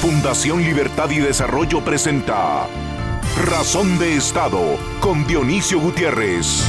Fundación 0.00 0.62
Libertad 0.62 1.10
y 1.10 1.18
Desarrollo 1.18 1.84
presenta 1.84 2.66
Razón 3.44 3.98
de 3.98 4.16
Estado 4.16 4.78
con 4.98 5.26
Dionisio 5.26 5.78
Gutiérrez. 5.78 6.64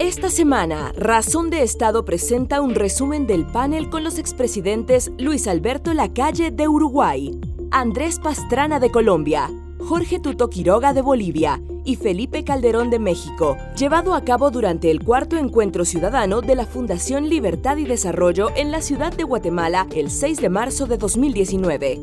Esta 0.00 0.30
semana, 0.30 0.90
Razón 0.96 1.48
de 1.48 1.62
Estado 1.62 2.04
presenta 2.04 2.60
un 2.60 2.74
resumen 2.74 3.28
del 3.28 3.46
panel 3.46 3.88
con 3.88 4.02
los 4.02 4.18
expresidentes 4.18 5.12
Luis 5.16 5.46
Alberto 5.46 5.94
Lacalle 5.94 6.50
de 6.50 6.66
Uruguay, 6.66 7.40
Andrés 7.70 8.18
Pastrana 8.18 8.80
de 8.80 8.90
Colombia, 8.90 9.48
Jorge 9.78 10.18
Tuto 10.18 10.50
Quiroga 10.50 10.92
de 10.92 11.02
Bolivia 11.02 11.60
y 11.84 11.96
Felipe 11.96 12.44
Calderón 12.44 12.90
de 12.90 12.98
México, 12.98 13.56
llevado 13.76 14.14
a 14.14 14.24
cabo 14.24 14.50
durante 14.50 14.90
el 14.90 15.02
cuarto 15.02 15.36
encuentro 15.36 15.84
ciudadano 15.84 16.40
de 16.40 16.54
la 16.54 16.66
Fundación 16.66 17.28
Libertad 17.28 17.76
y 17.76 17.84
Desarrollo 17.84 18.48
en 18.56 18.70
la 18.70 18.82
ciudad 18.82 19.12
de 19.12 19.24
Guatemala 19.24 19.86
el 19.94 20.10
6 20.10 20.40
de 20.40 20.48
marzo 20.48 20.86
de 20.86 20.96
2019. 20.96 22.00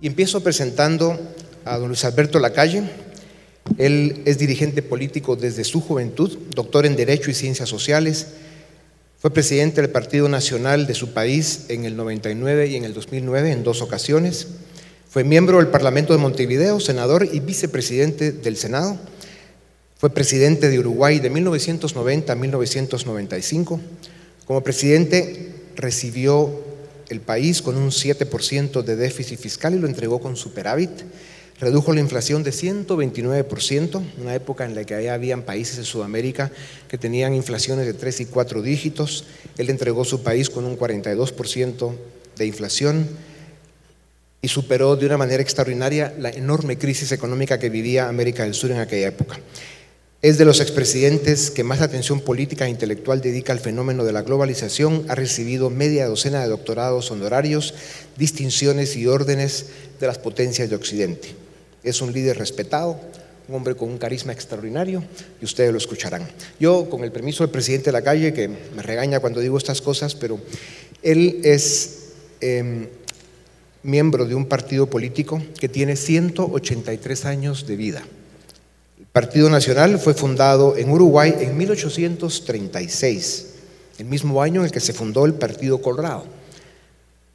Y 0.00 0.06
empiezo 0.06 0.42
presentando 0.42 1.18
a 1.64 1.78
don 1.78 1.88
Luis 1.88 2.04
Alberto 2.04 2.38
Lacalle. 2.38 2.82
Él 3.76 4.22
es 4.24 4.38
dirigente 4.38 4.82
político 4.82 5.36
desde 5.36 5.64
su 5.64 5.80
juventud, 5.80 6.38
doctor 6.54 6.86
en 6.86 6.96
Derecho 6.96 7.30
y 7.30 7.34
Ciencias 7.34 7.68
Sociales. 7.68 8.28
Fue 9.18 9.32
presidente 9.32 9.80
del 9.80 9.90
Partido 9.90 10.28
Nacional 10.28 10.86
de 10.86 10.94
su 10.94 11.12
país 11.12 11.66
en 11.68 11.84
el 11.84 11.96
99 11.96 12.68
y 12.68 12.76
en 12.76 12.84
el 12.84 12.94
2009 12.94 13.50
en 13.50 13.64
dos 13.64 13.82
ocasiones. 13.82 14.46
Fue 15.10 15.24
miembro 15.24 15.56
del 15.56 15.68
Parlamento 15.68 16.12
de 16.12 16.18
Montevideo, 16.18 16.80
senador 16.80 17.26
y 17.32 17.40
vicepresidente 17.40 18.30
del 18.30 18.58
Senado. 18.58 18.98
Fue 19.96 20.10
presidente 20.10 20.68
de 20.68 20.78
Uruguay 20.78 21.18
de 21.18 21.30
1990 21.30 22.30
a 22.30 22.36
1995. 22.36 23.80
Como 24.44 24.62
presidente 24.62 25.50
recibió 25.76 26.50
el 27.08 27.22
país 27.22 27.62
con 27.62 27.78
un 27.78 27.88
7% 27.88 28.82
de 28.82 28.96
déficit 28.96 29.40
fiscal 29.40 29.74
y 29.74 29.78
lo 29.78 29.86
entregó 29.86 30.20
con 30.20 30.36
superávit. 30.36 30.90
Redujo 31.58 31.94
la 31.94 32.00
inflación 32.00 32.42
de 32.42 32.50
129%, 32.50 34.02
una 34.20 34.34
época 34.34 34.66
en 34.66 34.74
la 34.74 34.84
que 34.84 35.08
habían 35.08 35.42
países 35.42 35.78
de 35.78 35.84
Sudamérica 35.84 36.52
que 36.86 36.98
tenían 36.98 37.32
inflaciones 37.32 37.86
de 37.86 37.94
3 37.94 38.20
y 38.20 38.26
4 38.26 38.60
dígitos. 38.60 39.24
Él 39.56 39.70
entregó 39.70 40.04
su 40.04 40.22
país 40.22 40.50
con 40.50 40.66
un 40.66 40.78
42% 40.78 41.94
de 42.36 42.46
inflación 42.46 43.08
y 44.40 44.48
superó 44.48 44.96
de 44.96 45.06
una 45.06 45.16
manera 45.16 45.42
extraordinaria 45.42 46.14
la 46.18 46.30
enorme 46.30 46.78
crisis 46.78 47.12
económica 47.12 47.58
que 47.58 47.70
vivía 47.70 48.08
América 48.08 48.44
del 48.44 48.54
Sur 48.54 48.70
en 48.70 48.78
aquella 48.78 49.08
época. 49.08 49.40
Es 50.20 50.36
de 50.36 50.44
los 50.44 50.60
expresidentes 50.60 51.50
que 51.50 51.62
más 51.62 51.80
atención 51.80 52.20
política 52.20 52.66
e 52.66 52.70
intelectual 52.70 53.20
dedica 53.20 53.52
al 53.52 53.60
fenómeno 53.60 54.04
de 54.04 54.12
la 54.12 54.22
globalización. 54.22 55.04
Ha 55.08 55.14
recibido 55.14 55.70
media 55.70 56.08
docena 56.08 56.42
de 56.42 56.48
doctorados 56.48 57.12
honorarios, 57.12 57.74
distinciones 58.16 58.96
y 58.96 59.06
órdenes 59.06 59.66
de 60.00 60.08
las 60.08 60.18
potencias 60.18 60.68
de 60.70 60.74
Occidente. 60.74 61.34
Es 61.84 62.02
un 62.02 62.12
líder 62.12 62.36
respetado, 62.36 63.00
un 63.46 63.54
hombre 63.54 63.76
con 63.76 63.88
un 63.88 63.98
carisma 63.98 64.32
extraordinario 64.32 65.04
y 65.40 65.44
ustedes 65.44 65.70
lo 65.70 65.78
escucharán. 65.78 66.28
Yo, 66.58 66.90
con 66.90 67.04
el 67.04 67.12
permiso 67.12 67.44
del 67.44 67.52
presidente 67.52 67.86
de 67.86 67.92
la 67.92 68.02
calle, 68.02 68.34
que 68.34 68.48
me 68.48 68.82
regaña 68.82 69.20
cuando 69.20 69.38
digo 69.38 69.56
estas 69.56 69.80
cosas, 69.80 70.16
pero 70.16 70.40
él 71.02 71.40
es 71.44 72.08
eh, 72.40 72.88
miembro 73.82 74.26
de 74.26 74.34
un 74.34 74.46
partido 74.46 74.88
político 74.88 75.42
que 75.58 75.68
tiene 75.68 75.96
183 75.96 77.24
años 77.24 77.66
de 77.66 77.76
vida. 77.76 78.02
El 78.98 79.06
Partido 79.06 79.48
Nacional 79.50 79.98
fue 79.98 80.14
fundado 80.14 80.76
en 80.76 80.90
Uruguay 80.90 81.34
en 81.40 81.56
1836, 81.56 83.46
el 83.98 84.06
mismo 84.06 84.42
año 84.42 84.60
en 84.60 84.66
el 84.66 84.72
que 84.72 84.80
se 84.80 84.92
fundó 84.92 85.24
el 85.24 85.34
Partido 85.34 85.80
Colorado. 85.80 86.26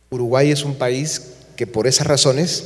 Uruguay 0.10 0.52
es 0.52 0.64
un 0.64 0.76
país 0.76 1.34
que 1.56 1.68
por 1.68 1.88
esas 1.88 2.08
razones 2.08 2.66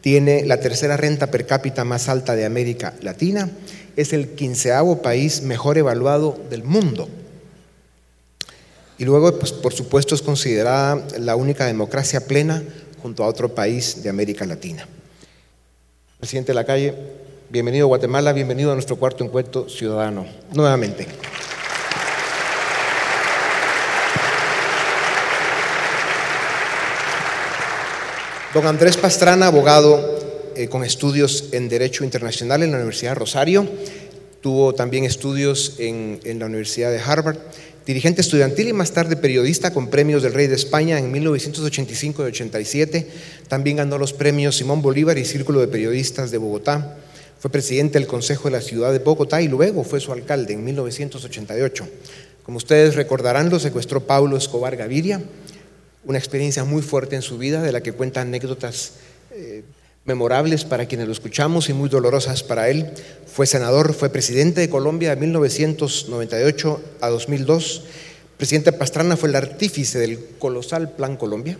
tiene 0.00 0.44
la 0.44 0.60
tercera 0.60 0.96
renta 0.96 1.30
per 1.30 1.46
cápita 1.46 1.84
más 1.84 2.08
alta 2.08 2.36
de 2.36 2.44
América 2.44 2.94
Latina, 3.00 3.50
es 3.96 4.12
el 4.12 4.30
quinceavo 4.30 5.02
país 5.02 5.42
mejor 5.42 5.78
evaluado 5.78 6.38
del 6.50 6.62
mundo. 6.62 7.08
Y 8.98 9.04
luego, 9.04 9.38
pues, 9.38 9.52
por 9.52 9.72
supuesto, 9.72 10.14
es 10.14 10.22
considerada 10.22 11.04
la 11.18 11.36
única 11.36 11.66
democracia 11.66 12.26
plena 12.26 12.62
junto 13.04 13.22
a 13.22 13.26
otro 13.26 13.54
país 13.54 14.02
de 14.02 14.08
América 14.08 14.46
Latina. 14.46 14.88
Presidente 16.18 16.52
de 16.52 16.54
la 16.54 16.64
calle, 16.64 16.94
bienvenido 17.50 17.84
a 17.84 17.88
Guatemala, 17.88 18.32
bienvenido 18.32 18.70
a 18.72 18.74
nuestro 18.74 18.96
cuarto 18.96 19.22
encuentro 19.22 19.68
ciudadano. 19.68 20.24
Nuevamente. 20.54 21.06
Don 28.54 28.66
Andrés 28.66 28.96
Pastrana, 28.96 29.48
abogado 29.48 30.00
eh, 30.56 30.68
con 30.68 30.82
estudios 30.82 31.50
en 31.52 31.68
Derecho 31.68 32.04
Internacional 32.04 32.62
en 32.62 32.70
la 32.70 32.78
Universidad 32.78 33.10
de 33.10 33.16
Rosario, 33.16 33.68
tuvo 34.40 34.74
también 34.74 35.04
estudios 35.04 35.74
en, 35.78 36.20
en 36.24 36.38
la 36.38 36.46
Universidad 36.46 36.90
de 36.90 37.00
Harvard 37.00 37.36
dirigente 37.86 38.22
estudiantil 38.22 38.68
y 38.68 38.72
más 38.72 38.92
tarde 38.92 39.16
periodista 39.16 39.72
con 39.72 39.88
premios 39.88 40.22
del 40.22 40.32
Rey 40.32 40.46
de 40.46 40.54
España 40.54 40.98
en 40.98 41.12
1985 41.12 42.22
y 42.22 42.26
87. 42.26 43.06
También 43.48 43.76
ganó 43.76 43.98
los 43.98 44.12
premios 44.12 44.56
Simón 44.56 44.80
Bolívar 44.80 45.18
y 45.18 45.24
Círculo 45.24 45.60
de 45.60 45.68
Periodistas 45.68 46.30
de 46.30 46.38
Bogotá. 46.38 46.96
Fue 47.38 47.50
presidente 47.50 47.98
del 47.98 48.08
Consejo 48.08 48.44
de 48.44 48.52
la 48.52 48.62
Ciudad 48.62 48.92
de 48.92 49.00
Bogotá 49.00 49.42
y 49.42 49.48
luego 49.48 49.84
fue 49.84 50.00
su 50.00 50.12
alcalde 50.12 50.54
en 50.54 50.64
1988. 50.64 51.86
Como 52.42 52.56
ustedes 52.56 52.94
recordarán, 52.94 53.50
lo 53.50 53.58
secuestró 53.58 54.06
Pablo 54.06 54.36
Escobar 54.36 54.76
Gaviria, 54.76 55.22
una 56.04 56.18
experiencia 56.18 56.64
muy 56.64 56.82
fuerte 56.82 57.16
en 57.16 57.22
su 57.22 57.38
vida 57.38 57.62
de 57.62 57.72
la 57.72 57.82
que 57.82 57.92
cuenta 57.92 58.22
anécdotas 58.22 58.92
eh, 59.32 59.62
memorables 60.04 60.64
para 60.64 60.86
quienes 60.86 61.06
lo 61.06 61.12
escuchamos 61.12 61.68
y 61.68 61.72
muy 61.72 61.88
dolorosas 61.88 62.42
para 62.42 62.68
él. 62.68 62.90
Fue 63.26 63.46
senador, 63.46 63.94
fue 63.94 64.10
presidente 64.10 64.60
de 64.60 64.68
Colombia 64.68 65.10
de 65.10 65.16
1998 65.16 66.82
a 67.00 67.08
2002. 67.08 67.82
Presidente 68.36 68.72
Pastrana 68.72 69.16
fue 69.16 69.30
el 69.30 69.36
artífice 69.36 69.98
del 69.98 70.18
colosal 70.38 70.90
Plan 70.90 71.16
Colombia. 71.16 71.56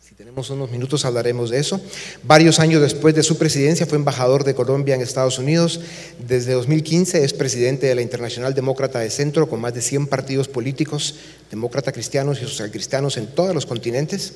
Si 0.00 0.14
tenemos 0.14 0.50
unos 0.50 0.70
minutos 0.70 1.04
hablaremos 1.04 1.50
de 1.50 1.58
eso. 1.58 1.80
Varios 2.22 2.60
años 2.60 2.80
después 2.80 3.14
de 3.14 3.24
su 3.24 3.38
presidencia 3.38 3.86
fue 3.86 3.98
embajador 3.98 4.44
de 4.44 4.54
Colombia 4.54 4.94
en 4.94 5.00
Estados 5.00 5.40
Unidos. 5.40 5.80
Desde 6.28 6.52
2015 6.52 7.24
es 7.24 7.32
presidente 7.32 7.88
de 7.88 7.94
la 7.96 8.02
Internacional 8.02 8.54
Demócrata 8.54 9.00
de 9.00 9.10
Centro 9.10 9.48
con 9.48 9.60
más 9.60 9.74
de 9.74 9.82
100 9.82 10.06
partidos 10.06 10.46
políticos, 10.46 11.16
demócrata 11.50 11.90
cristianos 11.90 12.40
y 12.40 12.44
socialcristianos 12.44 13.16
en 13.16 13.26
todos 13.26 13.52
los 13.52 13.66
continentes. 13.66 14.34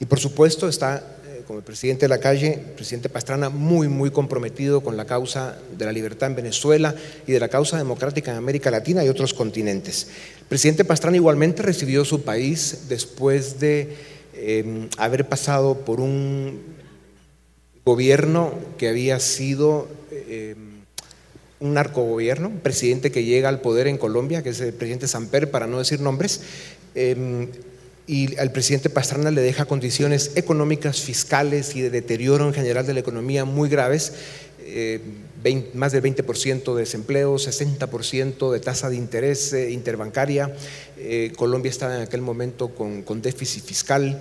Y 0.00 0.06
por 0.06 0.18
supuesto 0.18 0.68
está 0.68 1.16
como 1.46 1.60
el 1.60 1.64
presidente 1.64 2.06
de 2.06 2.08
la 2.08 2.18
calle, 2.18 2.54
el 2.54 2.72
presidente 2.74 3.08
Pastrana, 3.08 3.50
muy, 3.50 3.88
muy 3.88 4.10
comprometido 4.10 4.80
con 4.80 4.96
la 4.96 5.04
causa 5.04 5.56
de 5.78 5.84
la 5.84 5.92
libertad 5.92 6.30
en 6.30 6.36
Venezuela 6.36 6.94
y 7.26 7.32
de 7.32 7.40
la 7.40 7.48
causa 7.48 7.78
democrática 7.78 8.32
en 8.32 8.38
América 8.38 8.70
Latina 8.70 9.04
y 9.04 9.08
otros 9.08 9.32
continentes. 9.32 10.08
El 10.40 10.46
presidente 10.46 10.84
Pastrana 10.84 11.16
igualmente 11.16 11.62
recibió 11.62 12.04
su 12.04 12.22
país 12.22 12.86
después 12.88 13.60
de 13.60 13.96
em, 14.34 14.88
haber 14.98 15.28
pasado 15.28 15.84
por 15.84 16.00
un 16.00 16.60
gobierno 17.84 18.52
que 18.76 18.88
había 18.88 19.20
sido 19.20 19.86
em, 20.10 20.82
un 21.60 21.74
narcogobierno, 21.74 22.48
un 22.48 22.58
presidente 22.58 23.12
que 23.12 23.24
llega 23.24 23.48
al 23.48 23.60
poder 23.60 23.86
en 23.86 23.98
Colombia, 23.98 24.42
que 24.42 24.50
es 24.50 24.60
el 24.60 24.72
presidente 24.72 25.06
Samper, 25.06 25.50
para 25.50 25.68
no 25.68 25.78
decir 25.78 26.00
nombres, 26.00 26.40
em, 26.96 27.48
y 28.06 28.38
al 28.38 28.52
presidente 28.52 28.88
Pastrana 28.88 29.30
le 29.30 29.40
deja 29.40 29.64
condiciones 29.64 30.32
económicas, 30.36 31.00
fiscales 31.00 31.74
y 31.74 31.82
de 31.82 31.90
deterioro 31.90 32.46
en 32.46 32.54
general 32.54 32.86
de 32.86 32.94
la 32.94 33.00
economía 33.00 33.44
muy 33.44 33.68
graves, 33.68 34.12
eh, 34.60 35.00
más 35.74 35.92
del 35.92 36.02
20% 36.02 36.74
de 36.74 36.80
desempleo, 36.80 37.36
60% 37.36 38.50
de 38.52 38.60
tasa 38.60 38.90
de 38.90 38.96
interés 38.96 39.52
eh, 39.52 39.70
interbancaria. 39.70 40.54
Eh, 40.98 41.32
Colombia 41.36 41.70
estaba 41.70 41.96
en 41.96 42.02
aquel 42.02 42.20
momento 42.20 42.74
con, 42.74 43.02
con 43.02 43.22
déficit 43.22 43.64
fiscal, 43.64 44.20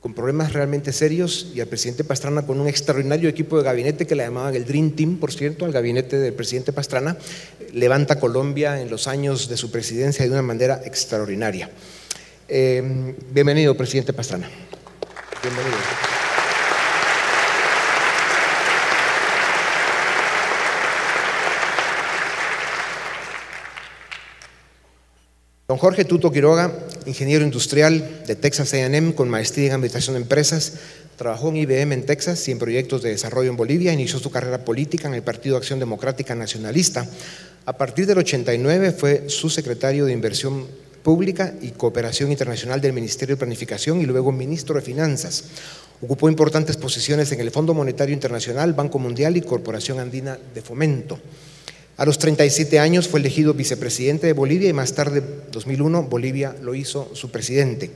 con 0.00 0.14
problemas 0.14 0.52
realmente 0.52 0.92
serios 0.92 1.50
y 1.54 1.60
al 1.60 1.66
presidente 1.66 2.04
Pastrana 2.04 2.46
con 2.46 2.60
un 2.60 2.68
extraordinario 2.68 3.28
equipo 3.28 3.56
de 3.56 3.64
gabinete 3.64 4.06
que 4.06 4.14
le 4.14 4.22
llamaban 4.22 4.54
el 4.54 4.64
Dream 4.64 4.92
Team, 4.92 5.16
por 5.16 5.32
cierto, 5.32 5.64
al 5.64 5.72
gabinete 5.72 6.18
del 6.18 6.34
presidente 6.34 6.72
Pastrana, 6.72 7.16
levanta 7.72 8.20
Colombia 8.20 8.80
en 8.80 8.90
los 8.90 9.08
años 9.08 9.48
de 9.48 9.56
su 9.56 9.72
presidencia 9.72 10.24
de 10.24 10.30
una 10.30 10.42
manera 10.42 10.80
extraordinaria. 10.84 11.68
Eh, 12.50 13.14
bienvenido, 13.30 13.76
presidente 13.76 14.14
Pastrana. 14.14 14.48
Bienvenido. 15.42 15.76
Don 25.68 25.76
Jorge 25.76 26.06
Tuto 26.06 26.32
Quiroga, 26.32 26.72
ingeniero 27.04 27.44
industrial 27.44 28.22
de 28.26 28.34
Texas 28.34 28.72
AM 28.72 29.12
con 29.12 29.28
maestría 29.28 29.66
en 29.66 29.72
administración 29.74 30.14
de 30.14 30.22
empresas, 30.22 30.78
trabajó 31.16 31.50
en 31.50 31.56
IBM 31.58 31.92
en 31.92 32.06
Texas 32.06 32.48
y 32.48 32.52
en 32.52 32.58
proyectos 32.58 33.02
de 33.02 33.10
desarrollo 33.10 33.50
en 33.50 33.58
Bolivia, 33.58 33.92
inició 33.92 34.18
su 34.18 34.30
carrera 34.30 34.64
política 34.64 35.06
en 35.06 35.12
el 35.12 35.22
Partido 35.22 35.58
Acción 35.58 35.78
Democrática 35.78 36.34
Nacionalista. 36.34 37.06
A 37.66 37.76
partir 37.76 38.06
del 38.06 38.16
89 38.16 38.92
fue 38.92 39.28
su 39.28 39.50
secretario 39.50 40.06
de 40.06 40.14
inversión 40.14 40.66
Pública 41.02 41.54
y 41.60 41.70
Cooperación 41.70 42.30
Internacional 42.30 42.80
del 42.80 42.92
Ministerio 42.92 43.36
de 43.36 43.40
Planificación 43.40 44.00
y 44.00 44.06
luego 44.06 44.32
ministro 44.32 44.74
de 44.74 44.82
Finanzas. 44.82 45.44
Ocupó 46.00 46.28
importantes 46.28 46.76
posiciones 46.76 47.32
en 47.32 47.40
el 47.40 47.50
Fondo 47.50 47.74
Monetario 47.74 48.14
Internacional, 48.14 48.72
Banco 48.72 48.98
Mundial 48.98 49.36
y 49.36 49.40
Corporación 49.40 49.98
Andina 49.98 50.38
de 50.54 50.62
Fomento. 50.62 51.18
A 51.96 52.04
los 52.04 52.18
37 52.18 52.78
años 52.78 53.08
fue 53.08 53.18
elegido 53.18 53.54
vicepresidente 53.54 54.28
de 54.28 54.32
Bolivia 54.32 54.68
y 54.68 54.72
más 54.72 54.94
tarde, 54.94 55.22
2001, 55.50 56.04
Bolivia 56.04 56.54
lo 56.62 56.76
hizo 56.76 57.10
su 57.14 57.30
presidente. 57.30 57.90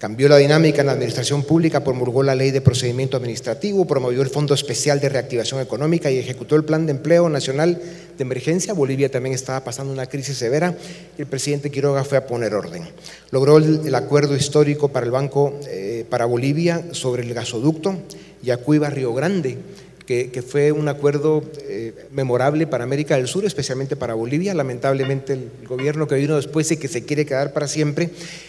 Cambió 0.00 0.30
la 0.30 0.38
dinámica 0.38 0.80
en 0.80 0.86
la 0.86 0.92
administración 0.92 1.42
pública, 1.42 1.84
promulgó 1.84 2.22
la 2.22 2.34
ley 2.34 2.52
de 2.52 2.62
procedimiento 2.62 3.18
administrativo, 3.18 3.84
promovió 3.84 4.22
el 4.22 4.30
Fondo 4.30 4.54
Especial 4.54 4.98
de 4.98 5.10
Reactivación 5.10 5.60
Económica 5.60 6.10
y 6.10 6.16
ejecutó 6.16 6.56
el 6.56 6.64
Plan 6.64 6.86
de 6.86 6.92
Empleo 6.92 7.28
Nacional 7.28 7.78
de 8.16 8.22
Emergencia. 8.22 8.72
Bolivia 8.72 9.10
también 9.10 9.34
estaba 9.34 9.62
pasando 9.62 9.92
una 9.92 10.06
crisis 10.06 10.38
severa 10.38 10.74
y 11.18 11.20
el 11.20 11.26
presidente 11.26 11.70
Quiroga 11.70 12.02
fue 12.02 12.16
a 12.16 12.26
poner 12.26 12.54
orden. 12.54 12.82
Logró 13.30 13.58
el, 13.58 13.94
acuerdo 13.94 14.34
histórico 14.34 14.88
para 14.88 15.04
el 15.04 15.12
Banco 15.12 15.60
eh, 15.68 16.06
para 16.08 16.24
Bolivia 16.24 16.82
sobre 16.92 17.22
el 17.22 17.34
gasoducto 17.34 17.98
Yacuiba-Río 18.42 19.12
Grande, 19.12 19.58
que, 20.06 20.42
fue 20.42 20.72
un 20.72 20.88
acuerdo 20.88 21.44
eh, 21.68 22.06
memorable 22.10 22.66
para 22.66 22.84
América 22.84 23.16
del 23.16 23.28
Sur, 23.28 23.44
especialmente 23.44 23.96
para 23.96 24.14
Bolivia. 24.14 24.54
Lamentablemente 24.54 25.34
el 25.34 25.50
gobierno 25.68 26.08
que 26.08 26.14
vino 26.14 26.36
después 26.36 26.72
y 26.72 26.78
que 26.78 26.88
se 26.88 27.04
quiere 27.04 27.26
quedar 27.26 27.52
para 27.52 27.68
siempre 27.68 28.08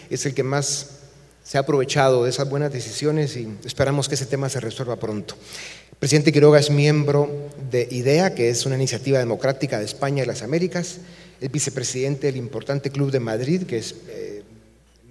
es 0.10 0.26
el 0.26 0.34
que 0.34 0.44
más 0.44 1.01
se 1.44 1.58
ha 1.58 1.62
aprovechado 1.62 2.24
de 2.24 2.30
esas 2.30 2.50
buenas 2.50 2.72
decisiones 2.72 3.36
y 3.36 3.48
esperamos 3.66 4.08
que 4.08 4.16
ese 4.16 4.26
tema 4.26 4.50
se 4.50 4.60
resuelva 4.60 4.96
pronto. 4.96 5.36
El 5.92 5.98
presidente 5.98 6.32
Quiroga 6.32 6.60
es 6.60 6.70
miembro 6.70 7.30
de 7.70 7.88
IDEA, 7.90 8.34
que 8.34 8.50
es 8.50 8.66
una 8.66 8.76
iniciativa 8.76 9.20
democrática 9.20 9.80
de 9.80 9.86
España 9.86 10.24
y 10.24 10.28
las 10.28 10.42
Américas, 10.42 11.00
es 11.40 11.52
vicepresidente 11.52 12.28
del 12.28 12.38
importante 12.38 12.92
Club 12.92 13.12
de 13.12 13.20
Madrid, 13.20 13.64
que 13.64 13.80
es 13.80 13.96
eh, 14.10 14.44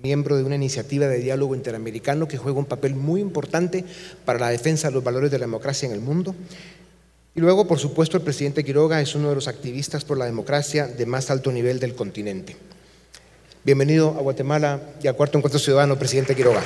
miembro 0.02 0.36
de 0.36 0.44
una 0.44 0.54
iniciativa 0.54 1.06
de 1.08 1.18
diálogo 1.18 1.54
interamericano 1.54 2.28
que 2.28 2.38
juega 2.38 2.58
un 2.58 2.66
papel 2.66 2.94
muy 2.94 3.20
importante 3.20 3.84
para 4.24 4.38
la 4.38 4.50
defensa 4.50 4.88
de 4.88 4.94
los 4.94 5.04
valores 5.04 5.30
de 5.30 5.38
la 5.38 5.46
democracia 5.46 5.86
en 5.86 5.92
el 5.92 6.00
mundo. 6.00 6.34
Y 7.34 7.40
luego, 7.40 7.66
por 7.66 7.78
supuesto, 7.78 8.16
el 8.16 8.22
presidente 8.22 8.64
Quiroga 8.64 9.00
es 9.00 9.14
uno 9.14 9.28
de 9.28 9.34
los 9.34 9.48
activistas 9.48 10.04
por 10.04 10.18
la 10.18 10.24
democracia 10.24 10.86
de 10.86 11.06
más 11.06 11.30
alto 11.30 11.52
nivel 11.52 11.78
del 11.78 11.94
continente. 11.94 12.56
Bienvenido 13.62 14.16
a 14.16 14.22
Guatemala 14.22 14.80
y 15.02 15.06
al 15.06 15.14
cuarto 15.14 15.36
encuentro 15.36 15.60
ciudadano, 15.60 15.98
presidente 15.98 16.34
Quiroga. 16.34 16.62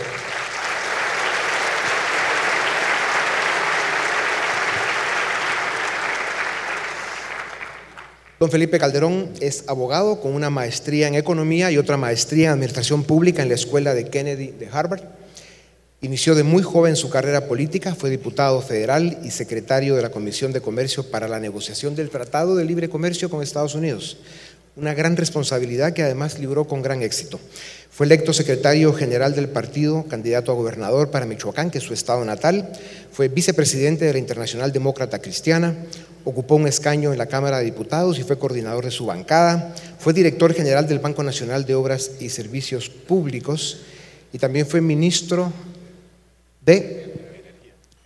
Don 8.39 8.49
Felipe 8.49 8.79
Calderón 8.79 9.31
es 9.41 9.65
abogado 9.67 10.21
con 10.21 10.35
una 10.35 10.51
maestría 10.51 11.09
en 11.09 11.17
economía 11.17 11.73
y 11.73 11.79
otra 11.79 11.97
maestría 11.97 12.47
en 12.47 12.53
administración 12.53 13.03
pública 13.03 13.43
en 13.43 13.49
la 13.49 13.57
Escuela 13.57 13.93
de 13.93 14.09
Kennedy 14.09 14.53
de 14.53 14.69
Harvard. 14.71 15.03
Inició 16.01 16.37
de 16.37 16.45
muy 16.45 16.63
joven 16.63 16.95
su 16.95 17.11
carrera 17.11 17.49
política, 17.49 17.97
fue 17.97 18.11
diputado 18.11 18.61
federal 18.63 19.19
y 19.25 19.33
secretario 19.33 19.97
de 19.97 20.03
la 20.03 20.11
Comisión 20.11 20.53
de 20.53 20.61
Comercio 20.61 21.11
para 21.11 21.27
la 21.27 21.41
negociación 21.41 21.97
del 21.97 22.11
Tratado 22.11 22.55
de 22.55 22.65
Libre 22.65 22.89
Comercio 22.89 23.31
con 23.31 23.43
Estados 23.43 23.75
Unidos 23.75 24.19
una 24.77 24.95
gran 24.95 25.17
responsabilidad 25.17 25.93
que 25.93 26.03
además 26.03 26.39
libró 26.39 26.67
con 26.67 26.83
gran 26.83 27.03
éxito. 27.03 27.39
Fue 27.91 28.07
electo 28.07 28.33
secretario 28.33 28.93
general 28.93 29.35
del 29.35 29.49
partido, 29.49 30.05
candidato 30.09 30.51
a 30.51 30.57
gobernador 30.57 31.11
para 31.11 31.27
Michoacán, 31.27 31.71
que 31.71 31.79
es 31.79 31.85
su 31.85 31.95
estado 31.95 32.25
natal. 32.25 32.73
Fue 33.13 33.29
vicepresidente 33.29 34.05
de 34.05 34.13
la 34.13 34.19
Internacional 34.19 34.73
Demócrata 34.73 35.21
Cristiana. 35.21 35.77
Ocupó 36.25 36.57
un 36.57 36.67
escaño 36.67 37.13
en 37.13 37.19
la 37.19 37.27
Cámara 37.27 37.59
de 37.59 37.67
Diputados 37.67 38.19
y 38.19 38.25
fue 38.25 38.39
coordinador 38.39 38.85
de 38.85 38.91
su 38.91 39.07
bancada. 39.07 39.75
Fue 40.01 40.13
director 40.13 40.53
general 40.53 40.89
del 40.89 40.99
Banco 40.99 41.23
Nacional 41.23 41.65
de 41.65 41.77
Obras 41.77 42.11
y 42.19 42.31
Servicios 42.31 42.89
Públicos 42.89 43.83
y 44.33 44.39
también 44.39 44.67
fue 44.67 44.81
ministro 44.81 45.53
de, 46.67 47.15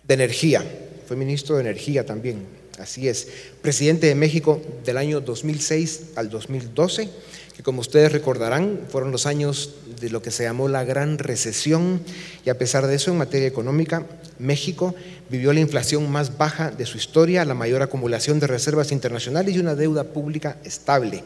de 0.03 0.13
Energía. 0.13 0.63
Fue 1.07 1.17
ministro 1.17 1.55
de 1.55 1.61
Energía 1.61 2.05
también. 2.05 2.58
Así 2.79 3.09
es, 3.09 3.27
presidente 3.61 4.07
de 4.07 4.15
México 4.15 4.61
del 4.85 4.97
año 4.97 5.19
2006 5.19 6.11
al 6.15 6.29
2012, 6.29 7.09
que 7.57 7.61
como 7.61 7.81
ustedes 7.81 8.09
recordarán 8.09 8.79
fueron 8.89 9.11
los 9.11 9.25
años 9.25 9.75
de 9.99 10.09
lo 10.09 10.21
que 10.21 10.31
se 10.31 10.43
llamó 10.43 10.69
la 10.69 10.85
gran 10.85 11.17
recesión. 11.17 11.99
Y 12.45 12.49
a 12.49 12.57
pesar 12.57 12.87
de 12.87 12.95
eso 12.95 13.11
en 13.11 13.17
materia 13.17 13.49
económica, 13.49 14.05
México 14.37 14.95
vivió 15.29 15.51
la 15.51 15.59
inflación 15.59 16.09
más 16.09 16.37
baja 16.37 16.71
de 16.71 16.85
su 16.85 16.97
historia, 16.97 17.43
la 17.43 17.53
mayor 17.53 17.81
acumulación 17.81 18.39
de 18.39 18.47
reservas 18.47 18.93
internacionales 18.93 19.53
y 19.53 19.59
una 19.59 19.75
deuda 19.75 20.05
pública 20.05 20.57
estable 20.63 21.21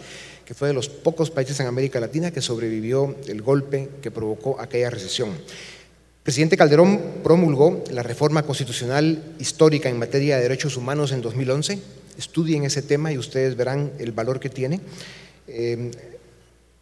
que 0.45 0.55
fue 0.55 0.67
de 0.67 0.73
los 0.73 0.89
pocos 0.89 1.31
países 1.31 1.57
en 1.61 1.67
América 1.67 2.01
Latina 2.01 2.31
que 2.31 2.41
sobrevivió 2.41 3.15
el 3.27 3.41
golpe 3.41 3.89
que 4.01 4.11
provocó 4.11 4.59
aquella 4.59 4.89
recesión 4.89 5.29
presidente 6.23 6.55
Calderón 6.55 7.01
promulgó 7.21 7.83
la 7.91 8.01
reforma 8.01 8.43
constitucional 8.43 9.21
histórica 9.39 9.89
en 9.89 9.99
materia 9.99 10.37
de 10.37 10.43
derechos 10.43 10.77
humanos 10.77 11.11
en 11.11 11.21
2011. 11.21 11.79
Estudien 12.17 12.63
ese 12.63 12.81
tema 12.81 13.11
y 13.11 13.17
ustedes 13.17 13.57
verán 13.57 13.91
el 13.99 14.13
valor 14.13 14.39
que 14.39 14.49
tiene. 14.49 14.79
Eh, 15.47 15.91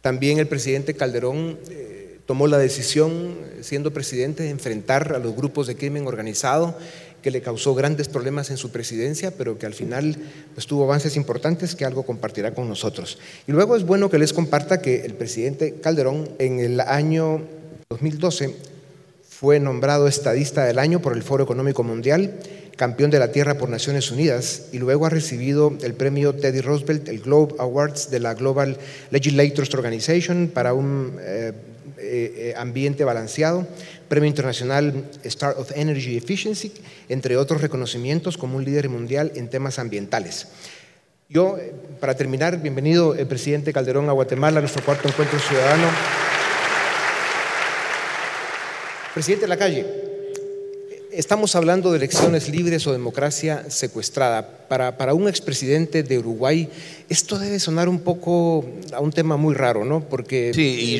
también 0.00 0.38
el 0.38 0.46
presidente 0.46 0.94
Calderón 0.94 1.58
eh, 1.70 2.18
tomó 2.26 2.46
la 2.46 2.58
decisión, 2.58 3.34
siendo 3.62 3.92
presidente, 3.92 4.44
de 4.44 4.50
enfrentar 4.50 5.12
a 5.12 5.18
los 5.18 5.34
grupos 5.34 5.66
de 5.66 5.76
crimen 5.76 6.06
organizado 6.06 6.76
que 7.22 7.30
le 7.30 7.40
causó 7.40 7.74
grandes 7.74 8.08
problemas 8.08 8.50
en 8.50 8.56
su 8.56 8.70
presidencia, 8.70 9.30
pero 9.30 9.58
que 9.58 9.66
al 9.66 9.74
final 9.74 10.16
pues, 10.54 10.66
tuvo 10.66 10.84
avances 10.84 11.16
importantes 11.16 11.74
que 11.74 11.84
algo 11.84 12.04
compartirá 12.04 12.54
con 12.54 12.68
nosotros. 12.68 13.18
Y 13.46 13.52
luego 13.52 13.76
es 13.76 13.84
bueno 13.84 14.10
que 14.10 14.18
les 14.18 14.32
comparta 14.32 14.80
que 14.82 15.04
el 15.04 15.14
presidente 15.14 15.74
Calderón 15.80 16.28
en 16.38 16.60
el 16.60 16.80
año 16.80 17.42
2012 17.90 18.71
fue 19.42 19.58
nombrado 19.58 20.06
estadista 20.06 20.64
del 20.64 20.78
año 20.78 21.02
por 21.02 21.16
el 21.16 21.24
Foro 21.24 21.42
Económico 21.42 21.82
Mundial, 21.82 22.38
campeón 22.76 23.10
de 23.10 23.18
la 23.18 23.32
Tierra 23.32 23.58
por 23.58 23.68
Naciones 23.68 24.12
Unidas 24.12 24.66
y 24.70 24.78
luego 24.78 25.04
ha 25.04 25.10
recibido 25.10 25.76
el 25.82 25.94
premio 25.94 26.32
Teddy 26.32 26.60
Roosevelt, 26.60 27.08
el 27.08 27.18
Globe 27.18 27.56
Awards 27.58 28.08
de 28.08 28.20
la 28.20 28.34
Global 28.34 28.76
Legislators 29.10 29.74
Organization 29.74 30.48
para 30.54 30.74
un 30.74 31.16
eh, 31.18 31.52
eh, 31.98 32.54
ambiente 32.56 33.02
balanceado, 33.02 33.66
premio 34.06 34.28
internacional 34.28 35.10
Star 35.24 35.56
of 35.58 35.72
Energy 35.74 36.16
Efficiency, 36.16 36.72
entre 37.08 37.36
otros 37.36 37.62
reconocimientos 37.62 38.38
como 38.38 38.58
un 38.58 38.64
líder 38.64 38.88
mundial 38.90 39.32
en 39.34 39.50
temas 39.50 39.80
ambientales. 39.80 40.46
Yo, 41.28 41.58
eh, 41.58 41.72
para 41.98 42.14
terminar, 42.14 42.62
bienvenido 42.62 43.16
el 43.16 43.26
presidente 43.26 43.72
Calderón 43.72 44.08
a 44.08 44.12
Guatemala, 44.12 44.60
nuestro 44.60 44.84
cuarto 44.84 45.08
encuentro 45.08 45.40
ciudadano. 45.40 45.88
Presidente 49.14 49.44
de 49.44 49.48
la 49.48 49.58
calle, 49.58 49.86
estamos 51.10 51.54
hablando 51.54 51.90
de 51.90 51.98
elecciones 51.98 52.48
libres 52.48 52.86
o 52.86 52.92
democracia 52.92 53.68
secuestrada. 53.68 54.66
Para, 54.68 54.96
para 54.96 55.12
un 55.12 55.28
expresidente 55.28 56.02
de 56.02 56.18
Uruguay, 56.18 56.70
esto 57.10 57.38
debe 57.38 57.60
sonar 57.60 57.90
un 57.90 58.00
poco 58.00 58.64
a 58.90 59.00
un 59.00 59.12
tema 59.12 59.36
muy 59.36 59.54
raro, 59.54 59.84
¿no? 59.84 60.08
Porque 60.08 60.54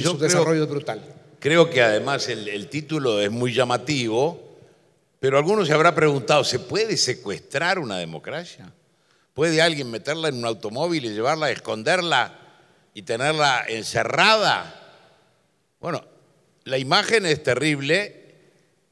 su 0.04 0.18
desarrollo 0.18 0.64
es 0.64 0.68
brutal. 0.68 1.00
Creo 1.38 1.70
que 1.70 1.80
además 1.80 2.28
el, 2.28 2.48
el 2.48 2.68
título 2.68 3.18
es 3.18 3.30
muy 3.30 3.54
llamativo, 3.54 4.58
pero 5.18 5.38
algunos 5.38 5.66
se 5.66 5.72
habrá 5.72 5.94
preguntado, 5.94 6.44
¿se 6.44 6.58
puede 6.58 6.98
secuestrar 6.98 7.78
una 7.78 7.96
democracia? 7.96 8.70
¿Puede 9.32 9.62
alguien 9.62 9.90
meterla 9.90 10.28
en 10.28 10.34
un 10.34 10.44
automóvil 10.44 11.06
y 11.06 11.14
llevarla, 11.14 11.50
esconderla 11.50 12.38
y 12.92 13.02
tenerla 13.02 13.64
encerrada? 13.66 14.78
Bueno, 15.80 16.11
la 16.64 16.78
imagen 16.78 17.26
es 17.26 17.42
terrible 17.42 18.22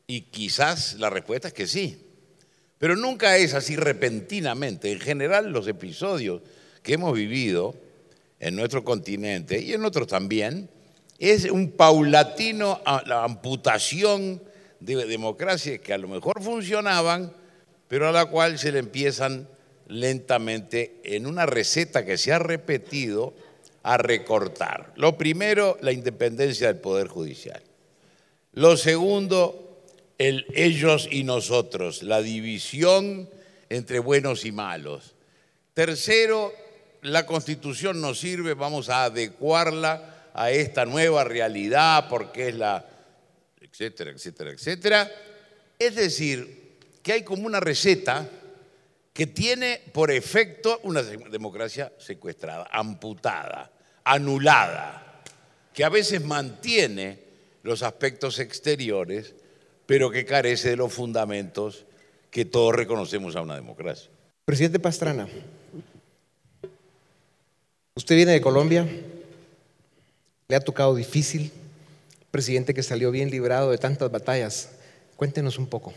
y 0.07 0.23
quizás 0.23 0.95
la 0.95 1.11
respuesta 1.11 1.49
es 1.49 1.55
que 1.55 1.67
sí, 1.67 2.07
pero 2.79 2.97
nunca 2.97 3.37
es 3.37 3.55
así 3.55 3.77
repentinamente. 3.77 4.91
En 4.91 5.01
general 5.01 5.53
los 5.53 5.69
episodios 5.69 6.43
que 6.83 6.95
hemos 6.95 7.15
vivido 7.15 7.75
en 8.41 8.57
nuestro 8.57 8.83
continente 8.85 9.61
y 9.61 9.73
en 9.73 9.85
otros 9.85 10.09
también, 10.09 10.69
es 11.19 11.45
un 11.45 11.73
paulatino 11.73 12.81
la 13.07 13.25
amputación 13.25 14.43
de 14.81 15.05
democracias 15.05 15.81
que 15.81 15.93
a 15.93 15.99
lo 15.99 16.09
mejor 16.09 16.43
funcionaban, 16.43 17.33
pero 17.87 18.09
a 18.09 18.13
la 18.13 18.27
cual 18.27 18.59
se 18.59 18.73
le 18.73 18.79
empiezan 18.79 19.47
lentamente 19.87 21.01
en 21.05 21.27
una 21.27 21.45
receta 21.45 22.07
que 22.07 22.17
se 22.17 22.33
ha 22.33 22.39
repetido 22.39 23.35
a 23.83 23.97
recortar. 23.97 24.93
Lo 24.97 25.17
primero, 25.17 25.79
la 25.81 25.93
independencia 25.93 26.67
del 26.67 26.81
Poder 26.81 27.09
Judicial. 27.09 27.63
Lo 28.53 28.77
segundo, 28.77 29.85
el 30.19 30.47
ellos 30.55 31.09
y 31.11 31.25
nosotros, 31.25 32.03
la 32.03 32.21
división 32.21 33.29
entre 33.69 34.01
buenos 34.01 34.45
y 34.45 34.53
malos. 34.53 35.15
Tercero, 35.73 36.53
la 37.03 37.25
constitución 37.25 38.01
nos 38.01 38.19
sirve, 38.19 38.55
vamos 38.55 38.89
a 38.89 39.05
adecuarla 39.05 40.31
a 40.35 40.51
esta 40.51 40.85
nueva 40.85 41.25
realidad 41.25 42.07
porque 42.09 42.49
es 42.49 42.55
la, 42.55 42.85
etcétera, 43.61 44.11
etcétera, 44.11 44.51
etcétera. 44.51 45.11
Es 45.79 45.95
decir, 45.95 46.77
que 47.03 47.13
hay 47.13 47.23
como 47.23 47.47
una 47.47 47.61
receta 47.61 48.29
que 49.21 49.27
tiene 49.27 49.83
por 49.93 50.11
efecto 50.11 50.81
una 50.83 51.03
democracia 51.03 51.93
secuestrada, 51.99 52.67
amputada, 52.73 53.71
anulada. 54.03 55.21
que 55.75 55.85
a 55.85 55.91
veces 55.91 56.25
mantiene 56.25 57.19
los 57.63 57.83
aspectos 57.83 58.39
exteriores, 58.39 59.35
pero 59.85 60.11
que 60.11 60.25
carece 60.25 60.71
de 60.71 60.77
los 60.77 60.95
fundamentos 60.95 61.85
que 62.31 62.47
todos 62.47 62.75
reconocemos 62.75 63.37
a 63.37 63.43
una 63.43 63.57
democracia. 63.57 64.11
Presidente 64.47 64.79
Pastrana, 64.79 65.29
usted 67.95 68.17
viene 68.17 68.33
de 68.33 68.41
Colombia, 68.41 68.89
le 70.49 70.57
ha 70.57 70.61
tocado 70.61 70.95
difícil, 70.95 71.53
presidente 72.31 72.73
que 72.73 72.83
salió 72.83 73.11
bien 73.11 73.31
librado 73.31 73.71
de 73.71 73.77
tantas 73.77 74.11
batallas. 74.11 74.71
Cuéntenos 75.17 75.59
un 75.59 75.67
poco. 75.67 75.93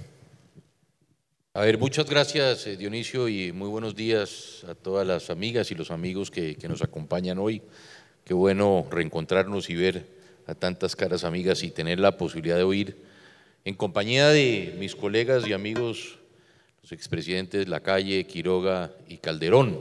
A 1.56 1.62
ver, 1.62 1.78
muchas 1.78 2.10
gracias 2.10 2.66
eh, 2.66 2.78
Dionisio 2.78 3.30
y 3.30 3.52
muy 3.52 3.70
buenos 3.70 3.94
días 3.94 4.66
a 4.68 4.74
todas 4.74 5.06
las 5.06 5.30
amigas 5.30 5.70
y 5.70 5.76
los 5.76 5.92
amigos 5.92 6.32
que, 6.32 6.58
nos 6.68 6.82
acompañan 6.82 7.38
hoy. 7.38 7.62
Qué 8.26 8.34
bueno 8.34 8.88
reencontrarnos 8.90 9.70
y 9.70 9.76
ver 9.76 10.08
a 10.48 10.56
tantas 10.56 10.96
caras 10.96 11.24
amigas 11.24 11.62
y 11.62 11.70
tener 11.70 12.00
la 12.00 12.18
posibilidad 12.18 12.58
de 12.58 12.64
oír 12.64 12.98
en 13.66 13.76
compañía 13.76 14.30
de 14.30 14.74
mis 14.80 14.96
colegas 14.96 15.48
y 15.48 15.54
amigos, 15.54 16.18
los 16.82 16.92
expresidentes 16.92 17.68
Lacalle, 17.68 18.26
Quiroga 18.26 18.92
y 19.08 19.18
Calderón, 19.18 19.80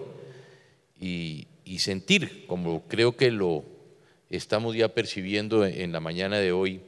y 1.00 1.46
sentir, 1.78 2.44
como 2.48 2.86
creo 2.86 3.16
que 3.16 3.30
lo 3.30 3.64
estamos 4.28 4.76
ya 4.76 4.88
percibiendo 4.88 5.64
en 5.64 5.90
la 5.90 6.00
mañana 6.00 6.36
de 6.36 6.52
hoy, 6.52 6.82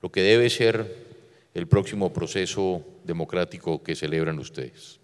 lo 0.00 0.12
que 0.12 0.22
debe 0.22 0.48
ser 0.48 1.15
el 1.56 1.66
próximo 1.66 2.12
proceso 2.12 2.84
democrático 3.02 3.82
que 3.82 3.96
celebran 3.96 4.38
ustedes. 4.38 5.00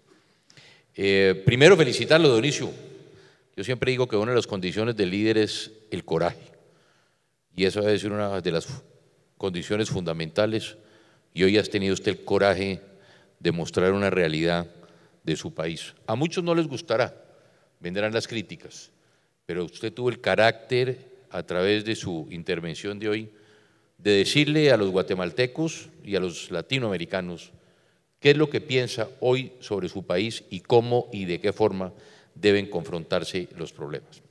Eh, 0.93 1.41
primero, 1.43 1.75
felicitarlo, 1.75 2.31
Dionisio. 2.31 2.69
Yo 3.57 3.63
siempre 3.63 3.89
digo 3.89 4.07
que 4.07 4.15
una 4.15 4.33
de 4.33 4.35
las 4.35 4.45
condiciones 4.45 4.95
del 4.95 5.09
líder 5.09 5.39
es 5.39 5.71
el 5.89 6.05
coraje. 6.05 6.51
Y 7.55 7.65
esa 7.65 7.81
debe 7.81 7.97
ser 7.97 8.11
una 8.11 8.39
de 8.39 8.51
las 8.51 8.67
condiciones 9.35 9.89
fundamentales. 9.89 10.77
Y 11.33 11.41
hoy 11.41 11.57
has 11.57 11.71
tenido 11.71 11.95
usted 11.95 12.11
el 12.11 12.23
coraje 12.23 12.81
de 13.39 13.51
mostrar 13.51 13.91
una 13.91 14.11
realidad 14.11 14.67
de 15.23 15.35
su 15.35 15.55
país. 15.55 15.95
A 16.05 16.13
muchos 16.13 16.43
no 16.43 16.53
les 16.53 16.67
gustará, 16.67 17.19
vendrán 17.79 18.13
las 18.13 18.27
críticas, 18.27 18.91
pero 19.47 19.65
usted 19.65 19.91
tuvo 19.91 20.09
el 20.09 20.21
carácter 20.21 21.23
a 21.31 21.41
través 21.41 21.83
de 21.83 21.95
su 21.95 22.27
intervención 22.29 22.99
de 22.99 23.09
hoy 23.09 23.31
de 24.03 24.11
decirle 24.11 24.69
a 24.71 24.77
los 24.77 24.91
guatemaltecos 24.91 25.87
y 26.03 26.17
a 26.17 26.19
los 26.19 26.51
latinoamericanos 26.51 27.51
qué 28.19 28.31
es 28.31 28.37
lo 28.37 28.49
que 28.49 28.59
piensa 28.59 29.07
hoy 29.21 29.53
sobre 29.61 29.87
su 29.87 30.03
país 30.03 30.43
y 30.49 30.59
cómo 30.59 31.07
y 31.13 31.23
de 31.23 31.39
qué 31.39 31.53
forma 31.53 31.93
deben 32.35 32.69
confrontarse 32.69 33.47
los 33.57 33.71
problemas. 33.71 34.21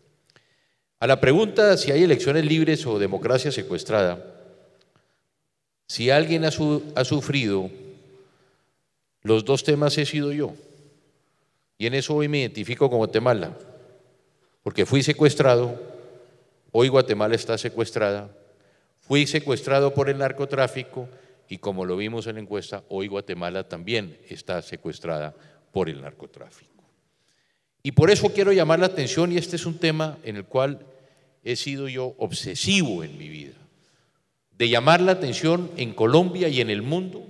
A 0.99 1.07
la 1.07 1.21
pregunta 1.21 1.79
si 1.79 1.91
hay 1.91 2.03
elecciones 2.03 2.45
libres 2.45 2.87
o 2.87 2.99
democracia 2.99 3.51
secuestrada, 3.51 4.23
si 5.89 6.11
alguien 6.11 6.45
ha, 6.45 6.51
ha 6.95 7.05
sufrido 7.05 7.71
los 9.23 9.45
dos 9.47 9.65
temas 9.65 9.97
he 9.97 10.05
sido 10.05 10.33
yo. 10.33 10.53
Y 11.79 11.87
en 11.87 11.95
eso 11.95 12.15
hoy 12.15 12.29
me 12.29 12.41
identifico 12.41 12.91
con 12.91 12.99
Guatemala, 12.99 13.57
porque 14.63 14.85
fui 14.85 15.03
secuestrado, 15.03 15.81
hoy 16.73 16.89
Guatemala 16.89 17.35
está 17.35 17.57
secuestrada 17.57 18.31
Fui 19.03 19.27
secuestrado 19.27 19.93
por 19.93 20.09
el 20.09 20.19
narcotráfico 20.19 21.09
y 21.49 21.59
como 21.59 21.85
lo 21.85 21.97
vimos 21.97 22.27
en 22.27 22.37
la 22.37 22.41
encuesta, 22.41 22.85
hoy 22.89 23.09
Guatemala 23.09 23.69
también 23.69 24.17
está 24.29 24.63
secuestrada 24.63 25.35
por 25.73 25.89
el 25.89 26.01
narcotráfico. 26.01 26.85
Y 27.83 27.93
por 27.93 28.11
eso 28.11 28.33
quiero 28.33 28.53
llamar 28.53 28.79
la 28.79 28.87
atención, 28.87 29.33
y 29.33 29.37
este 29.37 29.57
es 29.57 29.67
un 29.67 29.77
tema 29.77 30.19
en 30.23 30.37
el 30.37 30.45
cual 30.45 30.87
he 31.43 31.57
sido 31.57 31.89
yo 31.89 32.15
obsesivo 32.19 33.03
en 33.03 33.19
mi 33.19 33.29
vida, 33.29 33.55
de 34.57 34.69
llamar 34.69 35.01
la 35.01 35.13
atención 35.13 35.71
en 35.77 35.93
Colombia 35.93 36.49
y 36.49 36.61
en 36.61 36.71
el 36.71 36.83
mundo 36.83 37.27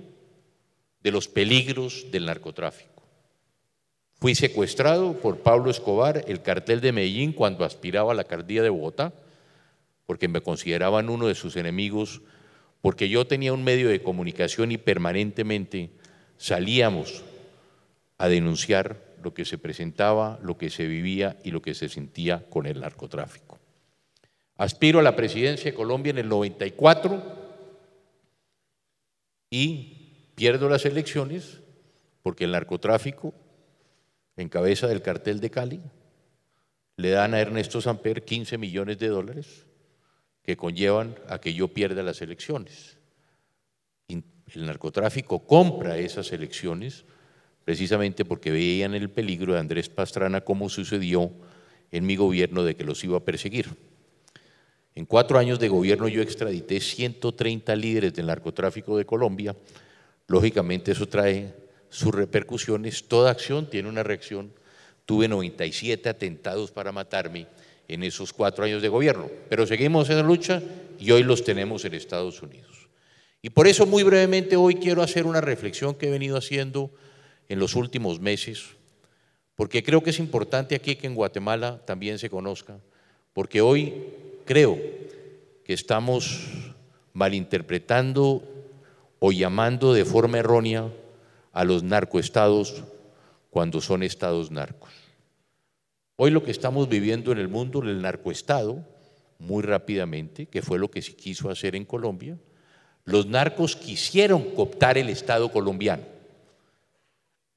de 1.01 1.11
los 1.11 1.27
peligros 1.27 2.05
del 2.11 2.27
narcotráfico. 2.27 3.03
Fui 4.19 4.35
secuestrado 4.35 5.13
por 5.13 5.39
Pablo 5.39 5.71
Escobar, 5.71 6.23
el 6.27 6.43
cartel 6.43 6.79
de 6.79 6.91
Medellín, 6.91 7.33
cuando 7.33 7.65
aspiraba 7.65 8.11
a 8.11 8.15
la 8.15 8.21
alcaldía 8.21 8.61
de 8.61 8.69
Bogotá 8.69 9.11
porque 10.05 10.27
me 10.27 10.41
consideraban 10.41 11.09
uno 11.09 11.27
de 11.27 11.35
sus 11.35 11.55
enemigos, 11.55 12.21
porque 12.81 13.09
yo 13.09 13.25
tenía 13.25 13.53
un 13.53 13.63
medio 13.63 13.89
de 13.89 14.01
comunicación 14.01 14.71
y 14.71 14.77
permanentemente 14.77 15.91
salíamos 16.37 17.23
a 18.17 18.27
denunciar 18.27 19.15
lo 19.23 19.33
que 19.33 19.45
se 19.45 19.57
presentaba, 19.57 20.39
lo 20.43 20.57
que 20.57 20.69
se 20.69 20.85
vivía 20.87 21.37
y 21.43 21.51
lo 21.51 21.61
que 21.61 21.73
se 21.73 21.89
sentía 21.89 22.45
con 22.49 22.65
el 22.65 22.81
narcotráfico. 22.81 23.59
Aspiro 24.57 24.99
a 24.99 25.03
la 25.03 25.15
presidencia 25.15 25.71
de 25.71 25.77
Colombia 25.77 26.11
en 26.11 26.19
el 26.19 26.29
94 26.29 27.21
y 29.49 30.31
pierdo 30.35 30.69
las 30.69 30.85
elecciones 30.85 31.61
porque 32.21 32.43
el 32.43 32.51
narcotráfico, 32.51 33.33
en 34.35 34.49
cabeza 34.49 34.87
del 34.87 35.01
cartel 35.01 35.39
de 35.39 35.49
Cali, 35.49 35.81
le 36.97 37.09
dan 37.09 37.33
a 37.33 37.39
Ernesto 37.39 37.81
Samper 37.81 38.23
15 38.23 38.57
millones 38.57 38.99
de 38.99 39.07
dólares 39.07 39.65
que 40.43 40.57
conllevan 40.57 41.15
a 41.29 41.39
que 41.39 41.53
yo 41.53 41.69
pierda 41.69 42.03
las 42.03 42.21
elecciones. 42.21 42.97
El 44.07 44.65
narcotráfico 44.65 45.39
compra 45.39 45.97
esas 45.97 46.31
elecciones 46.31 47.05
precisamente 47.63 48.25
porque 48.25 48.51
veían 48.51 48.93
el 48.93 49.09
peligro 49.09 49.53
de 49.53 49.59
Andrés 49.59 49.89
Pastrana 49.89 50.41
como 50.41 50.69
sucedió 50.69 51.31
en 51.91 52.05
mi 52.05 52.15
gobierno 52.15 52.63
de 52.63 52.75
que 52.75 52.83
los 52.83 53.03
iba 53.03 53.17
a 53.17 53.23
perseguir. 53.23 53.67
En 54.95 55.05
cuatro 55.05 55.39
años 55.39 55.59
de 55.59 55.69
gobierno 55.69 56.07
yo 56.07 56.21
extradité 56.21 56.79
130 56.79 57.75
líderes 57.75 58.13
del 58.13 58.27
narcotráfico 58.27 58.97
de 58.97 59.05
Colombia. 59.05 59.55
Lógicamente 60.27 60.91
eso 60.91 61.07
trae 61.07 61.53
sus 61.89 62.13
repercusiones. 62.13 63.07
Toda 63.07 63.31
acción 63.31 63.69
tiene 63.69 63.89
una 63.89 64.03
reacción. 64.03 64.51
Tuve 65.05 65.27
97 65.27 66.09
atentados 66.09 66.71
para 66.71 66.91
matarme 66.91 67.47
en 67.87 68.03
esos 68.03 68.33
cuatro 68.33 68.65
años 68.65 68.81
de 68.81 68.89
gobierno. 68.89 69.29
Pero 69.49 69.65
seguimos 69.65 70.09
en 70.09 70.17
la 70.17 70.23
lucha 70.23 70.61
y 70.99 71.11
hoy 71.11 71.23
los 71.23 71.43
tenemos 71.43 71.85
en 71.85 71.93
Estados 71.93 72.41
Unidos. 72.41 72.89
Y 73.41 73.49
por 73.49 73.67
eso 73.67 73.85
muy 73.85 74.03
brevemente 74.03 74.55
hoy 74.55 74.75
quiero 74.75 75.01
hacer 75.01 75.25
una 75.25 75.41
reflexión 75.41 75.95
que 75.95 76.07
he 76.07 76.11
venido 76.11 76.37
haciendo 76.37 76.91
en 77.49 77.59
los 77.59 77.75
últimos 77.75 78.21
meses, 78.21 78.63
porque 79.55 79.83
creo 79.83 80.01
que 80.01 80.11
es 80.11 80.19
importante 80.19 80.75
aquí 80.75 80.95
que 80.95 81.07
en 81.07 81.15
Guatemala 81.15 81.81
también 81.85 82.19
se 82.19 82.29
conozca, 82.29 82.79
porque 83.33 83.61
hoy 83.61 83.93
creo 84.45 84.79
que 85.65 85.73
estamos 85.73 86.47
malinterpretando 87.11 88.43
o 89.19 89.31
llamando 89.31 89.93
de 89.93 90.05
forma 90.05 90.39
errónea 90.39 90.89
a 91.51 91.63
los 91.63 91.83
narcoestados 91.83 92.83
cuando 93.49 93.81
son 93.81 94.03
estados 94.03 94.51
narcos. 94.51 95.02
Hoy 96.15 96.31
lo 96.31 96.43
que 96.43 96.51
estamos 96.51 96.89
viviendo 96.89 97.31
en 97.31 97.39
el 97.39 97.47
mundo, 97.47 97.81
el 97.81 98.01
narcoestado, 98.01 98.85
muy 99.39 99.63
rápidamente, 99.63 100.45
que 100.45 100.61
fue 100.61 100.77
lo 100.77 100.91
que 100.91 101.01
se 101.01 101.15
quiso 101.15 101.49
hacer 101.49 101.75
en 101.75 101.85
Colombia, 101.85 102.37
los 103.05 103.25
narcos 103.25 103.75
quisieron 103.75 104.51
cooptar 104.51 104.97
el 104.97 105.09
Estado 105.09 105.51
colombiano. 105.51 106.03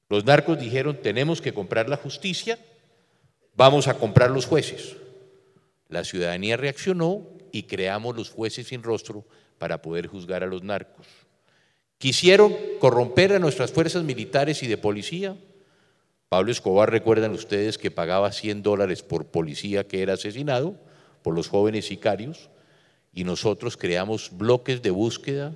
Los 0.09 0.25
narcos 0.25 0.59
dijeron, 0.59 0.97
tenemos 1.01 1.41
que 1.41 1.53
comprar 1.53 1.87
la 1.87 1.97
justicia, 1.97 2.57
vamos 3.55 3.87
a 3.87 3.97
comprar 3.97 4.31
los 4.31 4.45
jueces. 4.45 4.97
La 5.89 6.03
ciudadanía 6.03 6.57
reaccionó 6.57 7.27
y 7.51 7.63
creamos 7.63 8.15
los 8.15 8.29
jueces 8.29 8.67
sin 8.67 8.83
rostro 8.83 9.25
para 9.57 9.81
poder 9.81 10.07
juzgar 10.07 10.43
a 10.43 10.47
los 10.47 10.63
narcos. 10.63 11.05
Quisieron 11.97 12.55
corromper 12.79 13.33
a 13.33 13.39
nuestras 13.39 13.71
fuerzas 13.71 14.03
militares 14.03 14.61
y 14.63 14.67
de 14.67 14.77
policía, 14.77 15.35
Pablo 16.29 16.51
Escobar, 16.51 16.91
recuerdan 16.91 17.31
ustedes 17.31 17.77
que 17.77 17.89
pagaba 17.89 18.33
100 18.33 18.61
dólares 18.61 19.01
por 19.01 19.27
policía 19.27 19.87
que 19.87 20.01
era 20.01 20.13
asesinado 20.13 20.75
por 21.23 21.33
los 21.33 21.47
jóvenes 21.47 21.87
sicarios 21.87 22.49
y 23.13 23.23
nosotros 23.23 23.77
creamos 23.77 24.31
bloques 24.33 24.81
de 24.81 24.91
búsqueda 24.91 25.53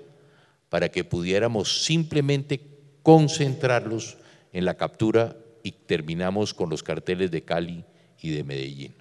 para 0.69 0.89
que 0.89 1.03
pudiéramos 1.03 1.83
simplemente 1.83 2.61
concentrarlos 3.03 4.17
en 4.53 4.63
la 4.63 4.75
captura 4.75 5.35
y 5.61 5.73
terminamos 5.73 6.53
con 6.53 6.69
los 6.69 6.83
carteles 6.83 7.31
de 7.31 7.43
Cali 7.43 7.83
y 8.21 8.29
de 8.29 8.45
Medellín. 8.45 8.95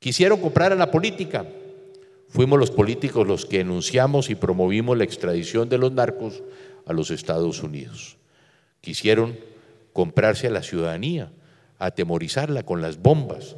Quisieron 0.00 0.40
comprar 0.40 0.72
a 0.72 0.76
la 0.76 0.90
política. 0.90 1.46
Fuimos 2.28 2.58
los 2.58 2.72
políticos 2.72 3.26
los 3.26 3.46
que 3.46 3.60
enunciamos 3.60 4.28
y 4.28 4.34
promovimos 4.34 4.98
la 4.98 5.04
extradición 5.04 5.68
de 5.68 5.78
los 5.78 5.92
narcos 5.92 6.42
a 6.84 6.92
los 6.92 7.12
Estados 7.12 7.62
Unidos. 7.62 8.16
Quisieron 8.80 9.38
comprarse 9.96 10.46
a 10.46 10.50
la 10.50 10.62
ciudadanía, 10.62 11.32
atemorizarla 11.78 12.64
con 12.64 12.82
las 12.82 13.00
bombas 13.00 13.56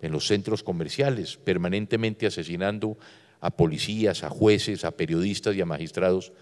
en 0.00 0.12
los 0.12 0.28
centros 0.28 0.62
comerciales, 0.62 1.36
permanentemente 1.36 2.28
asesinando 2.28 2.96
a 3.40 3.50
policías, 3.50 4.22
a 4.22 4.30
jueces, 4.30 4.84
a 4.84 4.92
periodistas 4.92 5.56
y 5.56 5.60
a 5.60 5.66
magistrados, 5.66 6.32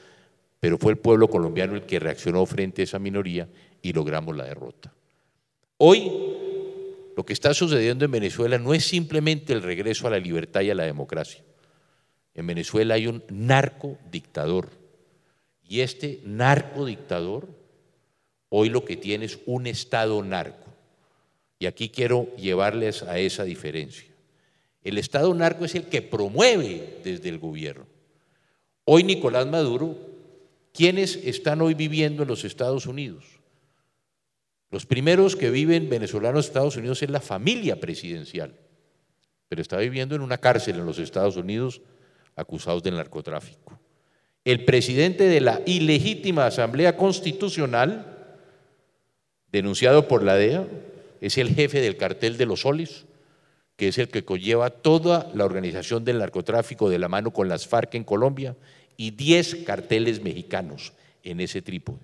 pero 0.60 0.76
fue 0.76 0.92
el 0.92 0.98
pueblo 0.98 1.28
colombiano 1.28 1.76
el 1.76 1.86
que 1.86 1.98
reaccionó 1.98 2.44
frente 2.44 2.82
a 2.82 2.84
esa 2.84 2.98
minoría 2.98 3.48
y 3.80 3.94
logramos 3.94 4.36
la 4.36 4.44
derrota. 4.44 4.92
Hoy 5.78 6.12
lo 7.16 7.24
que 7.24 7.32
está 7.32 7.54
sucediendo 7.54 8.04
en 8.04 8.10
Venezuela 8.10 8.58
no 8.58 8.74
es 8.74 8.84
simplemente 8.84 9.54
el 9.54 9.62
regreso 9.62 10.06
a 10.06 10.10
la 10.10 10.18
libertad 10.18 10.60
y 10.60 10.68
a 10.68 10.74
la 10.74 10.84
democracia. 10.84 11.42
En 12.34 12.46
Venezuela 12.46 12.96
hay 12.96 13.06
un 13.06 13.24
narcodictador. 13.30 14.68
Y 15.66 15.80
este 15.80 16.20
narcodictador 16.26 17.57
hoy 18.48 18.68
lo 18.68 18.84
que 18.84 18.96
tiene 18.96 19.24
es 19.24 19.38
un 19.46 19.66
Estado 19.66 20.22
narco. 20.22 20.66
Y 21.58 21.66
aquí 21.66 21.88
quiero 21.88 22.34
llevarles 22.36 23.02
a 23.02 23.18
esa 23.18 23.44
diferencia. 23.44 24.08
El 24.84 24.98
Estado 24.98 25.34
narco 25.34 25.64
es 25.64 25.74
el 25.74 25.84
que 25.84 26.02
promueve 26.02 27.00
desde 27.02 27.28
el 27.28 27.38
gobierno. 27.38 27.86
Hoy 28.84 29.02
Nicolás 29.04 29.46
Maduro, 29.46 29.98
¿quiénes 30.72 31.16
están 31.16 31.60
hoy 31.60 31.74
viviendo 31.74 32.22
en 32.22 32.28
los 32.28 32.44
Estados 32.44 32.86
Unidos? 32.86 33.24
Los 34.70 34.86
primeros 34.86 35.34
que 35.34 35.50
viven 35.50 35.88
venezolanos 35.88 36.46
en 36.46 36.50
Estados 36.50 36.76
Unidos 36.76 37.02
es 37.02 37.10
la 37.10 37.20
familia 37.20 37.80
presidencial, 37.80 38.54
pero 39.48 39.62
está 39.62 39.78
viviendo 39.78 40.14
en 40.14 40.20
una 40.20 40.38
cárcel 40.38 40.76
en 40.76 40.86
los 40.86 40.98
Estados 40.98 41.36
Unidos 41.36 41.80
acusados 42.36 42.82
del 42.82 42.96
narcotráfico. 42.96 43.78
El 44.44 44.64
presidente 44.64 45.24
de 45.24 45.40
la 45.40 45.60
ilegítima 45.66 46.46
Asamblea 46.46 46.96
Constitucional, 46.96 48.17
denunciado 49.52 50.08
por 50.08 50.22
la 50.22 50.36
DEA, 50.36 50.66
es 51.20 51.38
el 51.38 51.54
jefe 51.54 51.80
del 51.80 51.96
cartel 51.96 52.36
de 52.36 52.46
los 52.46 52.60
soles, 52.62 53.04
que 53.76 53.88
es 53.88 53.98
el 53.98 54.08
que 54.08 54.24
conlleva 54.24 54.70
toda 54.70 55.30
la 55.34 55.44
organización 55.44 56.04
del 56.04 56.18
narcotráfico 56.18 56.90
de 56.90 56.98
la 56.98 57.08
mano 57.08 57.32
con 57.32 57.48
las 57.48 57.66
FARC 57.66 57.94
en 57.94 58.04
Colombia 58.04 58.56
y 58.96 59.12
10 59.12 59.64
carteles 59.64 60.22
mexicanos 60.22 60.92
en 61.22 61.40
ese 61.40 61.62
trípode. 61.62 62.00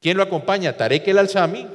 ¿Quién 0.00 0.16
lo 0.16 0.22
acompaña? 0.22 0.76
Tarek 0.76 1.08
El 1.08 1.18
Alzami, 1.18 1.66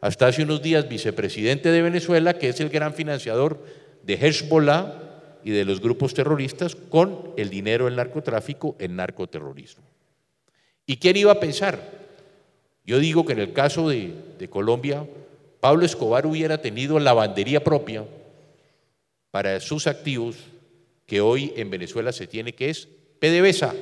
hasta 0.00 0.26
hace 0.26 0.42
unos 0.42 0.62
días 0.62 0.88
vicepresidente 0.88 1.70
de 1.70 1.82
Venezuela, 1.82 2.38
que 2.38 2.50
es 2.50 2.60
el 2.60 2.68
gran 2.68 2.94
financiador 2.94 3.64
de 4.04 4.14
Hezbollah 4.14 4.94
y 5.42 5.50
de 5.50 5.64
los 5.64 5.80
grupos 5.80 6.14
terroristas 6.14 6.76
con 6.76 7.32
el 7.36 7.50
dinero 7.50 7.86
del 7.86 7.96
narcotráfico 7.96 8.76
en 8.78 8.96
narcoterrorismo. 8.96 9.84
¿Y 10.86 10.98
quién 10.98 11.16
iba 11.16 11.32
a 11.32 11.40
pensar? 11.40 11.97
Yo 12.88 12.98
digo 12.98 13.26
que 13.26 13.34
en 13.34 13.40
el 13.40 13.52
caso 13.52 13.90
de, 13.90 14.48
Colombia, 14.48 15.06
Pablo 15.60 15.84
Escobar 15.84 16.24
hubiera 16.24 16.62
tenido 16.62 16.98
lavandería 16.98 17.62
propia 17.62 18.06
para 19.30 19.60
sus 19.60 19.86
activos 19.86 20.36
que 21.04 21.20
hoy 21.20 21.52
en 21.56 21.68
Venezuela 21.68 22.12
se 22.12 22.26
tiene, 22.26 22.54
que 22.54 22.70
es 22.70 22.88
PDVSA. 23.20 23.74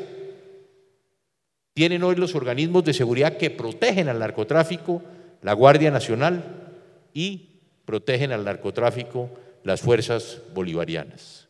Tienen 1.72 2.02
hoy 2.02 2.16
los 2.16 2.34
organismos 2.34 2.82
de 2.82 2.94
seguridad 2.94 3.36
que 3.36 3.48
protegen 3.48 4.08
al 4.08 4.18
narcotráfico, 4.18 5.04
la 5.40 5.52
Guardia 5.52 5.92
Nacional, 5.92 6.72
y 7.14 7.60
protegen 7.84 8.32
al 8.32 8.44
narcotráfico 8.44 9.30
las 9.62 9.82
fuerzas 9.82 10.42
bolivarianas. 10.52 11.46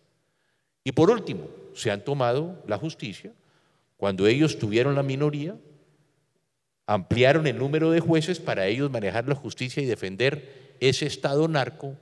Y 0.84 0.92
por 0.92 1.08
último, 1.08 1.48
se 1.72 1.90
han 1.90 2.04
tomado 2.04 2.62
la 2.66 2.76
justicia. 2.76 3.32
Cuando 3.96 4.26
ellos 4.26 4.58
tuvieron 4.58 4.94
la 4.94 5.02
minoría, 5.02 5.56
ampliaron 6.86 7.46
el 7.46 7.58
número 7.58 7.90
de 7.90 8.00
jueces 8.00 8.40
para 8.40 8.66
ellos 8.66 8.90
manejar 8.90 9.28
la 9.28 9.34
justicia 9.34 9.82
y 9.82 9.86
defender 9.86 10.74
ese 10.80 11.06
Estado 11.06 11.48
narco. 11.48 11.96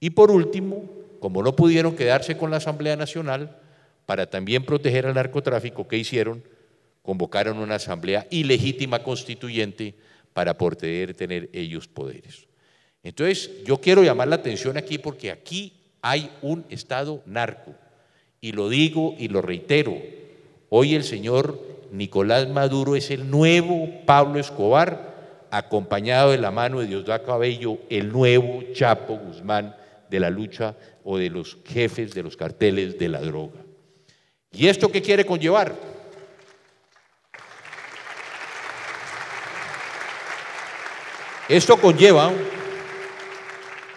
Y 0.00 0.10
por 0.10 0.30
último, 0.30 0.88
como 1.20 1.42
no 1.42 1.54
pudieron 1.56 1.96
quedarse 1.96 2.36
con 2.36 2.50
la 2.50 2.58
Asamblea 2.58 2.96
Nacional, 2.96 3.58
para 4.06 4.28
también 4.28 4.64
proteger 4.64 5.06
al 5.06 5.14
narcotráfico, 5.14 5.86
¿qué 5.86 5.96
hicieron? 5.96 6.42
Convocaron 7.02 7.58
una 7.58 7.76
asamblea 7.76 8.26
ilegítima 8.30 9.02
constituyente 9.02 9.94
para 10.32 10.56
poder 10.56 11.14
tener 11.14 11.48
ellos 11.52 11.88
poderes. 11.88 12.46
Entonces, 13.02 13.50
yo 13.64 13.80
quiero 13.80 14.02
llamar 14.02 14.28
la 14.28 14.36
atención 14.36 14.76
aquí 14.76 14.98
porque 14.98 15.30
aquí 15.30 15.72
hay 16.00 16.30
un 16.42 16.64
Estado 16.68 17.22
narco. 17.26 17.74
Y 18.40 18.52
lo 18.52 18.68
digo 18.68 19.14
y 19.18 19.28
lo 19.28 19.40
reitero. 19.40 19.96
Hoy 20.68 20.94
el 20.94 21.04
señor 21.04 21.71
Nicolás 21.92 22.48
Maduro 22.48 22.96
es 22.96 23.10
el 23.10 23.30
nuevo 23.30 23.86
Pablo 24.06 24.40
Escobar, 24.40 25.46
acompañado 25.50 26.30
de 26.30 26.38
la 26.38 26.50
mano 26.50 26.80
de 26.80 26.86
Diosdado 26.86 27.22
Cabello, 27.26 27.80
el 27.90 28.10
nuevo 28.10 28.62
Chapo 28.72 29.18
Guzmán 29.18 29.76
de 30.08 30.18
la 30.18 30.30
lucha 30.30 30.74
o 31.04 31.18
de 31.18 31.28
los 31.28 31.58
jefes 31.66 32.14
de 32.14 32.22
los 32.22 32.34
carteles 32.34 32.98
de 32.98 33.08
la 33.10 33.20
droga. 33.20 33.60
¿Y 34.52 34.68
esto 34.68 34.90
qué 34.90 35.02
quiere 35.02 35.26
conllevar? 35.26 35.74
Esto 41.46 41.76
conlleva 41.76 42.32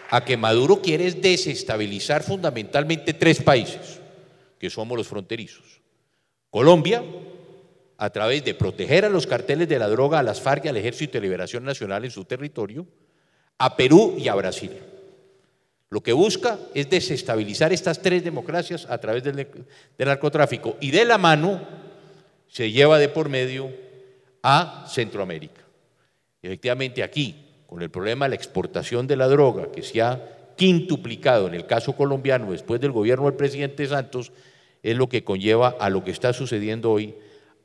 a 0.10 0.26
que 0.26 0.36
Maduro 0.36 0.82
quiere 0.82 1.10
desestabilizar 1.14 2.24
fundamentalmente 2.24 3.14
tres 3.14 3.42
países, 3.42 4.02
que 4.60 4.70
somos 4.70 4.98
los 4.98 5.08
fronterizos. 5.08 5.80
Colombia, 6.50 7.02
a 7.98 8.10
través 8.10 8.44
de 8.44 8.54
proteger 8.54 9.06
a 9.06 9.10
los 9.10 9.28
carteles 9.28 9.70
de 9.70 9.80
la 9.80 9.88
droga, 9.88 10.20
a 10.20 10.24
las 10.24 10.42
FARC 10.42 10.66
y 10.66 10.68
al 10.68 10.78
Ejército 10.78 11.14
de 11.14 11.22
Liberación 11.22 11.64
Nacional 11.64 12.06
en 12.06 12.12
su 12.12 12.26
territorio, 12.26 12.86
a 13.58 13.76
Perú 13.78 14.16
y 14.18 14.28
a 14.28 14.36
Brasil. 14.36 14.72
Lo 15.90 16.02
que 16.02 16.14
busca 16.14 16.60
es 16.74 16.90
desestabilizar 16.90 17.72
estas 17.72 18.02
tres 18.02 18.24
democracias 18.24 18.86
a 18.90 18.98
través 18.98 19.24
del, 19.24 19.36
del 19.36 20.08
narcotráfico 20.08 20.76
y 20.82 20.92
de 20.92 21.06
la 21.06 21.18
mano 21.18 21.62
se 22.48 22.72
lleva 22.72 23.00
de 23.00 23.10
por 23.10 23.30
medio 23.30 23.72
a 24.44 24.86
Centroamérica. 24.90 25.62
Efectivamente 26.42 27.02
aquí, 27.02 27.46
con 27.66 27.82
el 27.82 27.90
problema 27.90 28.26
de 28.26 28.30
la 28.30 28.36
exportación 28.36 29.08
de 29.08 29.16
la 29.16 29.28
droga, 29.28 29.72
que 29.72 29.82
se 29.82 30.02
ha 30.02 30.22
quintuplicado 30.56 31.48
en 31.48 31.54
el 31.54 31.66
caso 31.66 31.94
colombiano 31.94 32.52
después 32.52 32.80
del 32.80 32.92
gobierno 32.92 33.26
del 33.26 33.36
presidente 33.36 33.88
Santos, 33.88 34.32
es 34.84 34.96
lo 34.96 35.10
que 35.10 35.24
conlleva 35.24 35.76
a 35.80 35.90
lo 35.90 36.04
que 36.04 36.12
está 36.12 36.32
sucediendo 36.34 36.92
hoy, 36.92 37.16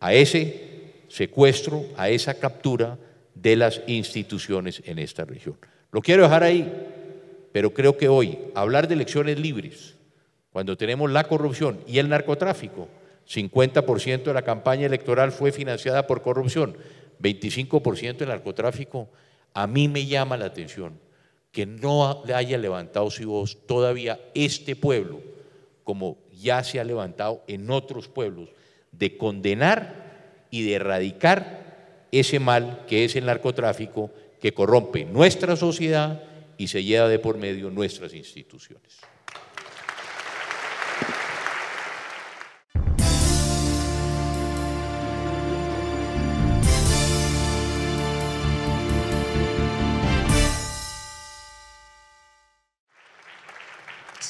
a 0.01 0.15
ese 0.15 1.05
secuestro, 1.09 1.85
a 1.97 2.09
esa 2.09 2.35
captura 2.35 2.99
de 3.35 3.57
las 3.57 3.83
instituciones 3.87 4.83
en 4.85 4.99
esta 4.99 5.25
región. 5.25 5.57
Lo 5.93 6.01
quiero 6.01 6.23
dejar 6.23 6.43
ahí, 6.43 6.71
pero 7.53 7.73
creo 7.73 7.97
que 7.97 8.09
hoy 8.09 8.39
hablar 8.55 8.89
de 8.89 8.95
elecciones 8.95 9.39
libres, 9.39 9.97
cuando 10.53 10.77
tenemos 10.77 11.11
la 11.11 11.25
corrupción 11.25 11.81
y 11.87 11.99
el 11.99 12.09
narcotráfico, 12.09 12.89
50% 13.29 14.25
de 14.25 14.35
la 14.35 14.43
campaña 14.43 14.87
electoral 14.87 15.31
fue 15.31 15.53
financiada 15.53 16.07
por 16.07 16.23
corrupción, 16.23 16.77
25% 17.23 18.19
del 18.19 18.29
narcotráfico, 18.29 19.09
a 19.55 19.67
mí 19.67 19.89
me 19.89 20.07
llama 20.07 20.37
la 20.37 20.47
atención 20.47 20.99
que 21.53 21.67
no 21.67 22.23
haya 22.33 22.59
levantado 22.59 23.11
su 23.11 23.29
voz 23.29 23.59
todavía 23.67 24.21
este 24.35 24.77
pueblo, 24.77 25.21
como 25.85 26.19
ya 26.33 26.63
se 26.63 26.79
ha 26.79 26.85
levantado 26.85 27.43
en 27.49 27.71
otros 27.71 28.09
pueblos, 28.09 28.51
de 29.01 29.17
condenar 29.17 30.47
y 30.51 30.63
de 30.63 30.75
erradicar 30.75 32.07
ese 32.13 32.39
mal 32.39 32.85
que 32.87 33.05
es 33.05 33.17
el 33.17 33.27
narcotráfico 33.27 34.11
que 34.41 34.55
corrompe 34.55 35.05
nuestra 35.05 35.57
sociedad 35.57 36.23
y 36.59 36.69
se 36.69 36.85
lleva 36.85 37.09
de 37.09 37.19
por 37.19 37.39
medio 37.39 37.71
nuestras 37.71 38.15
instituciones. 38.15 39.01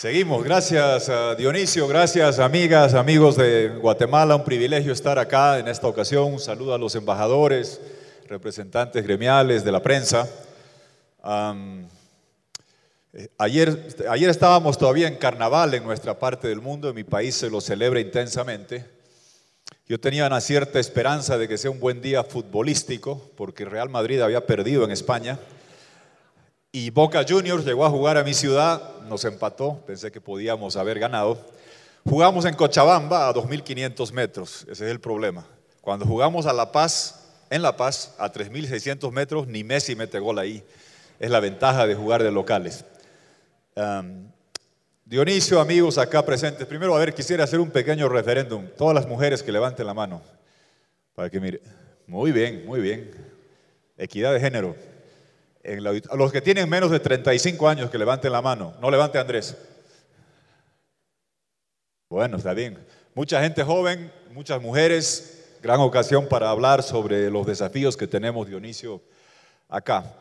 Seguimos, 0.00 0.42
gracias 0.42 1.10
Dionisio, 1.36 1.86
gracias 1.86 2.38
amigas, 2.38 2.94
amigos 2.94 3.36
de 3.36 3.68
Guatemala, 3.68 4.34
un 4.34 4.44
privilegio 4.44 4.94
estar 4.94 5.18
acá 5.18 5.58
en 5.58 5.68
esta 5.68 5.88
ocasión, 5.88 6.38
saludo 6.38 6.72
a 6.72 6.78
los 6.78 6.94
embajadores, 6.94 7.78
representantes 8.26 9.04
gremiales 9.04 9.62
de 9.62 9.70
la 9.70 9.82
prensa. 9.82 10.26
Eh, 13.12 13.28
ayer, 13.36 13.88
ayer 14.08 14.30
estábamos 14.30 14.78
todavía 14.78 15.06
en 15.06 15.16
carnaval 15.16 15.74
en 15.74 15.84
nuestra 15.84 16.18
parte 16.18 16.48
del 16.48 16.62
mundo, 16.62 16.88
en 16.88 16.94
mi 16.94 17.04
país 17.04 17.34
se 17.34 17.50
lo 17.50 17.60
celebra 17.60 18.00
intensamente. 18.00 18.86
Yo 19.86 20.00
tenía 20.00 20.26
una 20.26 20.40
cierta 20.40 20.80
esperanza 20.80 21.36
de 21.36 21.46
que 21.46 21.58
sea 21.58 21.70
un 21.70 21.78
buen 21.78 22.00
día 22.00 22.24
futbolístico, 22.24 23.30
porque 23.36 23.66
Real 23.66 23.90
Madrid 23.90 24.22
había 24.22 24.46
perdido 24.46 24.82
en 24.82 24.92
España. 24.92 25.38
Y 26.72 26.90
Boca 26.90 27.24
Juniors 27.28 27.64
llegó 27.64 27.84
a 27.84 27.90
jugar 27.90 28.16
a 28.16 28.22
mi 28.22 28.32
ciudad, 28.32 29.00
nos 29.08 29.24
empató, 29.24 29.82
pensé 29.86 30.12
que 30.12 30.20
podíamos 30.20 30.76
haber 30.76 31.00
ganado. 31.00 31.44
Jugamos 32.08 32.44
en 32.44 32.54
Cochabamba 32.54 33.28
a 33.28 33.34
2.500 33.34 34.12
metros, 34.12 34.62
ese 34.70 34.84
es 34.84 34.90
el 34.92 35.00
problema. 35.00 35.44
Cuando 35.80 36.06
jugamos 36.06 36.46
a 36.46 36.52
La 36.52 36.70
Paz, 36.70 37.26
en 37.50 37.62
La 37.62 37.76
Paz, 37.76 38.14
a 38.18 38.32
3.600 38.32 39.10
metros, 39.10 39.48
ni 39.48 39.64
Messi 39.64 39.96
mete 39.96 40.20
gol 40.20 40.38
ahí. 40.38 40.62
Es 41.18 41.28
la 41.28 41.40
ventaja 41.40 41.88
de 41.88 41.96
jugar 41.96 42.22
de 42.22 42.30
locales. 42.30 42.84
Dionisio, 45.04 45.60
amigos 45.60 45.98
acá 45.98 46.24
presentes, 46.24 46.68
primero, 46.68 46.94
a 46.94 47.00
ver, 47.00 47.12
quisiera 47.12 47.42
hacer 47.42 47.58
un 47.58 47.70
pequeño 47.70 48.08
referéndum. 48.08 48.68
Todas 48.78 48.94
las 48.94 49.08
mujeres 49.08 49.42
que 49.42 49.50
levanten 49.50 49.86
la 49.86 49.94
mano, 49.94 50.22
para 51.16 51.28
que 51.28 51.40
mire. 51.40 51.60
Muy 52.06 52.30
bien, 52.30 52.64
muy 52.64 52.80
bien. 52.80 53.10
Equidad 53.98 54.32
de 54.32 54.38
género 54.38 54.76
a 55.78 56.16
los 56.16 56.32
que 56.32 56.40
tienen 56.40 56.68
menos 56.68 56.90
de 56.90 57.00
35 57.00 57.68
años 57.68 57.90
que 57.90 57.98
levanten 57.98 58.32
la 58.32 58.42
mano. 58.42 58.74
No 58.80 58.90
levante 58.90 59.18
Andrés. 59.18 59.56
Bueno, 62.08 62.38
está 62.38 62.54
bien. 62.54 62.78
Mucha 63.14 63.40
gente 63.42 63.62
joven, 63.62 64.12
muchas 64.32 64.60
mujeres, 64.60 65.56
gran 65.62 65.80
ocasión 65.80 66.26
para 66.26 66.50
hablar 66.50 66.82
sobre 66.82 67.30
los 67.30 67.46
desafíos 67.46 67.96
que 67.96 68.06
tenemos, 68.06 68.48
Dionisio, 68.48 69.00
acá. 69.68 70.16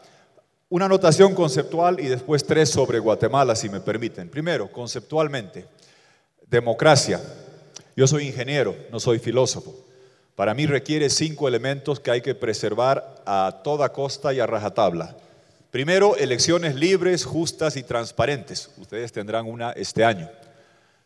Una 0.69 0.85
anotación 0.85 1.33
conceptual 1.33 1.99
y 1.99 2.07
después 2.07 2.45
tres 2.45 2.69
sobre 2.69 2.99
Guatemala, 2.99 3.55
si 3.55 3.69
me 3.69 3.79
permiten. 3.79 4.29
Primero, 4.29 4.71
conceptualmente, 4.71 5.65
democracia. 6.47 7.19
Yo 7.95 8.05
soy 8.07 8.27
ingeniero, 8.27 8.75
no 8.91 8.99
soy 8.99 9.17
filósofo. 9.17 9.75
Para 10.35 10.53
mí 10.53 10.65
requiere 10.65 11.09
cinco 11.09 11.47
elementos 11.47 11.99
que 11.99 12.11
hay 12.11 12.21
que 12.21 12.35
preservar 12.35 13.23
a 13.25 13.61
toda 13.63 13.91
costa 13.91 14.31
y 14.31 14.39
a 14.39 14.47
rajatabla. 14.47 15.15
Primero, 15.71 16.15
elecciones 16.15 16.73
libres, 16.73 17.25
justas 17.25 17.77
y 17.77 17.83
transparentes. 17.83 18.71
Ustedes 18.77 19.11
tendrán 19.11 19.45
una 19.45 19.71
este 19.71 20.03
año. 20.03 20.29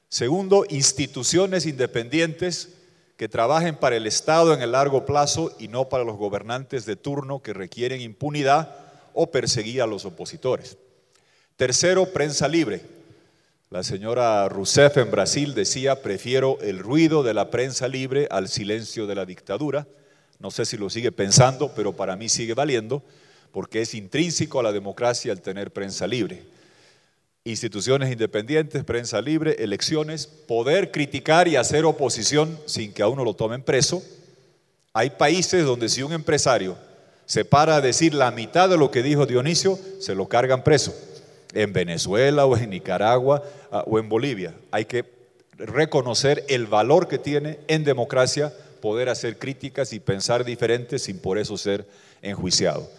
Segundo, 0.08 0.66
instituciones 0.70 1.66
independientes 1.66 2.70
que 3.18 3.28
trabajen 3.28 3.76
para 3.76 3.98
el 3.98 4.08
Estado 4.08 4.54
en 4.54 4.62
el 4.62 4.72
largo 4.72 5.06
plazo 5.06 5.54
y 5.60 5.68
no 5.68 5.90
para 5.90 6.06
los 6.06 6.18
gobernantes 6.18 6.86
de 6.86 6.96
turno 6.96 7.42
que 7.42 7.54
requieren 7.54 8.00
impunidad 8.00 8.76
o 9.14 9.32
perseguir 9.32 9.82
a 9.82 9.88
los 9.88 10.06
opositores. 10.06 10.78
Tercero, 11.58 12.06
prensa 12.06 12.48
libre. 12.48 12.82
La 13.70 13.84
señora 13.84 14.48
Rousseff 14.48 14.98
en 14.98 15.12
Brasil 15.12 15.56
decía, 15.56 16.02
prefiero 16.02 16.58
el 16.62 16.80
ruido 16.80 17.22
de 17.22 17.34
la 17.34 17.50
prensa 17.50 17.88
libre 17.88 18.28
al 18.32 18.48
silencio 18.48 19.08
de 19.08 19.16
la 19.16 19.26
dictadura. 19.26 19.88
No 20.40 20.52
sé 20.52 20.66
si 20.66 20.78
lo 20.78 20.90
sigue 20.90 21.12
pensando, 21.12 21.74
pero 21.76 21.94
para 21.94 22.16
mí 22.16 22.30
sigue 22.30 22.54
valiendo, 22.54 23.04
porque 23.54 23.82
es 23.82 23.94
intrínseco 23.94 24.60
a 24.60 24.64
la 24.64 24.72
democracia 24.72 25.32
el 25.32 25.40
tener 25.40 25.72
prensa 25.72 26.08
libre. 26.08 26.42
Instituciones 27.46 28.12
independientes, 28.12 28.84
prensa 28.84 29.22
libre, 29.22 29.56
elecciones, 29.60 30.26
poder 30.26 30.92
criticar 30.92 31.48
y 31.48 31.56
hacer 31.56 31.86
oposición 31.86 32.60
sin 32.66 32.92
que 32.94 33.04
a 33.04 33.08
uno 33.08 33.24
lo 33.24 33.36
tomen 33.36 33.62
preso. 33.62 34.02
Hay 34.92 35.12
países 35.12 35.66
donde 35.66 35.88
si 35.88 36.02
un 36.02 36.14
empresario 36.14 36.76
se 37.28 37.46
para 37.46 37.76
a 37.76 37.82
decir 37.82 38.16
la 38.16 38.32
mitad 38.32 38.70
de 38.70 38.78
lo 38.78 38.90
que 38.90 39.04
dijo 39.04 39.28
Dionisio, 39.28 39.78
se 40.00 40.16
lo 40.16 40.28
cargan 40.28 40.64
preso. 40.64 40.96
En 41.54 41.74
Venezuela 41.74 42.48
o 42.48 42.58
en 42.58 42.72
Nicaragua 42.72 43.44
ah, 43.72 43.84
o 43.86 44.00
en 44.00 44.10
Bolivia. 44.10 44.56
Hay 44.72 44.86
que 44.86 45.06
reconocer 45.60 46.44
el 46.48 46.66
valor 46.66 47.08
que 47.08 47.20
tiene 47.20 47.60
en 47.68 47.84
democracia 47.84 48.52
poder 48.82 49.10
hacer 49.10 49.38
críticas 49.38 49.94
y 49.94 50.00
pensar 50.00 50.44
diferente 50.44 50.98
sin 50.98 51.20
por 51.20 51.38
eso 51.38 51.56
ser 51.56 51.86
enjuiciado. 52.24 52.90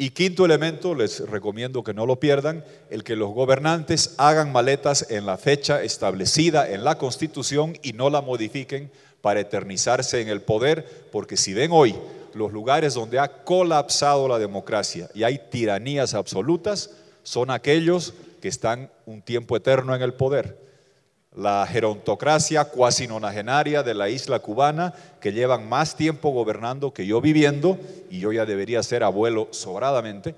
Y 0.00 0.10
quinto 0.10 0.44
elemento, 0.44 0.94
les 0.94 1.28
recomiendo 1.28 1.82
que 1.82 1.92
no 1.92 2.06
lo 2.06 2.20
pierdan, 2.20 2.64
el 2.88 3.02
que 3.02 3.16
los 3.16 3.34
gobernantes 3.34 4.14
hagan 4.16 4.52
maletas 4.52 5.10
en 5.10 5.26
la 5.26 5.36
fecha 5.38 5.82
establecida 5.82 6.70
en 6.70 6.84
la 6.84 6.98
Constitución 6.98 7.76
y 7.82 7.94
no 7.94 8.08
la 8.08 8.20
modifiquen 8.20 8.92
para 9.20 9.40
eternizarse 9.40 10.20
en 10.20 10.28
el 10.28 10.40
poder, 10.40 11.08
porque 11.10 11.36
si 11.36 11.52
ven 11.52 11.72
hoy 11.72 11.96
los 12.32 12.52
lugares 12.52 12.94
donde 12.94 13.18
ha 13.18 13.42
colapsado 13.42 14.28
la 14.28 14.38
democracia 14.38 15.10
y 15.14 15.24
hay 15.24 15.40
tiranías 15.50 16.14
absolutas 16.14 16.90
son 17.24 17.50
aquellos 17.50 18.14
que 18.40 18.46
están 18.46 18.92
un 19.04 19.20
tiempo 19.20 19.56
eterno 19.56 19.96
en 19.96 20.02
el 20.02 20.14
poder. 20.14 20.67
La 21.34 21.66
gerontocracia 21.66 22.64
cuasi 22.64 23.06
nonagenaria 23.06 23.82
de 23.82 23.94
la 23.94 24.08
isla 24.08 24.38
cubana, 24.40 24.94
que 25.20 25.32
llevan 25.32 25.68
más 25.68 25.96
tiempo 25.96 26.30
gobernando 26.30 26.92
que 26.92 27.06
yo 27.06 27.20
viviendo, 27.20 27.78
y 28.10 28.20
yo 28.20 28.32
ya 28.32 28.46
debería 28.46 28.82
ser 28.82 29.04
abuelo 29.04 29.48
sobradamente, 29.50 30.34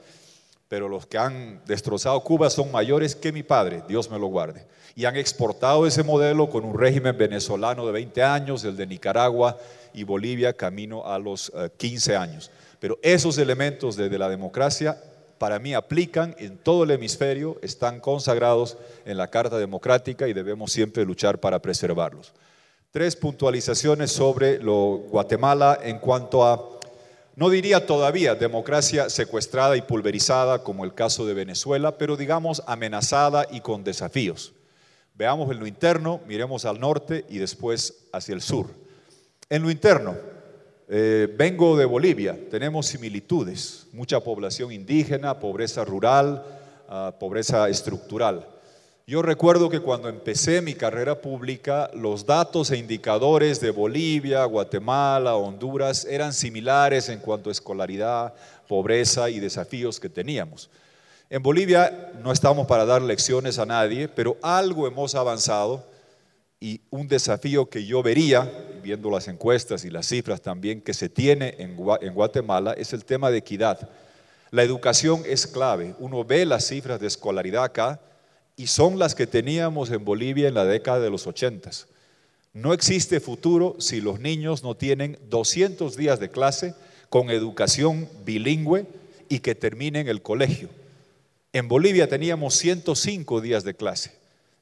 pero 0.71 0.89
los 0.89 1.05
que 1.07 1.19
han 1.19 1.61
destrozado 1.67 2.23
Cuba 2.23 2.49
son 2.49 2.71
mayores 2.71 3.17
que 3.17 3.33
mi 3.33 3.43
padre, 3.43 3.83
Dios 3.89 4.09
me 4.09 4.21
lo 4.21 4.29
guarde. 4.29 4.67
Y 4.95 5.05
han 5.05 5.17
exportado 5.17 5.85
ese 5.85 6.05
modelo 6.05 6.49
con 6.49 6.65
un 6.65 6.79
régimen 6.79 7.19
venezolano 7.19 7.85
de 7.87 7.93
20 7.93 8.23
años, 8.23 8.65
el 8.65 8.77
de 8.77 8.87
Nicaragua, 8.87 9.59
y 9.93 10.05
Bolivia 10.05 10.53
camino 10.53 11.05
a 11.05 11.19
los 11.19 11.53
15 11.77 12.13
eh, 12.13 12.17
años. 12.17 12.53
Pero 12.79 12.99
esos 13.03 13.37
elementos 13.39 13.97
de, 13.97 14.17
la 14.17 14.29
democracia 14.29 14.97
para 15.41 15.59
mí 15.59 15.73
aplican 15.73 16.37
en 16.39 16.59
todo 16.59 16.85
el 16.85 16.91
hemisferio, 16.91 17.59
están 17.63 17.99
consagrados 17.99 18.77
en 19.07 19.17
la 19.17 19.29
Carta 19.31 19.57
Democrática 19.57 20.29
y 20.29 20.35
debemos 20.35 20.71
siempre 20.71 21.03
luchar 21.03 21.41
para 21.41 21.63
preservarlos. 21.63 22.35
Tres 22.91 23.17
puntualizaciones 23.17 24.13
sobre 24.13 24.59
lo 24.59 24.99
Guatemala 25.09 25.81
en 25.83 25.99
cuanto 25.99 26.45
a, 26.45 26.63
no 27.37 27.49
diría 27.49 27.87
todavía 27.87 28.35
democracia 28.35 29.09
secuestrada 29.09 29.79
y 29.79 29.81
pulverizada 29.81 30.63
como 30.63 30.85
el 30.85 30.93
caso 30.93 31.25
de 31.25 31.33
Venezuela, 31.33 31.97
pero 31.97 32.19
digamos 32.19 32.63
amenazada 32.67 33.47
y 33.51 33.63
con 33.63 33.83
desafíos. 33.83 34.53
Veamos 35.15 35.51
en 35.51 35.59
lo 35.59 35.67
interno, 35.67 36.21
miremos 36.27 36.67
al 36.67 36.79
norte 36.79 37.25
y 37.31 37.39
después 37.39 38.09
hacia 38.13 38.35
el 38.35 38.43
sur. 38.43 38.67
En 39.49 39.63
lo 39.63 39.71
interno, 39.71 40.17
eh, 40.93 41.33
vengo 41.39 41.77
de 41.77 41.85
Bolivia, 41.85 42.37
tenemos 42.51 42.87
similitudes, 42.87 43.87
mucha 43.93 44.19
población 44.19 44.73
indígena, 44.73 45.39
pobreza 45.39 45.85
rural, 45.85 46.45
ah, 46.89 47.15
pobreza 47.17 47.69
estructural. 47.69 48.45
Yo 49.07 49.23
recuerdo 49.23 49.71
que 49.71 49.79
cuando 49.79 50.09
empecé 50.09 50.61
mi 50.61 50.75
carrera 50.75 51.21
pública, 51.21 51.93
los 51.95 52.27
datos 52.27 52.73
e 52.73 52.77
indicadores 52.77 53.61
de 53.61 53.71
Bolivia, 53.71 54.45
Guatemala, 54.47 55.37
Honduras 55.37 56.05
eran 56.07 56.33
similares 56.33 57.09
en 57.09 57.21
cuanto 57.21 57.51
a 57.51 57.53
escolaridad, 57.53 58.35
pobreza 58.67 59.31
y 59.31 59.39
desafíos 59.39 60.01
que 60.01 60.09
teníamos. 60.09 60.71
En 61.29 61.41
Bolivia 61.41 62.11
no 62.21 62.33
estamos 62.33 62.67
para 62.67 62.85
dar 62.85 63.01
lecciones 63.01 63.61
a 63.61 63.67
nadie, 63.67 64.09
pero 64.09 64.37
algo 64.43 64.89
hemos 64.89 65.15
avanzado 65.15 65.85
y 66.61 66.83
un 66.91 67.09
desafío 67.09 67.71
que 67.71 67.87
yo 67.87 68.03
vería, 68.03 68.51
viendo 68.83 69.11
las 69.11 69.29
encuestas 69.29 69.85
y 69.87 69.91
las 69.91 70.07
cifras 70.07 70.43
también 70.43 70.83
que 70.83 70.93
se 70.93 71.09
tiene 71.09 71.57
en 71.59 71.75
Guatemala, 72.15 72.75
es 72.75 72.93
el 72.93 73.05
tema 73.07 73.31
de 73.31 73.39
equidad. 73.39 73.89
La 74.51 74.63
educación 74.63 75.23
es 75.27 75.47
clave. 75.47 75.95
Uno 75.99 76.25
ve 76.25 76.45
las 76.45 76.67
cifras 76.67 77.01
de 77.01 77.07
escolaridad 77.07 77.65
acá 77.65 78.01
y 78.57 78.67
son 78.67 78.99
las 78.99 79.15
que 79.15 79.27
teníamos 79.27 79.91
en 79.91 80.05
Bolivia 80.05 80.49
en 80.49 80.55
la 80.55 80.65
década 80.67 81.01
de 81.01 81.11
los 81.11 81.27
80. 81.27 81.71
No 82.53 82.75
existe 82.75 83.21
futuro 83.21 83.77
si 83.79 84.01
los 84.01 84.21
niños 84.21 84.63
no 84.63 84.75
tienen 84.77 85.19
200 85.31 85.97
días 85.97 86.21
de 86.21 86.31
clase 86.31 86.75
con 87.09 87.31
educación 87.31 88.09
bilingüe 88.25 88.87
y 89.29 89.39
que 89.39 89.55
terminen 89.55 90.09
el 90.09 90.21
colegio. 90.21 90.69
En 91.53 91.69
Bolivia 91.69 92.09
teníamos 92.09 92.55
105 92.57 93.41
días 93.41 93.65
de 93.65 93.75
clase. 93.75 94.13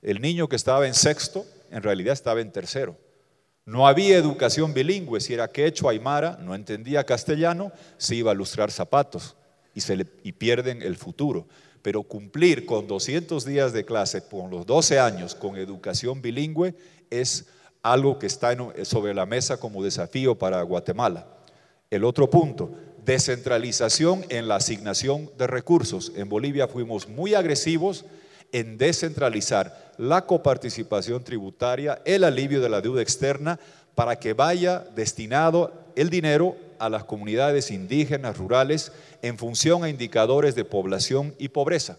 El 0.03 0.21
niño 0.21 0.49
que 0.49 0.57
estaba 0.57 0.87
en 0.87 0.95
sexto 0.95 1.45
en 1.71 1.83
realidad 1.83 2.13
estaba 2.13 2.41
en 2.41 2.53
tercero. 2.53 2.97
No 3.65 3.87
había 3.87 4.17
educación 4.17 4.73
bilingüe, 4.73 5.21
si 5.21 5.35
era 5.35 5.49
quechua, 5.49 5.93
aymara, 5.93 6.39
no 6.41 6.55
entendía 6.55 7.05
castellano, 7.05 7.71
se 7.99 8.15
iba 8.15 8.31
a 8.31 8.35
lustrar 8.35 8.71
zapatos 8.71 9.37
y, 9.75 10.33
pierden 10.33 10.83
el 10.83 10.97
futuro. 10.97 11.47
Pero 11.83 12.03
cumplir 12.03 12.65
con 12.65 12.87
200 12.87 13.45
días 13.45 13.73
de 13.73 13.85
clase 13.85 14.27
con 14.27 14.51
los 14.51 14.67
12 14.67 14.99
años 14.99 15.35
con 15.35 15.57
educación 15.57 16.23
bilingüe 16.23 16.75
es 17.11 17.47
algo 17.83 18.19
que 18.19 18.27
está 18.27 18.57
sobre 18.85 19.15
la 19.15 19.27
mesa 19.27 19.59
como 19.59 19.85
desafío 19.85 20.35
para 20.35 20.63
Guatemala. 20.63 21.27
El 21.91 22.05
otro 22.05 22.29
punto, 22.29 22.73
descentralización 23.05 24.25
en 24.29 24.49
la 24.49 24.57
asignación 24.57 25.31
de 25.39 25.47
recursos. 25.47 26.13
En 26.17 26.29
Bolivia 26.29 26.69
fuimos 26.69 27.09
muy 27.09 27.35
agresivos 27.35 28.05
en 28.53 28.79
descentralizar 28.79 29.93
la 29.99 30.27
coparticipación 30.27 31.25
tributaria, 31.25 32.01
el 32.05 32.25
alivio 32.25 32.61
de 32.61 32.69
la 32.69 32.81
deuda 32.81 33.03
externa, 33.03 33.59
para 33.95 34.17
que 34.17 34.33
vaya 34.33 34.85
destinado 34.95 35.73
el 35.97 36.09
dinero 36.09 36.57
a 36.79 36.89
las 36.89 37.05
comunidades 37.05 37.71
indígenas, 37.73 38.37
rurales, 38.37 38.93
en 39.23 39.37
función 39.37 39.83
a 39.83 39.89
indicadores 39.89 40.55
de 40.55 40.65
población 40.65 41.35
y 41.39 41.49
pobreza. 41.49 41.99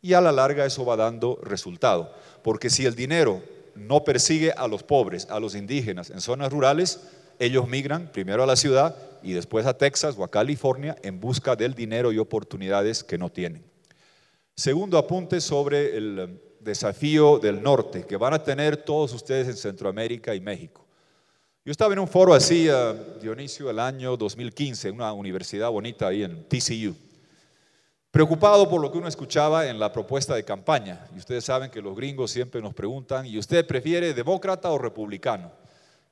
Y 0.00 0.14
a 0.14 0.20
la 0.20 0.32
larga 0.32 0.64
eso 0.64 0.86
va 0.86 0.96
dando 0.96 1.38
resultado, 1.42 2.12
porque 2.42 2.70
si 2.70 2.86
el 2.86 2.94
dinero 2.94 3.42
no 3.74 4.04
persigue 4.04 4.52
a 4.52 4.66
los 4.66 4.82
pobres, 4.82 5.26
a 5.30 5.38
los 5.38 5.54
indígenas 5.54 6.08
en 6.08 6.22
zonas 6.22 6.50
rurales, 6.50 7.00
ellos 7.38 7.68
migran 7.68 8.10
primero 8.12 8.42
a 8.42 8.46
la 8.46 8.56
ciudad 8.56 8.96
y 9.22 9.32
después 9.32 9.66
a 9.66 9.76
Texas 9.76 10.14
o 10.16 10.24
a 10.24 10.30
California 10.30 10.96
en 11.02 11.20
busca 11.20 11.56
del 11.56 11.74
dinero 11.74 12.12
y 12.12 12.18
oportunidades 12.18 13.04
que 13.04 13.18
no 13.18 13.30
tienen. 13.30 13.75
Segundo 14.58 14.96
apunte 14.96 15.38
sobre 15.42 15.98
el 15.98 16.40
desafío 16.60 17.38
del 17.38 17.62
norte 17.62 18.06
que 18.06 18.16
van 18.16 18.32
a 18.32 18.42
tener 18.42 18.78
todos 18.78 19.12
ustedes 19.12 19.48
en 19.48 19.56
Centroamérica 19.56 20.34
y 20.34 20.40
México. 20.40 20.82
Yo 21.62 21.72
estaba 21.72 21.92
en 21.92 21.98
un 21.98 22.08
foro 22.08 22.32
así, 22.32 22.70
uh, 22.70 23.20
Dionisio, 23.20 23.68
el 23.68 23.78
año 23.78 24.16
2015, 24.16 24.88
en 24.88 24.94
una 24.94 25.12
universidad 25.12 25.68
bonita 25.68 26.06
ahí 26.06 26.22
en 26.22 26.48
TCU, 26.48 26.96
preocupado 28.10 28.66
por 28.70 28.80
lo 28.80 28.90
que 28.90 28.96
uno 28.96 29.08
escuchaba 29.08 29.68
en 29.68 29.78
la 29.78 29.92
propuesta 29.92 30.34
de 30.34 30.44
campaña. 30.44 31.06
Y 31.14 31.18
ustedes 31.18 31.44
saben 31.44 31.70
que 31.70 31.82
los 31.82 31.94
gringos 31.94 32.30
siempre 32.30 32.62
nos 32.62 32.72
preguntan, 32.72 33.26
¿y 33.26 33.36
usted 33.36 33.66
prefiere 33.66 34.14
demócrata 34.14 34.70
o 34.70 34.78
republicano? 34.78 35.52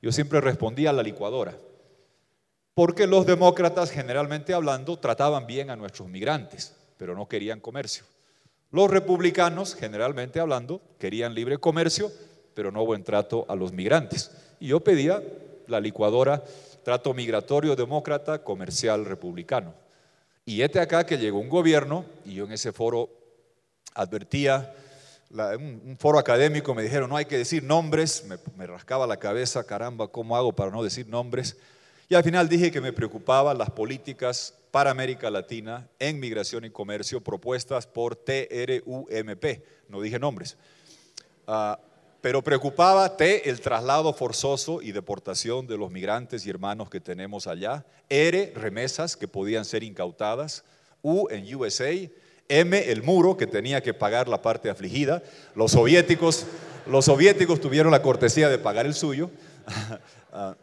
Yo 0.03 0.11
siempre 0.11 0.39
respondía 0.39 0.91
a 0.91 0.93
la 0.93 1.01
licuadora, 1.01 1.57
porque 2.75 3.07
los 3.07 3.25
demócratas, 3.25 3.89
generalmente 3.89 4.53
hablando, 4.53 4.99
trataban 4.99 5.47
bien 5.47 5.71
a 5.71 5.75
nuestros 5.75 6.07
migrantes, 6.07 6.75
pero 6.97 7.15
no 7.15 7.27
querían 7.27 7.59
comercio. 7.59 8.05
Los 8.75 8.91
republicanos, 8.91 9.73
generalmente 9.73 10.41
hablando, 10.41 10.81
querían 10.99 11.33
libre 11.33 11.59
comercio, 11.59 12.11
pero 12.53 12.73
no 12.73 12.85
buen 12.85 13.05
trato 13.05 13.45
a 13.47 13.55
los 13.55 13.71
migrantes. 13.71 14.31
Y 14.59 14.67
yo 14.67 14.81
pedía 14.81 15.23
la 15.67 15.79
licuadora 15.79 16.43
trato 16.83 17.13
migratorio 17.13 17.77
demócrata, 17.77 18.43
comercial 18.43 19.05
republicano. 19.05 19.73
Y 20.43 20.61
este 20.61 20.81
acá 20.81 21.05
que 21.05 21.17
llegó 21.17 21.39
un 21.39 21.47
gobierno, 21.47 22.03
y 22.25 22.33
yo 22.33 22.43
en 22.43 22.51
ese 22.51 22.73
foro 22.73 23.09
advertía, 23.93 24.75
un, 25.31 25.95
foro 25.97 26.19
académico 26.19 26.75
me 26.75 26.83
dijeron, 26.83 27.09
no 27.09 27.15
hay 27.15 27.27
que 27.27 27.37
decir 27.37 27.63
nombres, 27.63 28.25
me, 28.25 28.35
me 28.57 28.67
rascaba 28.67 29.07
la 29.07 29.15
cabeza, 29.15 29.65
caramba, 29.65 30.09
¿cómo 30.09 30.35
hago 30.35 30.51
para 30.51 30.71
no 30.71 30.83
decir 30.83 31.07
nombres? 31.07 31.55
Y 32.09 32.15
al 32.15 32.25
final 32.25 32.49
dije 32.49 32.71
que 32.71 32.81
me 32.81 32.91
preocupaban 32.91 33.57
las 33.57 33.69
políticas 33.69 34.53
para 34.75 34.91
América 34.91 35.31
Latina 35.31 35.87
en 35.99 36.19
migración 36.19 36.65
y 36.65 36.69
comercio 36.69 37.21
propuestas 37.21 37.87
por 37.87 38.17
TRUMP, 38.17 39.45
no 39.87 40.01
dije 40.01 40.19
nombres. 40.19 40.57
Ah, 41.47 41.79
pero 42.19 42.43
preocupaba 42.43 43.15
T, 43.15 43.49
el 43.49 43.61
traslado 43.61 44.11
forzoso 44.11 44.81
y 44.81 44.91
deportación 44.91 45.65
de 45.65 45.77
los 45.77 45.91
migrantes 45.91 46.45
y 46.45 46.49
hermanos 46.49 46.89
que 46.89 46.99
tenemos 46.99 47.47
allá. 47.47 47.85
R, 48.09 48.51
remesas 48.53 49.15
que 49.15 49.29
podían 49.29 49.63
ser 49.63 49.81
incautadas. 49.81 50.65
U, 51.01 51.29
en 51.29 51.55
USA. 51.55 51.93
M, 52.49 52.77
el 52.77 53.01
muro 53.01 53.37
que 53.37 53.47
tenía 53.47 53.79
que 53.81 53.93
pagar 53.93 54.27
la 54.27 54.41
parte 54.41 54.69
afligida. 54.69 55.23
Los 55.55 55.71
soviéticos, 55.71 56.47
los 56.85 57.05
soviéticos 57.05 57.61
tuvieron 57.61 57.93
la 57.93 58.01
cortesía 58.01 58.49
de 58.49 58.57
pagar 58.57 58.85
el 58.85 58.93
suyo. 58.93 59.29
Ah, 60.37 60.53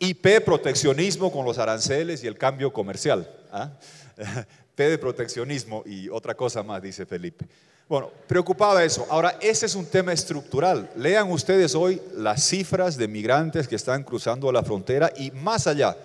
y 0.00 0.14
P, 0.14 0.40
proteccionismo 0.40 1.30
con 1.30 1.44
los 1.44 1.58
aranceles 1.58 2.24
y 2.24 2.26
el 2.26 2.36
cambio 2.36 2.72
comercial. 2.72 3.30
¿ah? 3.52 3.70
P 4.74 4.88
de 4.88 4.98
proteccionismo 4.98 5.84
y 5.86 6.08
otra 6.08 6.34
cosa 6.34 6.62
más, 6.62 6.82
dice 6.82 7.04
Felipe. 7.04 7.46
Bueno, 7.86 8.10
preocupaba 8.26 8.82
eso. 8.82 9.06
Ahora, 9.10 9.36
ese 9.40 9.66
es 9.66 9.74
un 9.74 9.84
tema 9.84 10.12
estructural. 10.12 10.90
Lean 10.96 11.30
ustedes 11.30 11.74
hoy 11.74 12.00
las 12.16 12.42
cifras 12.42 12.96
de 12.96 13.08
migrantes 13.08 13.68
que 13.68 13.76
están 13.76 14.02
cruzando 14.02 14.50
la 14.50 14.62
frontera 14.62 15.12
y 15.16 15.30
más 15.32 15.66
allá 15.66 15.96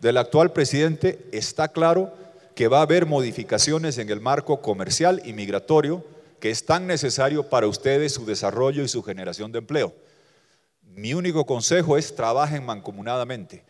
del 0.00 0.18
actual 0.18 0.52
presidente, 0.52 1.18
está 1.32 1.68
claro 1.68 2.12
que 2.54 2.68
va 2.68 2.80
a 2.80 2.82
haber 2.82 3.06
modificaciones 3.06 3.98
en 3.98 4.10
el 4.10 4.20
marco 4.20 4.60
comercial 4.60 5.22
y 5.24 5.32
migratorio 5.32 6.04
que 6.38 6.50
es 6.50 6.66
tan 6.66 6.86
necesario 6.86 7.48
para 7.48 7.66
ustedes 7.66 8.12
su 8.12 8.26
desarrollo 8.26 8.82
y 8.82 8.88
su 8.88 9.02
generación 9.02 9.50
de 9.52 9.58
empleo. 9.58 9.94
Mi 10.98 11.14
único 11.14 11.46
consejo 11.46 11.96
es 11.96 12.16
trabajen 12.16 12.66
mancomunadamente. 12.66 13.62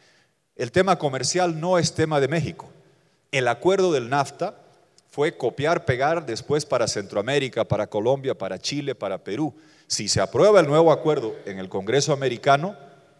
El 0.56 0.72
tema 0.72 0.96
comercial 0.96 1.60
no 1.60 1.76
es 1.76 1.92
tema 1.92 2.20
de 2.20 2.28
México. 2.28 2.70
El 3.30 3.48
acuerdo 3.48 3.92
del 3.92 4.08
NAFTA 4.08 4.54
fue 5.10 5.36
copiar, 5.36 5.84
pegar 5.84 6.24
después 6.24 6.64
para 6.64 6.88
Centroamérica, 6.88 7.64
para 7.66 7.86
Colombia, 7.86 8.34
para 8.34 8.58
Chile, 8.58 8.94
para 8.94 9.18
Perú. 9.18 9.54
Si 9.86 10.08
se 10.08 10.22
aprueba 10.22 10.60
el 10.60 10.66
nuevo 10.66 10.90
acuerdo 10.90 11.36
en 11.44 11.58
el 11.58 11.68
Congreso 11.68 12.14
americano, 12.14 12.74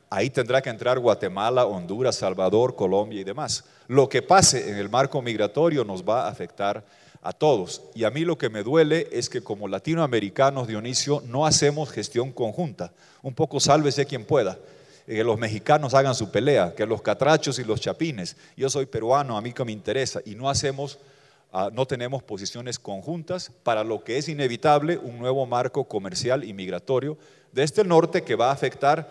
ahí 0.09 0.31
tendrá 0.31 0.63
que 0.63 0.71
entrar 0.71 0.99
Guatemala, 0.99 1.67
Honduras, 1.67 2.17
Salvador, 2.17 2.77
Colombia 2.77 3.21
y 3.21 3.25
demás. 3.25 3.65
Lo 3.89 4.09
que 4.09 4.23
pase 4.23 4.71
en 4.71 4.77
el 4.77 4.89
marco 4.89 5.21
migratorio 5.21 5.85
nos 5.85 6.03
va 6.03 6.23
a 6.23 6.31
afectar 6.31 6.83
a 7.21 7.35
todos. 7.35 7.83
Y 7.95 8.05
a 8.05 8.11
mí 8.11 8.23
lo 8.23 8.39
que 8.39 8.49
me 8.49 8.63
duele 8.63 9.07
es 9.13 9.29
que 9.29 9.43
como 9.43 9.69
latinoamericanos, 9.69 10.67
Dionisio, 10.67 11.23
no 11.27 11.45
hacemos 11.45 11.91
gestión 11.91 12.33
conjunta. 12.33 12.91
Un 13.23 13.35
poco 13.35 13.61
sálvese 13.61 14.07
quien 14.07 14.25
pueda 14.25 14.59
que 15.17 15.25
los 15.25 15.39
mexicanos 15.39 15.95
hagan 15.95 16.15
su 16.15 16.31
pelea, 16.31 16.75
que 16.75 16.85
los 16.85 17.01
catrachos 17.01 17.59
y 17.59 17.65
los 17.65 17.81
chapines. 17.81 18.37
Yo 18.57 18.69
soy 18.69 18.85
peruano, 18.85 19.39
a 19.39 19.41
mí 19.41 19.55
que 19.55 19.65
me 19.65 19.73
interesa, 19.73 20.21
y 20.25 20.35
no 20.35 20.51
hacemos, 20.51 20.99
ah, 21.51 21.71
no 21.73 21.87
tenemos 21.87 22.23
posiciones 22.23 22.79
conjuntas 22.79 23.51
para 23.63 23.85
lo 23.85 24.05
que 24.05 24.19
es 24.19 24.29
inevitable 24.29 24.99
un 24.99 25.19
nuevo 25.19 25.47
marco 25.47 25.85
comercial 25.85 26.45
y 26.45 26.53
migratorio 26.53 27.17
desde 27.53 27.83
el 27.83 27.89
norte 27.89 28.23
que 28.23 28.35
va 28.35 28.51
a 28.51 28.53
afectar 28.53 29.09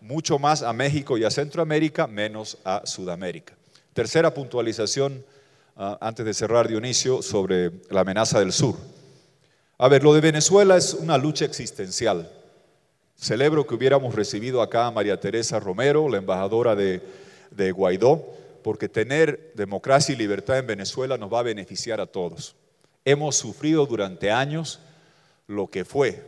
mucho 0.00 0.38
más 0.38 0.62
a 0.62 0.72
México 0.72 1.18
y 1.18 1.24
a 1.24 1.30
Centroamérica, 1.30 2.06
menos 2.06 2.56
a 2.64 2.82
Sudamérica. 2.86 3.54
Tercera 3.92 4.32
puntualización, 4.32 5.24
ah, 5.76 5.98
antes 6.00 6.24
de 6.24 6.32
cerrar 6.32 6.68
Dionisio, 6.68 7.22
sobre 7.22 7.72
la 7.90 8.02
amenaza 8.02 8.38
del 8.38 8.52
sur. 8.52 8.76
A 9.78 9.88
ver, 9.88 10.04
lo 10.04 10.14
de 10.14 10.20
Venezuela 10.20 10.76
es 10.76 10.94
una 10.94 11.18
lucha 11.18 11.44
existencial. 11.44 12.30
Celebro 13.20 13.66
que 13.66 13.74
hubiéramos 13.74 14.14
recibido 14.14 14.62
acá 14.62 14.86
a 14.86 14.90
María 14.90 15.20
Teresa 15.20 15.60
Romero, 15.60 16.08
la 16.08 16.16
embajadora 16.16 16.74
de, 16.74 17.02
Guaidó, 17.70 18.24
porque 18.64 18.88
tener 18.88 19.52
democracia 19.54 20.14
y 20.14 20.16
libertad 20.16 20.56
en 20.56 20.66
Venezuela 20.66 21.18
nos 21.18 21.30
va 21.30 21.40
a 21.40 21.42
beneficiar 21.42 22.00
a 22.00 22.06
todos. 22.06 22.56
Hemos 23.04 23.36
sufrido 23.36 23.84
durante 23.84 24.30
años 24.30 24.80
lo 25.46 25.66
que 25.66 25.84
fue 25.84 26.24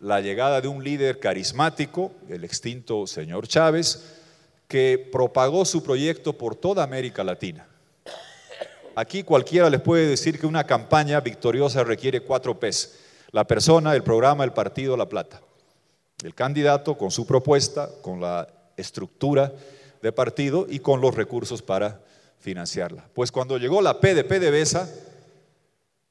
la 0.00 0.22
llegada 0.22 0.62
de 0.62 0.68
un 0.68 0.82
líder 0.82 1.20
carismático, 1.20 2.10
el 2.30 2.42
extinto 2.42 3.06
señor 3.06 3.46
Chávez, 3.46 4.16
que 4.66 5.10
propagó 5.12 5.66
su 5.66 5.82
proyecto 5.82 6.38
por 6.38 6.54
toda 6.54 6.82
América 6.82 7.22
Latina. 7.22 7.68
Aquí 8.94 9.24
cualquiera 9.24 9.68
les 9.68 9.82
puede 9.82 10.06
decir 10.06 10.40
que 10.40 10.46
una 10.46 10.64
campaña 10.64 11.20
victoriosa 11.20 11.84
requiere 11.84 12.22
cuatro 12.22 12.58
P's. 12.58 12.98
La 13.30 13.46
persona, 13.46 13.94
el 13.94 14.02
programa, 14.02 14.42
el 14.42 14.54
partido, 14.54 14.96
la 14.96 15.06
plata 15.06 15.42
el 16.22 16.34
candidato 16.34 16.96
con 16.96 17.10
su 17.10 17.26
propuesta, 17.26 17.90
con 18.02 18.20
la 18.20 18.48
estructura 18.76 19.52
de 20.02 20.12
partido 20.12 20.66
y 20.68 20.80
con 20.80 21.00
los 21.00 21.14
recursos 21.14 21.62
para 21.62 22.00
financiarla. 22.38 23.08
Pues 23.14 23.30
cuando 23.30 23.58
llegó 23.58 23.82
la 23.82 24.00
P 24.00 24.14
de 24.14 24.24
PDVSA, 24.24 24.88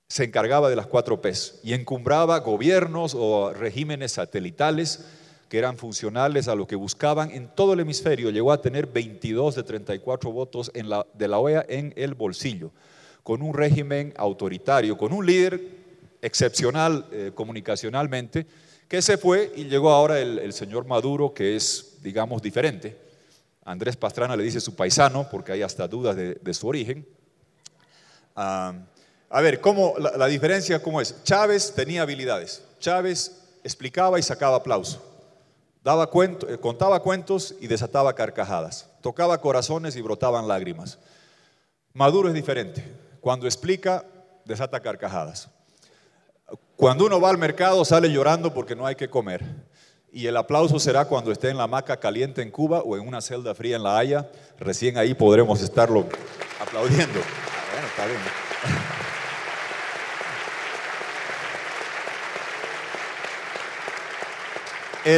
se 0.07 0.23
encargaba 0.23 0.69
de 0.69 0.75
las 0.75 0.87
cuatro 0.87 1.21
P's 1.21 1.59
y 1.63 1.73
encumbraba 1.73 2.39
gobiernos 2.39 3.15
o 3.15 3.53
regímenes 3.53 4.13
satelitales 4.13 5.05
que 5.49 5.57
eran 5.57 5.77
funcionales 5.77 6.47
a 6.47 6.55
lo 6.55 6.67
que 6.67 6.75
buscaban 6.75 7.31
en 7.31 7.47
todo 7.47 7.73
el 7.73 7.79
hemisferio. 7.79 8.29
Llegó 8.29 8.51
a 8.51 8.61
tener 8.61 8.87
22 8.87 9.55
de 9.55 9.63
34 9.63 10.31
votos 10.31 10.71
de 10.73 11.27
la 11.27 11.39
OEA 11.39 11.65
en 11.67 11.93
el 11.95 12.13
bolsillo, 12.13 12.71
con 13.23 13.41
un 13.41 13.53
régimen 13.53 14.13
autoritario, 14.17 14.97
con 14.97 15.11
un 15.11 15.25
líder 15.25 15.61
excepcional 16.21 17.05
eh, 17.11 17.31
comunicacionalmente, 17.33 18.45
que 18.89 19.03
se 19.03 19.19
fue 19.19 19.53
y 19.55 19.65
llegó 19.65 19.91
ahora 19.91 20.19
el, 20.19 20.51
señor 20.51 20.85
Maduro, 20.85 21.31
que 21.31 21.55
es, 21.55 21.97
digamos, 22.01 22.41
diferente. 22.41 22.97
Andrés 23.63 23.95
Pastrana 23.95 24.35
le 24.35 24.43
dice 24.43 24.59
su 24.59 24.75
paisano, 24.75 25.29
porque 25.29 25.51
hay 25.51 25.61
hasta 25.61 25.87
dudas 25.87 26.15
de, 26.15 26.53
su 26.55 26.67
origen. 26.67 27.07
Ah, 28.35 28.73
a 29.29 29.41
ver, 29.41 29.61
¿cómo, 29.61 29.93
la, 29.99 30.25
diferencia 30.25 30.81
cómo 30.81 30.99
es? 30.99 31.23
Chávez 31.23 31.71
tenía 31.75 32.01
habilidades. 32.01 32.63
Chávez 32.79 33.39
explicaba 33.63 34.17
y 34.17 34.23
sacaba 34.23 34.57
aplauso. 34.57 35.05
Daba 35.83 36.09
cuento, 36.09 36.49
eh, 36.49 36.57
contaba 36.57 37.03
cuentos 37.03 37.53
y 37.61 37.67
desataba 37.67 38.15
carcajadas. 38.15 38.89
Tocaba 39.01 39.39
corazones 39.39 39.95
y 39.95 40.01
brotaban 40.01 40.47
lágrimas. 40.47 40.97
Maduro 41.93 42.27
es 42.27 42.33
diferente. 42.33 42.83
Cuando 43.21 43.45
explica, 43.45 44.03
desata 44.45 44.79
carcajadas. 44.79 45.47
Cuando 46.79 47.05
uno 47.05 47.19
va 47.19 47.29
al 47.29 47.37
mercado 47.37 47.83
sale 47.83 48.09
llorando 48.09 48.53
porque 48.53 48.73
no 48.73 48.87
hay 48.87 48.95
que 48.95 49.09
comer. 49.09 49.43
Y 50.13 50.27
el 50.27 50.37
aplauso 50.37 50.79
será 50.79 51.03
cuando 51.03 51.29
esté 51.29 51.49
en 51.49 51.57
la 51.57 51.63
hamaca 51.63 51.99
caliente 51.99 52.41
en 52.41 52.51
Cuba 52.51 52.79
o 52.79 52.95
en 52.95 53.05
una 53.05 53.19
celda 53.19 53.53
fría 53.53 53.75
en 53.75 53.83
La 53.83 53.97
Haya. 53.97 54.31
Recién 54.57 54.97
ahí 54.97 55.13
podremos 55.13 55.61
estarlo 55.61 56.07
aplaudiendo. 56.57 57.19
Bueno, 57.73 57.85
está 57.85 58.05
bien. 58.05 58.19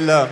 Ah, 0.10 0.28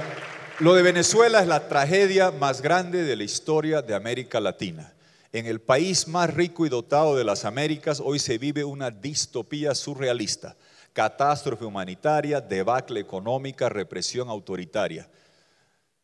lo 0.58 0.74
de 0.74 0.82
Venezuela 0.82 1.42
es 1.42 1.48
la 1.48 1.68
tragedia 1.68 2.32
más 2.32 2.64
grande 2.64 3.04
de 3.04 3.16
la 3.16 3.24
historia 3.24 3.84
de 3.84 3.94
América 3.94 4.40
Latina. 4.40 4.94
En 5.32 5.46
el 5.46 5.62
país 5.62 6.08
más 6.08 6.34
rico 6.34 6.66
y 6.66 6.70
dotado 6.70 7.16
de 7.16 7.24
las 7.24 7.46
Américas 7.46 8.02
hoy 8.04 8.18
se 8.18 8.40
vive 8.40 8.64
una 8.64 8.90
distopía 8.90 9.76
surrealista 9.76 10.56
catástrofe 10.94 11.66
humanitaria, 11.66 12.42
debacle 12.42 13.00
económica, 13.00 13.70
represión 13.70 14.30
autoritaria. 14.30 15.10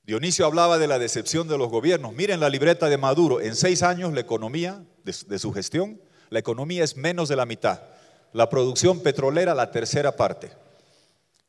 Dionisio 0.04 0.46
hablaba 0.46 0.78
de 0.78 0.88
la 0.88 1.00
decepción 1.00 1.48
de 1.48 1.58
los 1.58 1.70
gobiernos. 1.70 2.14
Miren 2.14 2.40
la 2.40 2.50
libreta 2.50 2.90
de 2.90 2.98
Maduro. 2.98 3.42
En 3.42 3.56
seis 3.56 3.82
años 3.82 4.14
la 4.14 4.20
economía 4.20 4.84
de, 5.04 5.40
su 5.40 5.52
gestión, 5.52 6.00
la 6.30 6.40
economía 6.40 6.84
es 6.84 6.96
menos 6.96 7.28
de 7.28 7.36
la 7.36 7.46
mitad. 7.46 7.82
La 8.32 8.50
producción 8.50 9.00
petrolera 9.00 9.56
la 9.56 9.72
tercera 9.72 10.16
parte. 10.16 10.52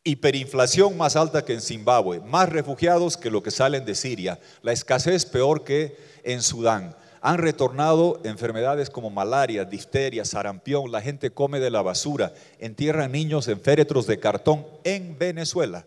Hiperinflación 0.04 0.96
más 0.96 1.16
alta 1.16 1.44
que 1.44 1.52
en 1.52 1.60
Zimbabue. 1.60 2.20
Más 2.20 2.48
refugiados 2.48 3.18
que 3.18 3.30
lo 3.30 3.42
que 3.42 3.50
salen 3.50 3.84
de 3.84 3.94
Siria. 3.94 4.40
La 4.62 4.72
escasez 4.72 5.26
peor 5.26 5.62
que 5.62 5.98
en 6.24 6.42
Sudán 6.42 6.96
han 7.20 7.38
retornado 7.38 8.20
enfermedades 8.24 8.90
como 8.90 9.10
malaria, 9.10 9.64
difteria, 9.64 10.24
sarampión, 10.24 10.92
la 10.92 11.02
gente 11.02 11.30
come 11.30 11.60
de 11.60 11.70
la 11.70 11.82
basura, 11.82 12.32
entierran 12.58 13.12
niños 13.12 13.48
en 13.48 13.60
féretros 13.60 14.06
de 14.06 14.18
cartón 14.18 14.66
en 14.84 15.18
Venezuela. 15.18 15.84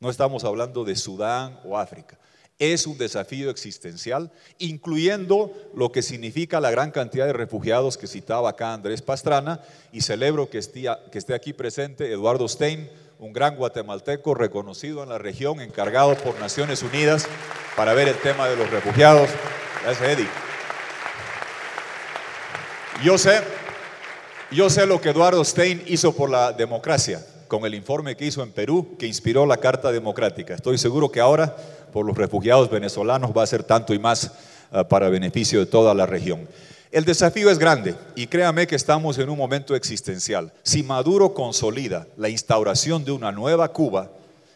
No 0.00 0.10
estamos 0.10 0.44
hablando 0.44 0.84
de 0.84 0.96
Sudán 0.96 1.58
o 1.64 1.78
África. 1.78 2.18
Es 2.58 2.86
un 2.86 2.96
desafío 2.96 3.50
existencial, 3.50 4.30
incluyendo 4.58 5.52
lo 5.74 5.92
que 5.92 6.00
significa 6.02 6.58
la 6.58 6.70
gran 6.70 6.90
cantidad 6.90 7.26
de 7.26 7.34
refugiados 7.34 7.98
que 7.98 8.06
citaba 8.06 8.50
acá 8.50 8.72
Andrés 8.72 9.02
Pastrana, 9.02 9.60
y 9.92 10.00
celebro 10.00 10.48
que 10.48 10.58
esté, 10.58 11.34
aquí 11.34 11.52
presente 11.52 12.10
Eduardo 12.10 12.48
Stein, 12.48 12.88
un 13.18 13.32
gran 13.32 13.56
guatemalteco 13.56 14.34
reconocido 14.34 15.02
en 15.02 15.10
la 15.10 15.18
región, 15.18 15.60
encargado 15.60 16.14
por 16.16 16.38
Naciones 16.40 16.82
Unidas 16.82 17.26
para 17.76 17.92
ver 17.92 18.08
el 18.08 18.16
tema 18.16 18.48
de 18.48 18.56
los 18.56 18.70
refugiados. 18.70 19.28
Gracias, 19.82 20.08
Eddie. 20.08 20.45
Yo 23.04 23.18
sé, 23.18 23.40
yo 24.50 24.70
sé 24.70 24.86
lo 24.86 25.00
que 25.02 25.10
Eduardo 25.10 25.44
Stein 25.44 25.82
hizo 25.86 26.16
por 26.16 26.30
la 26.30 26.52
democracia 26.52 27.24
con 27.46 27.66
el 27.66 27.74
informe 27.74 28.16
que 28.16 28.24
hizo 28.24 28.42
en 28.42 28.52
Perú 28.52 28.96
que 28.98 29.06
inspiró 29.06 29.44
la 29.44 29.58
Carta 29.58 29.92
Democrática. 29.92 30.54
Estoy 30.54 30.78
seguro 30.78 31.10
que 31.10 31.20
ahora 31.20 31.54
por 31.92 32.06
los 32.06 32.16
refugiados 32.16 32.70
venezolanos 32.70 33.36
va 33.36 33.42
a 33.42 33.46
ser 33.46 33.64
tanto 33.64 33.92
y 33.92 33.98
más 33.98 34.32
uh, 34.72 34.84
para 34.88 35.10
beneficio 35.10 35.60
de 35.60 35.66
toda 35.66 35.92
la 35.94 36.06
región. 36.06 36.48
El 36.90 37.04
desafío 37.04 37.50
es 37.50 37.58
grande 37.58 37.94
y 38.14 38.28
créame 38.28 38.66
que 38.66 38.76
estamos 38.76 39.18
en 39.18 39.28
un 39.28 39.36
momento 39.36 39.76
existencial. 39.76 40.52
Si 40.62 40.82
Maduro 40.82 41.34
consolida 41.34 42.06
la 42.16 42.30
instauración 42.30 43.04
de 43.04 43.12
una 43.12 43.30
nueva 43.30 43.72
Cuba 43.72 44.10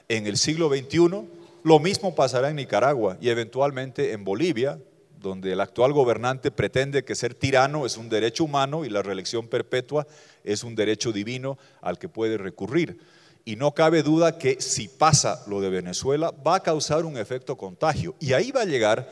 en 0.09 0.27
el 0.27 0.39
siglo 0.39 0.71
XXI, 0.71 1.29
lo 1.63 1.79
mismo 1.79 2.15
pasará 2.15 2.49
en 2.49 2.57
Nicaragua 2.57 3.19
y 3.21 3.29
eventualmente 3.29 4.13
en 4.13 4.25
Bolivia, 4.25 4.79
donde 5.21 5.53
el 5.53 5.61
actual 5.61 5.93
gobernante 5.93 6.51
pretende 6.51 7.05
que 7.05 7.15
ser 7.15 7.35
tirano 7.35 7.87
es 7.87 7.97
un 7.97 8.09
derecho 8.09 8.45
humano 8.45 8.85
y 8.85 8.89
la 8.89 9.03
reelección 9.03 9.49
perpetua 9.49 10.07
es 10.45 10.65
un 10.65 10.75
derecho 10.75 11.13
divino 11.13 11.59
al 11.83 11.99
que 11.99 12.09
puede 12.09 12.39
recurrir. 12.39 12.99
Y 13.45 13.57
no 13.57 13.73
cabe 13.73 14.03
duda 14.03 14.39
que 14.39 14.61
si 14.61 14.89
pasa 14.89 15.43
lo 15.47 15.61
de 15.61 15.71
Venezuela 15.71 16.33
va 16.47 16.57
a 16.57 16.63
causar 16.63 17.05
un 17.05 17.17
efecto 17.17 17.57
contagio. 17.57 18.15
Y 18.21 18.33
ahí 18.33 18.51
va 18.51 18.63
a 18.63 18.67
llegar 18.67 19.09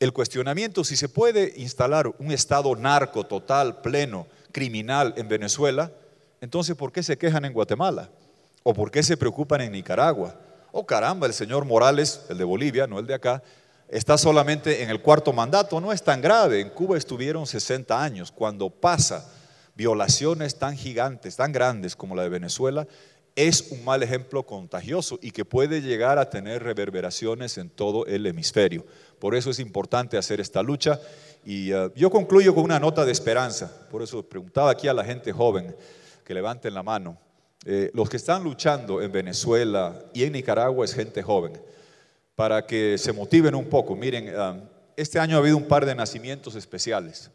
el 0.00 0.12
cuestionamiento 0.12 0.84
si 0.84 0.96
se 0.96 1.08
puede 1.08 1.54
instalar 1.56 2.06
un 2.18 2.30
estado 2.30 2.74
narco 2.76 3.24
total, 3.24 3.80
pleno, 3.80 4.26
criminal 4.52 5.14
en 5.16 5.28
Venezuela, 5.28 5.90
entonces 6.40 6.76
¿por 6.76 6.92
qué 6.92 7.02
se 7.02 7.18
quejan 7.18 7.44
en 7.44 7.52
Guatemala? 7.52 8.10
¿O 8.62 8.74
por 8.74 8.90
qué 8.90 9.02
se 9.02 9.16
preocupan 9.16 9.60
en 9.60 9.72
Nicaragua? 9.72 10.34
Oh 10.70 10.86
caramba, 10.86 11.26
el 11.26 11.32
señor 11.32 11.64
Morales, 11.64 12.26
el 12.28 12.38
de 12.38 12.44
Bolivia, 12.44 12.86
no 12.86 12.98
el 12.98 13.06
de 13.06 13.14
acá, 13.14 13.42
está 13.88 14.18
solamente 14.18 14.82
en 14.82 14.90
el 14.90 15.00
cuarto 15.00 15.32
mandato, 15.32 15.80
no 15.80 15.92
es 15.92 16.02
tan 16.02 16.20
grave. 16.20 16.60
En 16.60 16.70
Cuba 16.70 16.96
estuvieron 16.96 17.46
60 17.46 18.02
años. 18.02 18.30
Cuando 18.30 18.70
pasa 18.70 19.30
violaciones 19.74 20.58
tan 20.58 20.76
gigantes, 20.76 21.36
tan 21.36 21.52
grandes 21.52 21.96
como 21.96 22.14
la 22.14 22.22
de 22.22 22.28
Venezuela, 22.28 22.86
es 23.34 23.70
un 23.70 23.84
mal 23.84 24.02
ejemplo 24.02 24.44
contagioso 24.44 25.18
y 25.22 25.30
que 25.30 25.44
puede 25.44 25.80
llegar 25.80 26.18
a 26.18 26.28
tener 26.28 26.62
reverberaciones 26.64 27.56
en 27.56 27.70
todo 27.70 28.04
el 28.06 28.26
hemisferio. 28.26 28.84
Por 29.20 29.34
eso 29.34 29.50
es 29.50 29.60
importante 29.60 30.18
hacer 30.18 30.40
esta 30.40 30.62
lucha. 30.62 31.00
Y 31.44 31.72
uh, 31.72 31.92
yo 31.94 32.10
concluyo 32.10 32.54
con 32.54 32.64
una 32.64 32.80
nota 32.80 33.04
de 33.04 33.12
esperanza. 33.12 33.72
Por 33.90 34.02
eso 34.02 34.22
preguntaba 34.28 34.70
aquí 34.70 34.88
a 34.88 34.94
la 34.94 35.04
gente 35.04 35.32
joven 35.32 35.74
que 36.24 36.34
levanten 36.34 36.74
la 36.74 36.82
mano. 36.82 37.16
Eh, 37.64 37.90
los 37.94 38.08
que 38.08 38.16
están 38.16 38.42
luchando 38.42 39.00
en 39.00 39.12
Venezuela 39.12 39.96
y 40.12 40.24
en 40.24 40.32
Nicaragua 40.32 40.84
es 40.84 40.94
gente 40.94 41.22
joven 41.22 41.52
para 42.38 42.64
que 42.64 42.96
se 42.98 43.12
motiven 43.12 43.56
un 43.56 43.64
poco. 43.64 43.96
Miren, 43.96 44.32
ah, 44.38 44.56
este 44.96 45.18
año 45.18 45.34
ha 45.34 45.40
habido 45.40 45.56
un 45.56 45.66
par 45.66 45.84
de 45.84 45.92
nacimientos 45.92 46.54
especiales. 46.54 47.32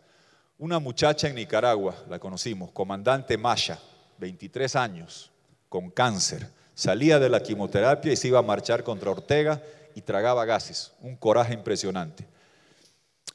Una 0.57 0.79
muchacha 0.79 1.27
en 1.27 1.35
Nicaragua, 1.35 1.93
la 2.09 2.19
conocimos, 2.19 2.71
comandante 2.71 3.37
Masha, 3.37 3.77
23 4.19 4.77
años, 4.77 5.29
con 5.67 5.89
cáncer. 5.89 6.47
Salía 6.73 7.19
de 7.19 7.27
la 7.27 7.43
quimioterapia 7.43 8.13
y 8.13 8.15
se 8.15 8.29
iba 8.29 8.39
a 8.39 8.43
marchar 8.43 8.85
contra 8.85 9.11
Ortega 9.11 9.61
y 9.93 9.99
tragaba 9.99 10.45
gases. 10.45 10.93
Un 11.01 11.17
coraje 11.17 11.53
impresionante. 11.53 12.25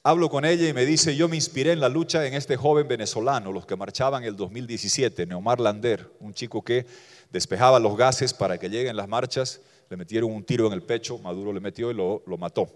Hablo 0.02 0.31
con 0.31 0.46
ella 0.46 0.66
y 0.66 0.72
me 0.72 0.87
dice, 0.87 1.16
yo 1.16 1.28
me 1.28 1.37
inspiré 1.37 1.72
en 1.72 1.81
la 1.81 1.90
lucha 1.90 2.24
en 2.24 2.33
este 2.33 2.57
joven 2.57 2.88
venezolano, 2.88 3.52
los 3.52 3.66
que 3.66 3.76
marchaban 3.76 4.24
el 4.24 4.37
2017, 4.37 5.26
Neomar 5.26 5.61
Lander, 5.61 6.11
un 6.20 6.33
chico 6.33 6.62
que 6.62 6.87
despejaba 7.31 7.78
los 7.78 7.94
gases 7.94 8.33
para 8.33 8.57
que 8.57 8.70
lleguen 8.70 8.96
las 8.96 9.07
marchas 9.07 9.61
le 9.90 9.96
metieron 9.96 10.31
un 10.31 10.44
tiro 10.44 10.66
en 10.66 10.72
el 10.72 10.83
pecho, 10.83 11.18
Maduro 11.18 11.53
le 11.53 11.61
metió 11.61 11.90
y 11.90 11.94
lo, 11.94 12.22
mató. 12.38 12.68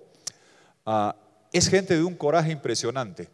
Ah, 0.86 1.14
es 1.52 1.68
gente 1.68 1.96
de 1.96 2.02
un 2.02 2.14
coraje 2.14 2.52
impresionante. 2.52 3.28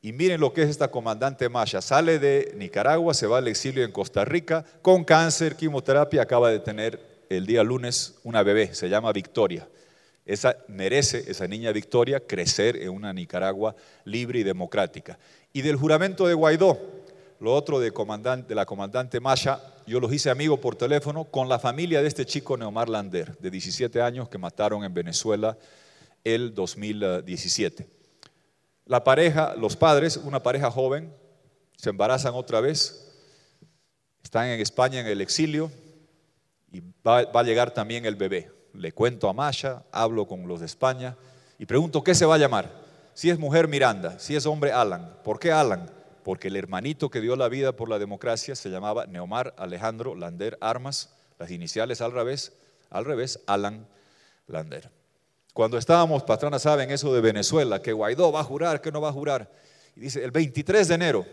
Y 0.00 0.12
miren 0.12 0.40
lo 0.40 0.52
que 0.52 0.62
es 0.62 0.68
esta 0.68 0.88
comandante 0.88 1.48
Masha. 1.48 1.80
Sale 1.80 2.18
de 2.18 2.52
Nicaragua, 2.56 3.14
se 3.14 3.26
va 3.26 3.38
al 3.38 3.48
exilio 3.48 3.84
en 3.84 3.90
Costa 3.90 4.24
Rica, 4.24 4.64
con 4.82 5.02
cáncer, 5.02 5.56
quimioterapia, 5.56 6.22
acaba 6.22 6.50
de 6.50 6.60
tener 6.60 7.00
el 7.30 7.46
día 7.46 7.64
lunes 7.64 8.16
una 8.22 8.42
bebé, 8.42 8.74
se 8.74 8.88
llama 8.88 9.12
Victoria. 9.12 9.66
Esa 10.26 10.56
merece, 10.68 11.24
esa 11.30 11.46
niña 11.46 11.72
Victoria, 11.72 12.20
crecer 12.20 12.76
en 12.76 12.90
una 12.90 13.12
Nicaragua 13.12 13.74
libre 14.04 14.38
y 14.40 14.42
democrática. 14.42 15.18
Y 15.52 15.62
del 15.62 15.76
juramento 15.76 16.26
de 16.26 16.34
Guaidó, 16.34 16.78
lo 17.44 17.54
otro 17.54 17.78
de, 17.78 17.92
la 18.48 18.64
comandante 18.64 19.20
Masha, 19.20 19.60
yo 19.86 20.00
los 20.00 20.10
hice 20.10 20.30
amigos 20.30 20.58
por 20.60 20.76
teléfono 20.76 21.24
con 21.24 21.46
la 21.46 21.58
familia 21.58 22.00
de 22.00 22.08
este 22.08 22.24
chico 22.24 22.56
Neomar 22.56 22.88
Lander, 22.88 23.36
de 23.36 23.50
17 23.50 24.00
años, 24.00 24.30
que 24.30 24.38
mataron 24.38 24.82
en 24.82 24.94
Venezuela 24.94 25.58
el 26.24 26.54
2017. 26.54 27.86
La 28.86 29.04
pareja, 29.04 29.54
los 29.56 29.76
padres, 29.76 30.16
una 30.16 30.42
pareja 30.42 30.70
joven, 30.70 31.14
se 31.76 31.90
embarazan 31.90 32.32
otra 32.32 32.62
vez, 32.62 33.12
están 34.22 34.46
en 34.46 34.58
España 34.60 35.00
en 35.00 35.06
el 35.06 35.20
exilio 35.20 35.70
y 36.72 36.80
va, 37.06 37.24
va 37.24 37.40
a 37.40 37.44
llegar 37.44 37.72
también 37.72 38.06
el 38.06 38.16
bebé. 38.16 38.50
Le 38.72 38.92
cuento 38.92 39.28
a 39.28 39.34
Masha, 39.34 39.82
hablo 39.92 40.26
con 40.26 40.48
los 40.48 40.60
de 40.60 40.66
España 40.66 41.14
y 41.58 41.66
pregunto 41.66 42.02
qué 42.02 42.14
se 42.14 42.24
va 42.24 42.36
a 42.36 42.38
llamar. 42.38 42.70
Si 43.12 43.28
es 43.28 43.38
mujer 43.38 43.68
Miranda, 43.68 44.18
si 44.18 44.34
es 44.34 44.46
hombre 44.46 44.72
Alan. 44.72 45.18
¿Por 45.22 45.38
qué 45.38 45.52
Alan? 45.52 45.90
Porque 46.24 46.48
el 46.48 46.56
hermanito 46.56 47.10
que 47.10 47.20
dio 47.20 47.36
la 47.36 47.48
vida 47.48 47.76
por 47.76 47.88
la 47.88 47.98
democracia 47.98 48.56
se 48.56 48.70
llamaba 48.70 49.06
Neomar 49.06 49.54
Alejandro 49.58 50.16
Lander 50.16 50.56
Armas, 50.60 51.14
las 51.38 51.50
iniciales 51.50 52.00
al 52.00 52.12
revés, 52.12 52.52
al 52.90 53.04
revés, 53.04 53.40
Alan 53.46 53.86
Lander. 54.48 54.90
Cuando 55.52 55.78
estábamos, 55.78 56.24
patrona, 56.24 56.58
saben 56.58 56.90
eso 56.90 57.14
de 57.14 57.20
Venezuela, 57.20 57.80
que 57.80 57.92
Guaidó 57.92 58.32
va 58.32 58.40
a 58.40 58.44
jurar, 58.44 58.80
que 58.80 58.90
no 58.90 59.00
va 59.00 59.10
a 59.10 59.12
jurar. 59.12 59.52
Y 59.94 60.00
dice, 60.00 60.24
el 60.24 60.30
23 60.30 60.88
de 60.88 60.94
enero, 60.94 61.26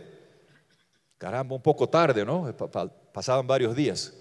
caramba, 1.17 1.55
un 1.55 1.61
poco 1.61 1.87
tarde, 1.89 2.23
¿no? 2.25 2.53
Pasaban 3.13 3.47
varios 3.47 3.75
días. 3.75 4.13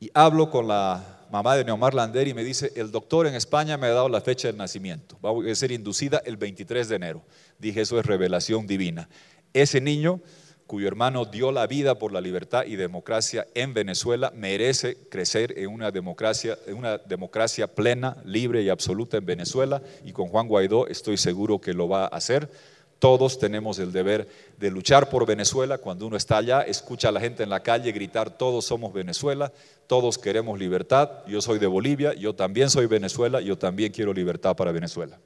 Y 0.00 0.10
hablo 0.14 0.50
con 0.50 0.68
la 0.68 1.26
mamá 1.30 1.56
de 1.56 1.64
Neomar 1.64 1.94
Lander 1.94 2.28
y 2.28 2.34
me 2.34 2.44
dice, 2.44 2.72
el 2.76 2.90
doctor 2.90 3.26
en 3.26 3.34
España 3.34 3.76
me 3.76 3.88
ha 3.88 3.90
dado 3.90 4.08
la 4.08 4.20
fecha 4.20 4.48
del 4.48 4.56
nacimiento. 4.56 5.18
Va 5.24 5.30
a 5.30 5.54
ser 5.54 5.72
inducida 5.72 6.22
el 6.24 6.36
23 6.36 6.88
de 6.88 6.96
enero. 6.96 7.22
Dije, 7.58 7.80
eso 7.82 7.98
es 7.98 8.06
revelación 8.06 8.66
divina. 8.66 9.08
Ese 9.52 9.80
niño 9.80 10.20
cuyo 10.72 10.88
hermano 10.88 11.26
dio 11.26 11.52
la 11.52 11.66
vida 11.66 11.98
por 11.98 12.12
la 12.12 12.20
libertad 12.22 12.64
y 12.64 12.76
democracia 12.76 13.46
en 13.54 13.74
Venezuela 13.74 14.32
merece 14.34 14.96
crecer 15.10 15.58
en 15.58 15.68
una 15.68 15.90
democracia, 15.90 16.56
en 16.66 16.76
una 16.76 16.96
democracia 16.96 17.66
plena, 17.66 18.16
libre 18.24 18.62
y 18.62 18.70
absoluta 18.70 19.18
en 19.18 19.26
Venezuela 19.26 19.82
y 20.02 20.12
con 20.12 20.28
Juan 20.28 20.48
Guaidó 20.48 20.86
estoy 20.86 21.18
seguro 21.18 21.60
que 21.60 21.74
lo 21.74 21.88
va 21.88 22.04
a 22.04 22.16
hacer. 22.16 22.48
Todos 22.98 23.38
tenemos 23.38 23.80
el 23.80 23.92
deber 23.92 24.26
de 24.58 24.70
luchar 24.70 25.10
por 25.10 25.26
Venezuela. 25.26 25.76
Cuando 25.76 26.06
uno 26.06 26.16
está 26.16 26.38
allá, 26.38 26.62
escucha 26.62 27.08
a 27.08 27.12
la 27.12 27.20
gente 27.20 27.42
en 27.42 27.50
la 27.50 27.62
calle 27.62 27.92
gritar, 27.92 28.30
todos 28.30 28.64
somos 28.64 28.94
Venezuela, 28.94 29.52
todos 29.88 30.16
queremos 30.16 30.58
libertad. 30.58 31.10
Yo 31.26 31.42
soy 31.42 31.58
de 31.58 31.66
Bolivia, 31.66 32.14
yo 32.14 32.34
también 32.34 32.70
soy 32.70 32.86
Venezuela, 32.86 33.42
yo 33.42 33.58
también 33.58 33.92
quiero 33.92 34.14
libertad 34.14 34.56
para 34.56 34.72
Venezuela. 34.72 35.18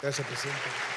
Gracias, 0.00 0.26
presidente. 0.26 0.95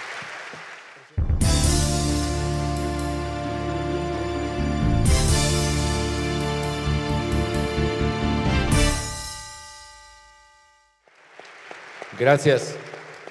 Gracias. 12.20 12.76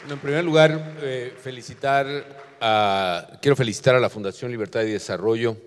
En 0.09 0.19
primer 0.19 0.43
lugar, 0.43 0.97
eh, 1.03 1.35
felicitar 1.43 2.57
a, 2.59 3.39
quiero 3.43 3.55
felicitar 3.55 3.95
a 3.95 4.01
la 4.01 4.09
Fundación 4.09 4.51
Libertad 4.51 4.81
y 4.85 4.93
Desarrollo 4.93 5.59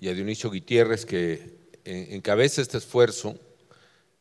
y 0.00 0.06
a 0.06 0.14
Dionisio 0.14 0.50
Gutiérrez 0.50 1.04
que 1.04 1.58
encabeza 1.84 2.62
este 2.62 2.78
esfuerzo 2.78 3.36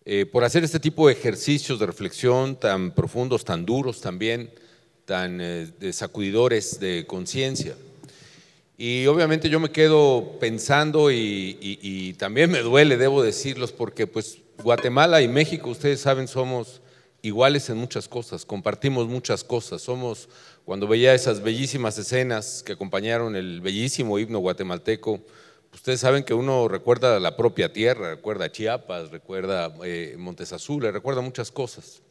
eh, 0.04 0.26
por 0.26 0.44
hacer 0.44 0.64
este 0.64 0.80
tipo 0.80 1.06
de 1.06 1.14
ejercicios 1.14 1.80
de 1.80 1.86
reflexión 1.86 2.60
tan 2.60 2.90
profundos, 2.96 3.46
tan 3.46 3.68
duros 3.68 4.02
también, 4.02 4.50
tan 5.06 5.40
eh, 5.40 5.68
sacudidores 5.94 6.80
de 6.80 7.06
conciencia. 7.06 7.76
Y 8.80 9.06
obviamente 9.06 9.48
yo 9.50 9.60
me 9.60 9.70
quedo 9.70 10.40
pensando 10.40 11.12
y, 11.12 11.56
y, 11.62 12.14
también 12.14 12.50
me 12.50 12.62
duele, 12.62 12.98
debo 12.98 13.22
decirlos, 13.22 13.72
porque 13.72 14.08
pues 14.08 14.40
Guatemala 14.64 15.22
y 15.22 15.28
México, 15.28 15.70
ustedes 15.70 16.00
saben, 16.00 16.28
somos 16.28 16.82
iguales 17.22 17.70
en 17.70 17.78
muchas 17.78 18.08
cosas, 18.08 18.46
compartimos 18.46 19.08
muchas 19.08 19.44
cosas. 19.44 19.82
Somos, 19.82 20.30
cuando 20.66 20.88
veía 20.88 21.14
esas 21.14 21.42
bellísimas 21.42 21.98
escenas 21.98 22.64
que 22.64 22.74
acompañaron 22.74 23.36
el 23.36 23.62
bellísimo 23.62 24.20
himno 24.20 24.40
guatemalteco, 24.40 25.20
ustedes 25.74 26.00
saben 26.00 26.24
que 26.24 26.34
uno 26.34 26.68
recuerda 26.68 27.20
la 27.20 27.36
propia 27.36 27.72
tierra, 27.74 28.12
recuerda 28.12 28.52
Chiapas, 28.52 29.12
recuerda 29.12 29.74
eh, 29.84 30.16
Montes 30.18 30.54
Azules, 30.54 30.94
recuerda 30.94 31.22
muchas 31.22 31.52
cosas. 31.52 32.02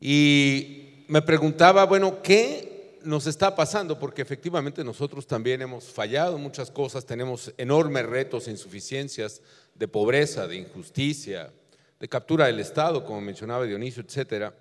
Y 0.00 1.04
me 1.08 1.22
preguntaba, 1.22 1.84
bueno, 1.84 2.22
¿qué 2.22 2.98
nos 3.04 3.26
está 3.26 3.54
pasando? 3.54 3.98
Porque 3.98 4.22
efectivamente 4.22 4.82
nosotros 4.82 5.26
también 5.26 5.62
hemos 5.62 5.84
fallado 5.84 6.38
muchas 6.38 6.70
cosas, 6.70 7.04
tenemos 7.04 7.52
enormes 7.58 8.06
retos, 8.06 8.48
insuficiencias 8.48 9.42
de 9.74 9.88
pobreza, 9.88 10.46
de 10.46 10.56
injusticia, 10.56 11.52
de 11.98 12.08
captura 12.08 12.46
del 12.46 12.60
Estado, 12.60 13.04
como 13.04 13.20
mencionaba 13.20 13.64
Dionisio, 13.64 14.02
etc. 14.02 14.52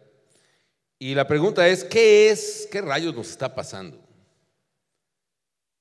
Y 1.00 1.16
la 1.16 1.28
pregunta 1.28 1.68
es, 1.68 1.84
¿qué 1.84 2.30
es, 2.30 2.68
qué 2.72 2.82
rayos 2.82 3.16
nos 3.16 3.30
está 3.30 3.54
pasando? 3.54 4.00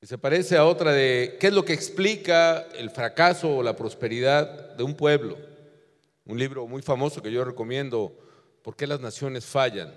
Y 0.00 0.06
se 0.06 0.18
parece 0.18 0.56
a 0.56 0.64
otra 0.64 0.92
de, 0.92 1.36
¿qué 1.38 1.46
es 1.48 1.52
lo 1.52 1.64
que 1.64 1.72
explica 1.72 2.66
el 2.74 2.90
fracaso 2.90 3.56
o 3.56 3.62
la 3.62 3.76
prosperidad 3.76 4.74
de 4.76 4.82
un 4.82 4.96
pueblo? 4.96 5.38
Un 6.24 6.38
libro 6.38 6.66
muy 6.66 6.82
famoso 6.82 7.22
que 7.22 7.30
yo 7.30 7.44
recomiendo, 7.44 8.16
¿Por 8.62 8.76
qué 8.76 8.86
las 8.86 9.00
naciones 9.00 9.44
fallan? 9.44 9.92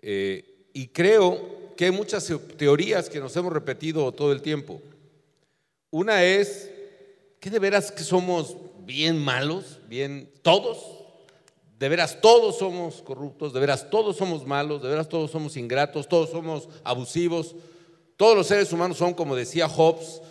Eh, 0.00 0.68
y 0.72 0.88
creo 0.88 1.74
que 1.76 1.84
hay 1.84 1.90
muchas 1.90 2.32
teorías 2.56 3.10
que 3.10 3.20
nos 3.20 3.36
hemos 3.36 3.52
repetido 3.52 4.10
todo 4.12 4.32
el 4.32 4.40
tiempo. 4.40 4.80
Una 5.90 6.24
es 6.24 6.70
que 7.38 7.50
de 7.50 7.58
veras 7.58 7.92
que 7.92 8.02
somos 8.02 8.56
bien 8.84 9.18
malos, 9.18 9.78
bien 9.88 10.30
todos, 10.42 10.78
de 11.78 11.88
veras 11.88 12.20
todos 12.20 12.58
somos 12.58 13.02
corruptos, 13.02 13.52
de 13.52 13.58
veras 13.58 13.90
todos 13.90 14.16
somos 14.16 14.46
malos, 14.46 14.82
de 14.82 14.88
veras 14.88 15.08
todos 15.08 15.30
somos 15.30 15.56
ingratos, 15.56 16.08
todos 16.08 16.30
somos 16.30 16.68
abusivos. 16.84 17.56
Todos 18.16 18.36
los 18.36 18.46
seres 18.46 18.72
humanos 18.72 18.98
son, 18.98 19.14
como 19.14 19.34
decía 19.34 19.68
Hobbes, 19.68 20.22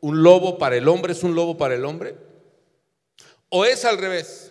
un 0.00 0.22
lobo 0.22 0.56
para 0.56 0.76
el 0.76 0.88
hombre, 0.88 1.12
es 1.12 1.22
un 1.22 1.34
lobo 1.34 1.58
para 1.58 1.74
el 1.74 1.84
hombre. 1.84 2.16
O 3.50 3.66
es 3.66 3.84
al 3.84 3.98
revés, 3.98 4.50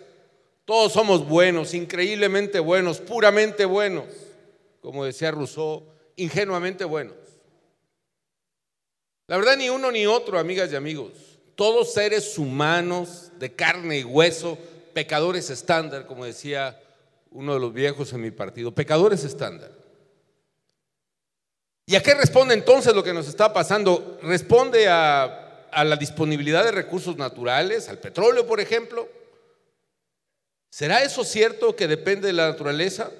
todos 0.64 0.92
somos 0.92 1.26
buenos, 1.28 1.74
increíblemente 1.74 2.60
buenos, 2.60 3.00
puramente 3.00 3.64
buenos, 3.64 4.04
como 4.80 5.04
decía 5.04 5.32
Rousseau, 5.32 5.88
ingenuamente 6.14 6.84
buenos. 6.84 7.16
La 9.26 9.36
verdad, 9.36 9.56
ni 9.56 9.70
uno 9.70 9.90
ni 9.90 10.06
otro, 10.06 10.38
amigas 10.38 10.70
y 10.70 10.76
amigos. 10.76 11.33
Todos 11.54 11.92
seres 11.92 12.38
humanos 12.38 13.30
de 13.38 13.54
carne 13.54 13.98
y 13.98 14.04
hueso 14.04 14.58
pecadores 14.94 15.50
estándar, 15.50 16.06
como 16.06 16.24
decía 16.24 16.80
uno 17.30 17.54
de 17.54 17.60
los 17.60 17.72
viejos 17.72 18.12
en 18.12 18.22
mi 18.22 18.30
partido, 18.30 18.72
pecadores 18.72 19.24
estándar. 19.24 19.70
¿Y 21.86 21.96
a 21.96 22.02
qué 22.02 22.14
responde 22.14 22.54
entonces 22.54 22.94
lo 22.94 23.04
que 23.04 23.12
nos 23.12 23.28
está 23.28 23.52
pasando? 23.52 24.18
Responde 24.22 24.88
a, 24.88 25.40
la 25.84 25.96
disponibilidad 25.96 26.64
de 26.64 26.70
recursos 26.70 27.16
naturales, 27.16 27.88
al 27.88 27.98
petróleo, 27.98 28.46
por 28.46 28.60
ejemplo. 28.60 29.08
¿Será 30.70 31.02
eso 31.02 31.24
cierto 31.24 31.76
que 31.76 31.88
depende 31.88 32.28
de 32.28 32.32
la 32.32 32.48
naturaleza? 32.48 33.10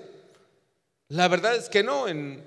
La 1.08 1.28
verdad 1.28 1.56
es 1.56 1.68
que 1.68 1.82
no. 1.82 2.08
En, 2.08 2.42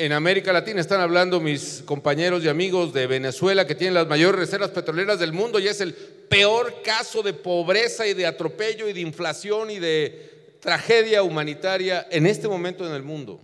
en 0.00 0.12
América 0.12 0.50
Latina 0.50 0.80
están 0.80 1.02
hablando 1.02 1.40
mis 1.40 1.82
compañeros 1.84 2.42
y 2.42 2.48
amigos 2.48 2.94
de 2.94 3.06
Venezuela 3.06 3.66
que 3.66 3.74
tienen 3.74 3.92
las 3.92 4.06
mayores 4.06 4.40
reservas 4.40 4.70
petroleras 4.70 5.18
del 5.18 5.34
mundo 5.34 5.58
y 5.58 5.68
es 5.68 5.82
el 5.82 5.92
peor 5.92 6.80
caso 6.82 7.22
de 7.22 7.34
pobreza 7.34 8.06
y 8.06 8.14
de 8.14 8.24
atropello 8.24 8.88
y 8.88 8.94
de 8.94 9.00
inflación 9.02 9.70
y 9.70 9.78
de 9.78 10.56
tragedia 10.58 11.22
humanitaria 11.22 12.06
en 12.10 12.26
este 12.26 12.48
momento 12.48 12.86
en 12.86 12.94
el 12.94 13.02
mundo. 13.02 13.42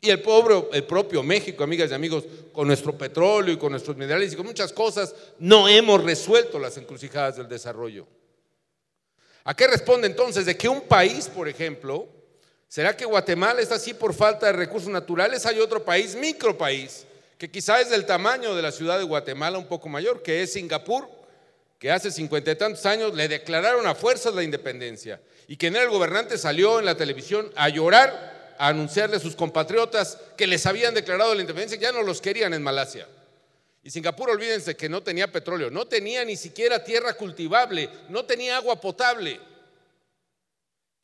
Y 0.00 0.10
el, 0.10 0.22
pobre, 0.22 0.68
el 0.72 0.84
propio 0.84 1.24
México, 1.24 1.64
amigas 1.64 1.90
y 1.90 1.94
amigos, 1.94 2.22
con 2.52 2.68
nuestro 2.68 2.96
petróleo 2.96 3.54
y 3.54 3.58
con 3.58 3.72
nuestros 3.72 3.96
minerales 3.96 4.32
y 4.32 4.36
con 4.36 4.46
muchas 4.46 4.72
cosas, 4.72 5.12
no 5.40 5.66
hemos 5.66 6.04
resuelto 6.04 6.60
las 6.60 6.76
encrucijadas 6.76 7.38
del 7.38 7.48
desarrollo. 7.48 8.06
¿A 9.42 9.52
qué 9.56 9.66
responde 9.66 10.06
entonces 10.06 10.46
de 10.46 10.56
que 10.56 10.68
un 10.68 10.82
país, 10.82 11.26
por 11.26 11.48
ejemplo, 11.48 12.06
¿Será 12.68 12.94
que 12.94 13.06
Guatemala 13.06 13.62
está 13.62 13.76
así 13.76 13.94
por 13.94 14.12
falta 14.12 14.46
de 14.46 14.52
recursos 14.52 14.90
naturales? 14.90 15.46
Hay 15.46 15.58
otro 15.58 15.82
país, 15.82 16.14
micropaís, 16.14 17.06
que 17.38 17.50
quizá 17.50 17.80
es 17.80 17.88
del 17.88 18.04
tamaño 18.04 18.54
de 18.54 18.60
la 18.60 18.72
ciudad 18.72 18.98
de 18.98 19.04
Guatemala, 19.04 19.56
un 19.56 19.66
poco 19.66 19.88
mayor, 19.88 20.22
que 20.22 20.42
es 20.42 20.52
Singapur, 20.52 21.08
que 21.78 21.90
hace 21.90 22.10
cincuenta 22.10 22.50
y 22.50 22.56
tantos 22.56 22.84
años 22.84 23.14
le 23.14 23.26
declararon 23.26 23.86
a 23.86 23.94
fuerzas 23.94 24.34
la 24.34 24.42
independencia 24.42 25.20
y 25.46 25.56
que 25.56 25.68
en 25.68 25.76
el 25.76 25.88
gobernante 25.88 26.36
salió 26.36 26.78
en 26.78 26.84
la 26.84 26.96
televisión 26.96 27.50
a 27.56 27.70
llorar, 27.70 28.54
a 28.58 28.68
anunciarle 28.68 29.16
a 29.16 29.20
sus 29.20 29.34
compatriotas 29.34 30.18
que 30.36 30.46
les 30.46 30.66
habían 30.66 30.92
declarado 30.92 31.34
la 31.34 31.40
independencia, 31.40 31.78
ya 31.78 31.92
no 31.92 32.02
los 32.02 32.20
querían 32.20 32.52
en 32.52 32.62
Malasia. 32.62 33.08
Y 33.82 33.90
Singapur, 33.90 34.28
olvídense 34.28 34.76
que 34.76 34.90
no 34.90 35.02
tenía 35.02 35.32
petróleo, 35.32 35.70
no 35.70 35.86
tenía 35.86 36.22
ni 36.24 36.36
siquiera 36.36 36.84
tierra 36.84 37.14
cultivable, 37.14 37.88
no 38.10 38.26
tenía 38.26 38.56
agua 38.56 38.78
potable. 38.78 39.40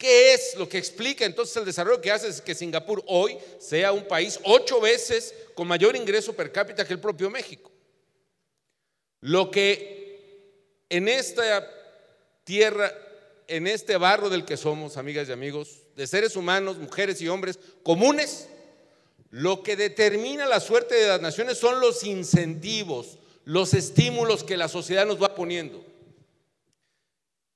¿Qué 0.05 0.35
es 0.35 0.55
lo 0.57 0.69
que 0.69 0.77
explica 0.77 1.25
entonces 1.25 1.57
el 1.57 1.65
desarrollo 1.65 1.99
que 1.99 2.11
hace 2.11 2.43
que 2.43 2.55
Singapur 2.55 3.03
hoy 3.07 3.39
sea 3.59 3.91
un 3.91 4.07
país 4.07 4.39
ocho 4.45 4.79
veces 4.79 5.33
con 5.55 5.67
mayor 5.67 5.97
ingreso 5.97 6.35
per 6.35 6.53
cápita 6.53 6.87
que 6.87 6.93
el 6.93 7.01
propio 7.01 7.31
México? 7.31 7.73
Lo 9.23 9.51
que 9.51 10.85
en 10.91 11.09
esta 11.09 11.67
tierra, 12.45 12.93
en 13.49 13.67
este 13.67 13.97
barro 13.97 14.29
del 14.29 14.45
que 14.45 14.59
somos, 14.59 14.99
amigas 14.99 15.31
y 15.31 15.33
amigos, 15.33 15.79
de 15.97 16.07
seres 16.07 16.37
humanos, 16.37 16.77
mujeres 16.77 17.23
y 17.23 17.29
hombres 17.29 17.59
comunes, 17.83 18.49
lo 19.31 19.63
que 19.63 19.75
determina 19.75 20.45
la 20.45 20.61
suerte 20.61 20.97
de 20.97 21.09
las 21.09 21.23
naciones 21.23 21.57
son 21.57 21.81
los 21.81 22.05
incentivos, 22.05 23.17
los 23.47 23.73
estímulos 23.73 24.45
que 24.45 24.59
la 24.59 24.69
sociedad 24.69 25.07
nos 25.07 25.23
va 25.23 25.35
poniendo. 25.35 25.83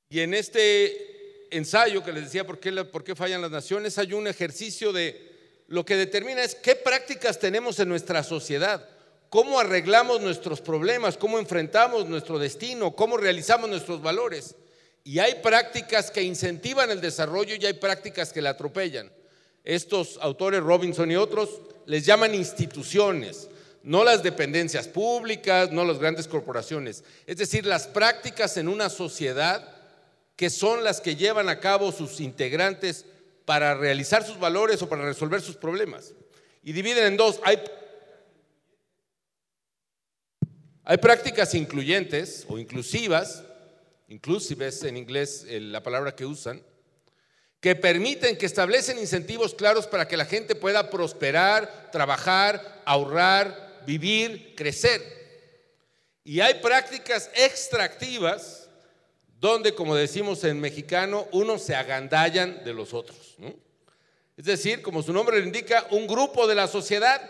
Y 0.09 0.21
en 0.21 0.33
este 0.33 1.08
ensayo 1.51 2.05
que 2.05 2.13
les 2.13 2.25
decía 2.25 2.47
por 2.47 2.59
qué, 2.59 2.73
por 2.85 3.05
qué 3.05 3.15
fallan 3.15 3.43
las 3.43 3.51
naciones, 3.51 3.99
hay 3.99 4.13
un 4.13 4.27
ejercicio 4.27 4.93
de 4.93 5.29
lo 5.69 5.85
que 5.85 5.97
determina 5.97 6.43
es 6.43 6.55
qué 6.55 6.75
prácticas 6.75 7.39
tenemos 7.39 7.79
en 7.79 7.89
nuestra 7.89 8.23
sociedad, 8.23 8.89
cómo 9.29 9.61
arreglamos 9.61 10.21
nuestros 10.21 10.61
problemas, 10.61 11.17
cómo 11.19 11.39
enfrentamos 11.39 12.07
nuestro 12.07 12.39
destino, 12.39 12.97
cómo 12.97 13.19
realizamos 13.19 13.69
nuestros 13.69 14.01
valores. 14.01 14.55
Y 15.05 15.19
hay 15.19 15.37
prácticas 15.37 16.11
que 16.11 16.23
incentivan 16.23 16.91
el 16.91 17.01
desarrollo 17.01 17.55
y 17.55 17.67
hay 17.67 17.75
prácticas 17.75 18.33
que 18.33 18.43
la 18.43 18.51
atropellan. 18.51 19.11
Estos 19.63 20.19
autores, 20.23 20.61
Robinson 20.61 21.11
y 21.11 21.17
otros, 21.17 21.61
les 21.85 22.07
llaman 22.07 22.35
instituciones, 22.35 23.49
no 23.83 24.05
las 24.05 24.23
dependencias 24.23 24.89
públicas, 24.89 25.71
no 25.71 25.85
las 25.85 25.99
grandes 25.99 26.29
corporaciones. 26.29 27.05
Es 27.27 27.37
decir, 27.37 27.67
las 27.67 27.87
prácticas 27.87 28.57
en 28.57 28.69
una 28.69 28.89
sociedad 28.89 29.78
que 30.39 30.51
son 30.51 30.85
las 30.85 31.01
que 31.01 31.17
llevan 31.17 31.49
a 31.49 31.59
cabo 31.59 31.91
sus 31.91 32.21
integrantes 32.21 33.05
para 33.45 33.75
realizar 33.75 34.25
sus 34.25 34.39
valores 34.39 34.81
o 34.81 34.89
para 34.89 35.05
resolver 35.05 35.41
sus 35.41 35.57
problemas. 35.57 36.15
Y 36.63 36.73
dividen 36.73 37.07
en 37.07 37.17
dos. 37.17 37.41
Hay, 37.43 37.61
hay 40.85 40.97
prácticas 40.99 41.57
incluyentes 41.57 42.47
o 42.49 42.57
inclusivas, 42.57 43.43
inclusives 44.07 44.85
en 44.85 44.97
inglés 44.97 45.45
la 45.49 45.83
palabra 45.83 46.15
que 46.15 46.25
usan, 46.25 46.63
que 47.59 47.75
permiten, 47.75 48.39
que 48.39 48.47
establecen 48.47 48.97
incentivos 48.97 49.55
claros 49.55 49.89
para 49.89 50.07
que 50.07 50.17
la 50.17 50.25
gente 50.25 50.55
pueda 50.55 50.89
prosperar, 50.89 51.91
trabajar, 51.91 52.81
ahorrar, 52.85 53.83
vivir, 53.85 54.55
crecer. 54.55 55.03
Y 56.23 56.39
hay 56.39 56.61
prácticas 56.61 57.29
extractivas 57.35 58.68
donde, 59.41 59.75
como 59.75 59.95
decimos 59.95 60.43
en 60.45 60.61
mexicano, 60.61 61.27
unos 61.33 61.63
se 61.63 61.75
agandallan 61.75 62.65
de 62.65 62.75
los 62.75 62.93
otros. 62.93 63.37
Es 64.37 64.45
decir, 64.45 64.83
como 64.83 65.03
su 65.03 65.13
nombre 65.13 65.39
lo 65.39 65.45
indica, 65.45 65.87
un 65.91 66.07
grupo 66.07 66.47
de 66.47 66.55
la 66.55 66.67
sociedad 66.67 67.21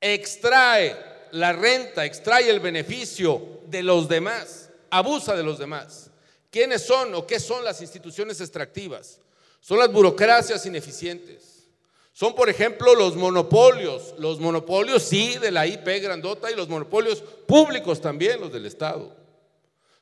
extrae 0.00 0.96
la 1.32 1.52
renta, 1.52 2.04
extrae 2.04 2.48
el 2.48 2.60
beneficio 2.60 3.60
de 3.66 3.82
los 3.82 4.08
demás, 4.08 4.70
abusa 4.90 5.34
de 5.34 5.42
los 5.42 5.58
demás. 5.58 6.10
¿Quiénes 6.50 6.82
son 6.82 7.14
o 7.14 7.26
qué 7.26 7.40
son 7.40 7.64
las 7.64 7.80
instituciones 7.80 8.40
extractivas? 8.40 9.18
Son 9.60 9.78
las 9.78 9.90
burocracias 9.90 10.64
ineficientes. 10.66 11.64
Son, 12.12 12.36
por 12.36 12.48
ejemplo, 12.48 12.94
los 12.94 13.16
monopolios, 13.16 14.14
los 14.18 14.38
monopolios 14.38 15.02
sí 15.02 15.36
de 15.38 15.50
la 15.50 15.66
IP 15.66 16.00
grandota 16.00 16.52
y 16.52 16.54
los 16.54 16.68
monopolios 16.68 17.20
públicos 17.20 18.00
también, 18.00 18.40
los 18.40 18.52
del 18.52 18.66
Estado. 18.66 19.23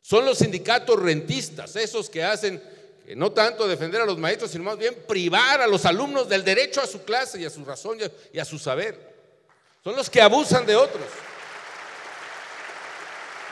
Son 0.03 0.27
los 0.27 0.39
sindicatos 0.39 1.01
rentistas, 1.01 1.77
esos 1.77 2.11
que 2.11 2.25
hacen 2.25 2.61
no 3.17 3.33
tanto 3.33 3.69
defender 3.69 4.01
a 4.01 4.07
los 4.07 4.19
maestros, 4.19 4.51
sino 4.51 4.65
más 4.65 4.77
bien 4.77 4.95
privar 5.07 5.61
a 5.61 5.67
los 5.67 5.87
alumnos 5.87 6.29
del 6.29 6.45
derecho 6.45 6.81
a 6.81 6.87
su 6.87 7.05
clase 7.05 7.41
y 7.41 7.45
a 7.45 7.51
su 7.51 7.65
razón 7.65 7.99
y 8.33 8.39
a 8.39 8.45
su 8.45 8.59
saber. 8.59 9.13
Son 9.83 9.97
los 9.97 10.11
que 10.11 10.21
abusan 10.21 10.67
de 10.67 10.77
otros. 10.77 11.05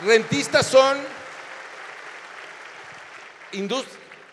Rentistas 0.05 0.67
son 0.67 0.99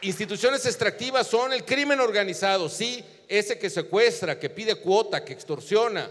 instituciones 0.02 0.66
extractivas, 0.66 1.28
son 1.28 1.54
el 1.54 1.66
crimen 1.66 2.00
organizado, 2.00 2.70
sí, 2.70 3.04
ese 3.28 3.60
que 3.60 3.70
secuestra, 3.70 4.40
que 4.40 4.50
pide 4.50 4.76
cuota, 4.76 5.26
que 5.26 5.34
extorsiona, 5.34 6.10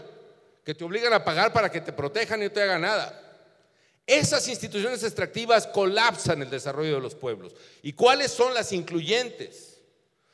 que 0.63 0.75
te 0.75 0.83
obligan 0.83 1.13
a 1.13 1.23
pagar 1.23 1.51
para 1.53 1.71
que 1.71 1.81
te 1.81 1.91
protejan 1.91 2.41
y 2.41 2.45
no 2.45 2.51
te 2.51 2.61
haga 2.61 2.77
nada. 2.77 3.26
Esas 4.07 4.47
instituciones 4.47 5.03
extractivas 5.03 5.67
colapsan 5.67 6.41
el 6.41 6.49
desarrollo 6.49 6.95
de 6.95 7.01
los 7.01 7.13
pueblos. 7.13 7.53
¿Y 7.83 7.91
cuáles 7.91 8.31
son 8.31 8.53
las 8.53 8.71
incluyentes? 8.71 9.81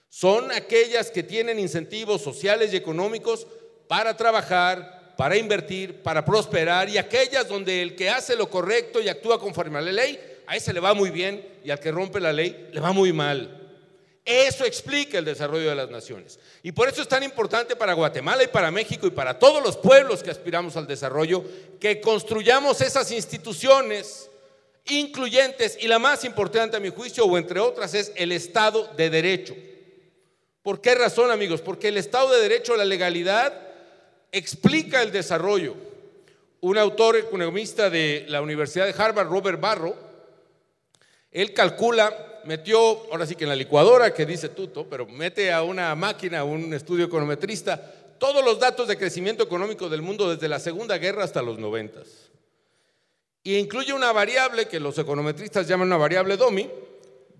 Son 0.09 0.51
aquellas 0.51 1.09
que 1.09 1.23
tienen 1.23 1.57
incentivos 1.57 2.21
sociales 2.21 2.71
y 2.71 2.75
económicos 2.75 3.47
para 3.87 4.15
trabajar, 4.15 5.15
para 5.17 5.37
invertir, 5.37 6.03
para 6.03 6.23
prosperar, 6.23 6.87
y 6.87 6.99
aquellas 6.99 7.47
donde 7.47 7.81
el 7.81 7.95
que 7.95 8.11
hace 8.11 8.35
lo 8.35 8.47
correcto 8.47 9.01
y 9.01 9.09
actúa 9.09 9.39
conforme 9.39 9.79
a 9.79 9.81
la 9.81 9.91
ley, 9.91 10.19
a 10.45 10.55
ese 10.55 10.71
le 10.71 10.79
va 10.79 10.93
muy 10.93 11.09
bien 11.09 11.43
y 11.63 11.71
al 11.71 11.79
que 11.79 11.91
rompe 11.91 12.19
la 12.19 12.31
ley 12.31 12.69
le 12.71 12.79
va 12.79 12.91
muy 12.91 13.11
mal. 13.11 13.62
Eso 14.25 14.63
explica 14.63 15.17
el 15.17 15.25
desarrollo 15.25 15.69
de 15.69 15.75
las 15.75 15.89
naciones. 15.89 16.39
Y 16.61 16.71
por 16.71 16.87
eso 16.87 17.01
es 17.01 17.07
tan 17.09 17.23
importante 17.23 17.75
para 17.75 17.93
Guatemala 17.93 18.43
y 18.43 18.47
para 18.47 18.71
México 18.71 19.05
y 19.05 19.11
para 19.11 19.37
todos 19.37 19.61
los 19.61 19.75
pueblos 19.75 20.23
que 20.23 20.31
aspiramos 20.31 20.77
al 20.77 20.87
desarrollo 20.87 21.43
que 21.79 21.99
construyamos 21.99 22.79
esas 22.79 23.11
instituciones 23.11 24.29
incluyentes 24.85 25.77
y 25.79 25.87
la 25.87 25.99
más 25.99 26.23
importante 26.23 26.77
a 26.77 26.79
mi 26.79 26.89
juicio, 26.89 27.25
o 27.25 27.37
entre 27.37 27.59
otras, 27.59 27.93
es 27.93 28.11
el 28.15 28.31
Estado 28.31 28.87
de 28.95 29.09
Derecho. 29.09 29.55
¿Por 30.61 30.79
qué 30.79 30.95
razón, 30.95 31.29
amigos? 31.29 31.61
Porque 31.61 31.89
el 31.89 31.97
Estado 31.97 32.33
de 32.33 32.41
Derecho, 32.41 32.77
la 32.77 32.85
legalidad, 32.85 33.53
explica 34.31 35.01
el 35.01 35.11
desarrollo. 35.11 35.75
Un 36.61 36.77
autor 36.77 37.17
economista 37.17 37.89
de 37.89 38.25
la 38.29 38.41
Universidad 38.41 38.85
de 38.85 38.95
Harvard, 38.97 39.27
Robert 39.27 39.59
Barro, 39.59 39.95
él 41.31 41.53
calcula, 41.53 42.32
metió, 42.45 42.79
ahora 43.11 43.25
sí 43.25 43.35
que 43.35 43.43
en 43.43 43.49
la 43.49 43.55
licuadora, 43.55 44.13
que 44.13 44.25
dice 44.25 44.49
Tuto, 44.49 44.87
pero 44.89 45.05
mete 45.05 45.51
a 45.51 45.63
una 45.63 45.93
máquina, 45.95 46.39
a 46.39 46.43
un 46.43 46.73
estudio 46.73 47.05
econometrista, 47.05 47.79
todos 48.17 48.43
los 48.43 48.59
datos 48.59 48.87
de 48.87 48.97
crecimiento 48.97 49.43
económico 49.43 49.89
del 49.89 50.01
mundo 50.01 50.33
desde 50.33 50.47
la 50.47 50.59
Segunda 50.59 50.97
Guerra 50.97 51.23
hasta 51.23 51.41
los 51.41 51.59
noventas. 51.59 52.31
Y 53.43 53.57
incluye 53.57 53.93
una 53.93 54.11
variable 54.11 54.67
que 54.67 54.79
los 54.79 54.97
econometristas 54.97 55.67
llaman 55.67 55.87
una 55.87 55.97
variable 55.97 56.37
DOMI, 56.37 56.69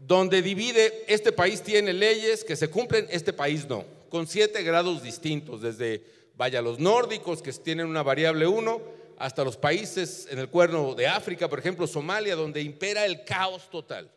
donde 0.05 0.41
divide, 0.41 1.05
este 1.07 1.31
país 1.31 1.61
tiene 1.61 1.93
leyes 1.93 2.43
que 2.43 2.57
se 2.57 2.69
cumplen, 2.69 3.07
este 3.09 3.31
país 3.31 3.67
no, 3.69 3.85
con 4.09 4.27
siete 4.27 4.61
grados 4.63 5.01
distintos, 5.01 5.61
desde, 5.61 6.03
vaya, 6.35 6.61
los 6.61 6.79
nórdicos 6.79 7.41
que 7.41 7.53
tienen 7.53 7.87
una 7.87 8.03
variable 8.03 8.45
1, 8.45 8.81
hasta 9.17 9.45
los 9.45 9.55
países 9.55 10.27
en 10.29 10.39
el 10.39 10.49
cuerno 10.49 10.95
de 10.95 11.07
África, 11.07 11.47
por 11.47 11.59
ejemplo, 11.59 11.87
Somalia, 11.87 12.35
donde 12.35 12.61
impera 12.61 13.05
el 13.05 13.23
caos 13.23 13.69
total. 13.69 14.11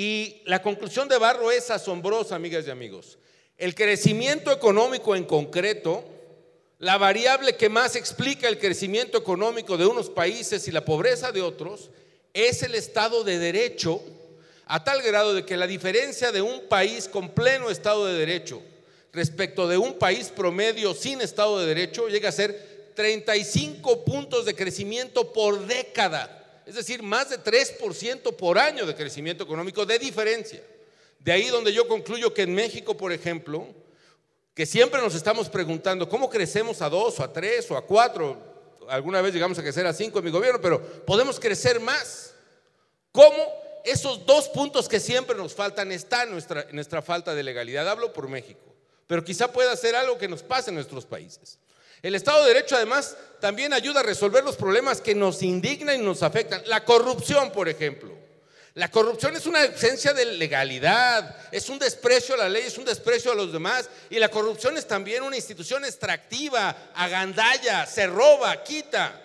Y 0.00 0.42
la 0.44 0.62
conclusión 0.62 1.08
de 1.08 1.18
Barro 1.18 1.50
es 1.50 1.72
asombrosa, 1.72 2.36
amigas 2.36 2.64
y 2.64 2.70
amigos. 2.70 3.18
El 3.56 3.74
crecimiento 3.74 4.52
económico 4.52 5.16
en 5.16 5.24
concreto 5.24 6.04
la 6.78 6.98
variable 6.98 7.56
que 7.56 7.68
más 7.68 7.96
explica 7.96 8.46
el 8.46 8.60
crecimiento 8.60 9.18
económico 9.18 9.76
de 9.76 9.86
unos 9.86 10.08
países 10.08 10.68
y 10.68 10.70
la 10.70 10.84
pobreza 10.84 11.32
de 11.32 11.42
otros 11.42 11.90
es 12.32 12.62
el 12.62 12.76
Estado 12.76 13.24
de 13.24 13.40
Derecho, 13.40 14.00
a 14.66 14.84
tal 14.84 15.02
grado 15.02 15.34
de 15.34 15.44
que 15.44 15.56
la 15.56 15.66
diferencia 15.66 16.30
de 16.30 16.42
un 16.42 16.68
país 16.68 17.08
con 17.08 17.30
pleno 17.30 17.68
Estado 17.68 18.06
de 18.06 18.20
Derecho 18.20 18.62
respecto 19.12 19.66
de 19.66 19.78
un 19.78 19.98
país 19.98 20.28
promedio 20.28 20.94
sin 20.94 21.20
Estado 21.20 21.58
de 21.58 21.66
Derecho 21.66 22.06
llega 22.06 22.28
a 22.28 22.30
ser 22.30 22.92
35 22.94 24.04
puntos 24.04 24.44
de 24.44 24.54
crecimiento 24.54 25.32
por 25.32 25.66
década, 25.66 26.37
es 26.68 26.74
decir, 26.74 27.02
más 27.02 27.30
de 27.30 27.42
3% 27.42 28.36
por 28.36 28.58
año 28.58 28.84
de 28.84 28.94
crecimiento 28.94 29.42
económico 29.42 29.86
de 29.86 29.98
diferencia. 29.98 30.62
De 31.18 31.32
ahí 31.32 31.46
donde 31.46 31.72
yo 31.72 31.88
concluyo 31.88 32.34
que 32.34 32.42
en 32.42 32.54
México, 32.54 32.94
por 32.94 33.10
ejemplo, 33.10 33.66
que 34.52 34.66
siempre 34.66 35.00
nos 35.00 35.14
estamos 35.14 35.48
preguntando 35.48 36.06
cómo 36.10 36.28
crecemos 36.28 36.82
a 36.82 36.90
dos 36.90 37.18
o 37.20 37.24
a 37.24 37.32
tres 37.32 37.70
o 37.70 37.76
a 37.78 37.86
cuatro. 37.86 38.36
Alguna 38.86 39.22
vez 39.22 39.32
llegamos 39.32 39.58
a 39.58 39.62
crecer 39.62 39.86
a 39.86 39.94
cinco 39.94 40.18
en 40.18 40.26
mi 40.26 40.30
gobierno, 40.30 40.60
pero 40.60 40.82
podemos 41.06 41.40
crecer 41.40 41.80
más. 41.80 42.34
¿Cómo? 43.12 43.38
Esos 43.82 44.26
dos 44.26 44.50
puntos 44.50 44.90
que 44.90 45.00
siempre 45.00 45.38
nos 45.38 45.54
faltan 45.54 45.90
están 45.90 46.26
en 46.26 46.32
nuestra, 46.32 46.66
nuestra 46.72 47.00
falta 47.00 47.34
de 47.34 47.44
legalidad. 47.44 47.88
Hablo 47.88 48.12
por 48.12 48.28
México, 48.28 48.74
pero 49.06 49.24
quizá 49.24 49.50
pueda 49.50 49.74
ser 49.74 49.96
algo 49.96 50.18
que 50.18 50.28
nos 50.28 50.42
pase 50.42 50.68
en 50.68 50.74
nuestros 50.74 51.06
países. 51.06 51.58
El 52.02 52.14
Estado 52.14 52.44
de 52.44 52.54
Derecho 52.54 52.76
además 52.76 53.16
también 53.40 53.72
ayuda 53.72 54.00
a 54.00 54.04
resolver 54.04 54.44
los 54.44 54.56
problemas 54.56 55.00
que 55.00 55.14
nos 55.14 55.42
indignan 55.42 56.00
y 56.00 56.04
nos 56.04 56.22
afectan. 56.22 56.62
La 56.66 56.84
corrupción, 56.84 57.50
por 57.50 57.68
ejemplo. 57.68 58.16
La 58.74 58.90
corrupción 58.90 59.34
es 59.34 59.46
una 59.46 59.64
esencia 59.64 60.12
de 60.12 60.24
legalidad, 60.24 61.36
es 61.50 61.68
un 61.68 61.80
desprecio 61.80 62.36
a 62.36 62.38
la 62.38 62.48
ley, 62.48 62.62
es 62.64 62.78
un 62.78 62.84
desprecio 62.84 63.32
a 63.32 63.34
los 63.34 63.52
demás. 63.52 63.90
Y 64.08 64.20
la 64.20 64.28
corrupción 64.28 64.76
es 64.76 64.86
también 64.86 65.24
una 65.24 65.34
institución 65.34 65.84
extractiva, 65.84 66.90
agandalla, 66.94 67.86
se 67.86 68.06
roba, 68.06 68.62
quita, 68.62 69.20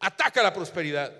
ataca 0.00 0.42
la 0.42 0.52
prosperidad. 0.52 1.12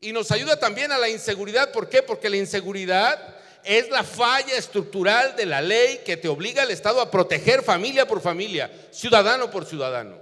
Y 0.00 0.12
nos 0.12 0.30
ayuda 0.30 0.58
también 0.58 0.92
a 0.92 0.98
la 0.98 1.10
inseguridad. 1.10 1.72
¿Por 1.72 1.90
qué? 1.90 2.02
Porque 2.02 2.30
la 2.30 2.36
inseguridad 2.38 3.35
es 3.66 3.90
la 3.90 4.04
falla 4.04 4.56
estructural 4.56 5.34
de 5.34 5.44
la 5.44 5.60
ley 5.60 6.00
que 6.04 6.16
te 6.16 6.28
obliga 6.28 6.62
al 6.62 6.70
Estado 6.70 7.00
a 7.00 7.10
proteger 7.10 7.64
familia 7.64 8.06
por 8.06 8.20
familia, 8.20 8.70
ciudadano 8.92 9.50
por 9.50 9.66
ciudadano. 9.66 10.18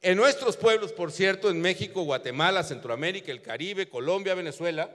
En 0.00 0.16
nuestros 0.16 0.56
pueblos, 0.56 0.92
por 0.92 1.12
cierto, 1.12 1.50
en 1.50 1.60
México, 1.60 2.02
Guatemala, 2.02 2.64
Centroamérica, 2.64 3.30
el 3.32 3.42
Caribe, 3.42 3.90
Colombia, 3.90 4.34
Venezuela, 4.34 4.90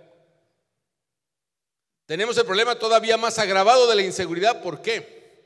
tenemos 2.08 2.36
el 2.40 2.46
problema 2.46 2.76
todavía 2.76 3.18
más 3.18 3.38
agravado 3.38 3.88
de 3.88 3.96
la 3.96 4.02
inseguridad. 4.02 4.64
¿Por 4.64 4.82
qué? 4.82 5.44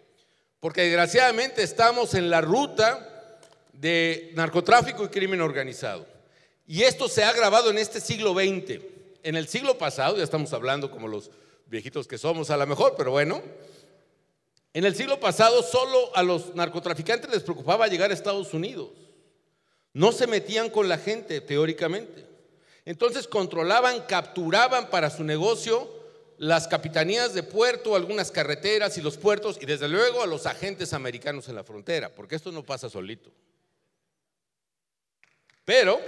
Porque 0.61 0.83
desgraciadamente 0.83 1.61
estamos 1.61 2.13
en 2.13 2.29
la 2.29 2.39
ruta 2.39 3.37
de 3.73 4.31
narcotráfico 4.35 5.03
y 5.03 5.09
crimen 5.09 5.41
organizado. 5.41 6.07
Y 6.65 6.83
esto 6.83 7.09
se 7.09 7.23
ha 7.23 7.29
agravado 7.29 7.69
en 7.69 7.77
este 7.77 7.99
siglo 7.99 8.33
XX. 8.33 8.81
En 9.23 9.35
el 9.35 9.49
siglo 9.49 9.77
pasado, 9.77 10.17
ya 10.17 10.23
estamos 10.23 10.53
hablando 10.53 10.89
como 10.89 11.09
los 11.09 11.31
viejitos 11.69 12.07
que 12.07 12.17
somos 12.17 12.49
a 12.49 12.57
lo 12.57 12.67
mejor, 12.67 12.95
pero 12.97 13.11
bueno, 13.11 13.41
en 14.73 14.85
el 14.85 14.95
siglo 14.95 15.19
pasado 15.19 15.63
solo 15.63 16.15
a 16.15 16.23
los 16.23 16.55
narcotraficantes 16.55 17.29
les 17.29 17.43
preocupaba 17.43 17.87
llegar 17.87 18.11
a 18.11 18.13
Estados 18.13 18.53
Unidos. 18.53 18.89
No 19.93 20.11
se 20.11 20.27
metían 20.27 20.69
con 20.69 20.87
la 20.87 20.97
gente, 20.97 21.41
teóricamente. 21.41 22.25
Entonces 22.85 23.27
controlaban, 23.27 24.01
capturaban 24.07 24.89
para 24.89 25.09
su 25.09 25.23
negocio 25.23 25.89
las 26.37 26.67
capitanías 26.67 27.33
de 27.33 27.43
puerto, 27.43 27.95
algunas 27.95 28.31
carreteras 28.31 28.97
y 28.97 29.01
los 29.01 29.17
puertos, 29.17 29.57
y 29.61 29.65
desde 29.65 29.89
luego 29.89 30.23
a 30.23 30.27
los 30.27 30.45
agentes 30.45 30.93
americanos 30.93 31.49
en 31.49 31.55
la 31.55 31.65
frontera, 31.65 32.09
porque 32.09 32.35
esto 32.35 32.51
no 32.51 32.63
pasa 32.63 32.89
solito. 32.89 33.29
Pero 35.65 35.99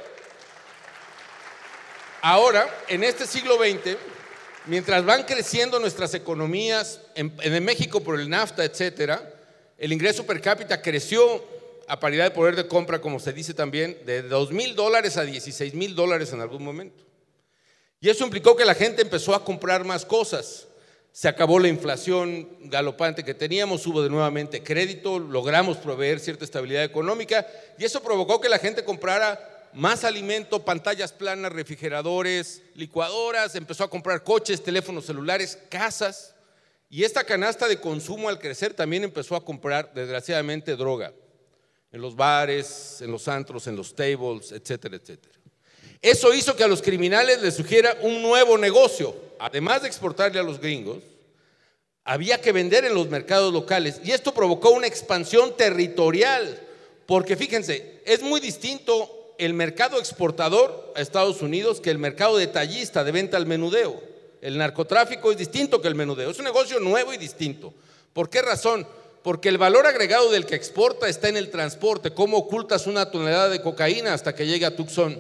ahora, 2.22 2.84
en 2.88 3.04
este 3.04 3.28
siglo 3.28 3.58
XX, 3.58 3.98
mientras 4.66 5.06
van 5.06 5.24
creciendo 5.24 5.80
nuestras 5.80 6.14
economías, 6.14 7.00
en, 7.16 7.64
México 7.64 8.02
por 8.02 8.20
el 8.20 8.30
NAFTA, 8.30 8.64
etcétera, 8.64 9.34
el 9.78 9.92
ingreso 9.94 10.26
per 10.26 10.42
cápita 10.42 10.82
creció 10.82 11.44
a 11.88 12.00
paridad 12.00 12.26
de 12.26 12.32
poder 12.32 12.56
de 12.56 12.68
compra, 12.68 13.02
como 13.02 13.20
se 13.20 13.34
dice 13.34 13.54
también, 13.54 13.98
de 14.06 14.22
2 14.22 14.52
mil 14.52 14.76
dólares 14.76 15.18
a 15.18 15.24
16 15.24 15.74
mil 15.74 15.96
dólares 15.96 16.32
en 16.34 16.42
algún 16.42 16.64
momento. 16.64 17.04
Y 18.00 18.10
eso 18.10 18.24
implicó 18.24 18.56
que 18.56 18.66
la 18.66 18.76
gente 18.76 19.02
empezó 19.02 19.36
a 19.36 19.44
comprar 19.44 19.84
más 19.84 20.06
cosas. 20.06 20.68
Se 21.12 21.28
acabó 21.28 21.60
la 21.60 21.68
inflación 21.68 22.48
galopante 22.62 23.24
que 23.24 23.34
teníamos, 23.34 23.86
hubo 23.86 24.02
de 24.02 24.10
nuevamente 24.10 24.64
crédito, 24.64 25.20
logramos 25.20 25.78
proveer 25.78 26.20
cierta 26.20 26.46
estabilidad 26.46 26.86
económica 26.86 27.46
y 27.78 27.84
eso 27.84 28.02
provocó 28.02 28.40
que 28.40 28.48
la 28.48 28.60
gente 28.60 28.86
comprara 28.86 29.51
más 29.74 30.04
alimento, 30.04 30.64
pantallas 30.64 31.12
planas, 31.12 31.52
refrigeradores, 31.52 32.62
licuadoras, 32.76 33.56
empezó 33.56 33.84
a 33.84 33.90
comprar 33.90 34.24
coches, 34.24 34.64
teléfonos 34.64 35.06
celulares, 35.06 35.58
casas. 35.70 36.36
Y 36.90 37.04
esta 37.04 37.24
canasta 37.24 37.68
de 37.68 37.80
consumo 37.80 38.30
al 38.30 38.40
crecer 38.40 38.74
también 38.74 39.04
empezó 39.04 39.36
a 39.36 39.46
comprar, 39.46 39.94
desgraciadamente, 39.94 40.76
droga 40.76 41.14
en 41.92 42.02
los 42.02 42.16
bares, 42.16 43.02
en 43.02 43.12
los 43.12 43.28
antros, 43.28 43.68
en 43.68 43.76
los 43.76 43.94
tables, 43.96 44.52
etcétera, 44.52 44.96
etcétera. 44.96 45.36
Eso 46.02 46.34
hizo 46.34 46.56
que 46.56 46.64
a 46.64 46.68
los 46.68 46.82
criminales 46.82 47.42
les 47.42 47.54
sugiera 47.54 47.98
un 48.02 48.22
nuevo 48.22 48.58
negocio. 48.58 49.16
Además 49.40 49.82
de 49.82 49.88
exportarle 49.88 50.40
a 50.40 50.44
los 50.44 50.60
gringos, 50.60 51.04
había 52.04 52.42
que 52.42 52.52
vender 52.52 52.86
en 52.86 52.96
los 52.96 53.10
mercados 53.10 53.54
locales. 53.54 54.02
Y 54.04 54.12
esto 54.12 54.34
provocó 54.34 54.72
una 54.72 54.88
expansión 54.88 55.56
territorial. 55.56 56.60
Porque 57.06 57.36
fíjense, 57.36 58.02
es 58.06 58.24
muy 58.24 58.40
distinto 58.40 59.21
el 59.42 59.56
mercado 59.56 59.98
exportador 59.98 60.94
a 60.96 61.02
Estados 61.02 61.42
Unidos 61.42 61.82
que 61.82 61.90
el 61.90 61.98
mercado 61.98 62.38
detallista 62.38 63.04
de 63.04 63.12
venta 63.12 63.38
al 63.38 63.48
menudeo. 63.48 64.00
El 64.40 64.56
narcotráfico 64.60 65.32
es 65.32 65.38
distinto 65.38 65.82
que 65.82 65.88
el 65.88 65.96
menudeo. 65.96 66.30
Es 66.30 66.38
un 66.38 66.46
negocio 66.46 66.80
nuevo 66.80 67.12
y 67.12 67.18
distinto. 67.18 67.74
¿Por 68.14 68.30
qué 68.30 68.44
razón? 68.44 68.86
Porque 69.24 69.50
el 69.50 69.58
valor 69.58 69.88
agregado 69.88 70.30
del 70.30 70.46
que 70.46 70.54
exporta 70.54 71.10
está 71.10 71.28
en 71.28 71.38
el 71.38 71.50
transporte. 71.50 72.12
¿Cómo 72.12 72.38
ocultas 72.38 72.86
una 72.86 73.10
tonelada 73.10 73.50
de 73.50 73.64
cocaína 73.64 74.14
hasta 74.14 74.36
que 74.36 74.46
llegue 74.46 74.68
a 74.68 74.76
Tucson? 74.76 75.20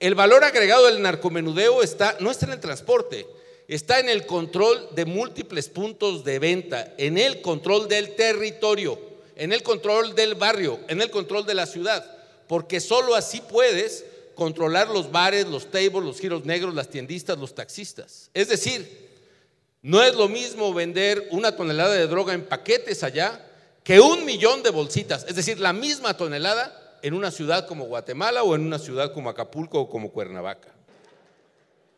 El 0.00 0.14
valor 0.14 0.44
agregado 0.44 0.84
del 0.84 1.00
narcomenudeo 1.00 1.82
está, 1.82 2.18
no 2.20 2.30
está 2.30 2.44
en 2.44 2.52
el 2.52 2.60
transporte, 2.60 3.26
está 3.68 4.00
en 4.00 4.10
el 4.10 4.26
control 4.26 4.90
de 4.94 5.06
múltiples 5.06 5.70
puntos 5.70 6.24
de 6.24 6.38
venta, 6.38 6.92
en 6.98 7.16
el 7.16 7.40
control 7.40 7.88
del 7.88 8.16
territorio, 8.16 9.00
en 9.34 9.54
el 9.54 9.62
control 9.62 10.14
del 10.14 10.34
barrio, 10.34 10.78
en 10.88 11.00
el 11.00 11.10
control 11.10 11.46
de 11.46 11.54
la 11.54 11.64
ciudad, 11.64 12.15
porque 12.48 12.80
solo 12.80 13.14
así 13.14 13.40
puedes 13.40 14.04
controlar 14.34 14.88
los 14.88 15.10
bares, 15.10 15.46
los 15.46 15.70
tables, 15.70 16.04
los 16.04 16.20
giros 16.20 16.44
negros, 16.44 16.74
las 16.74 16.88
tiendistas, 16.88 17.38
los 17.38 17.54
taxistas. 17.54 18.30
Es 18.34 18.48
decir, 18.48 19.08
no 19.82 20.02
es 20.02 20.14
lo 20.14 20.28
mismo 20.28 20.74
vender 20.74 21.28
una 21.30 21.56
tonelada 21.56 21.94
de 21.94 22.06
droga 22.06 22.34
en 22.34 22.44
paquetes 22.44 23.02
allá 23.02 23.44
que 23.82 24.00
un 24.00 24.24
millón 24.24 24.62
de 24.62 24.70
bolsitas, 24.70 25.24
es 25.28 25.36
decir, 25.36 25.60
la 25.60 25.72
misma 25.72 26.16
tonelada 26.16 26.98
en 27.02 27.14
una 27.14 27.30
ciudad 27.30 27.66
como 27.68 27.84
Guatemala 27.84 28.42
o 28.42 28.54
en 28.54 28.62
una 28.62 28.78
ciudad 28.78 29.12
como 29.12 29.30
Acapulco 29.30 29.80
o 29.80 29.88
como 29.88 30.10
Cuernavaca. 30.10 30.70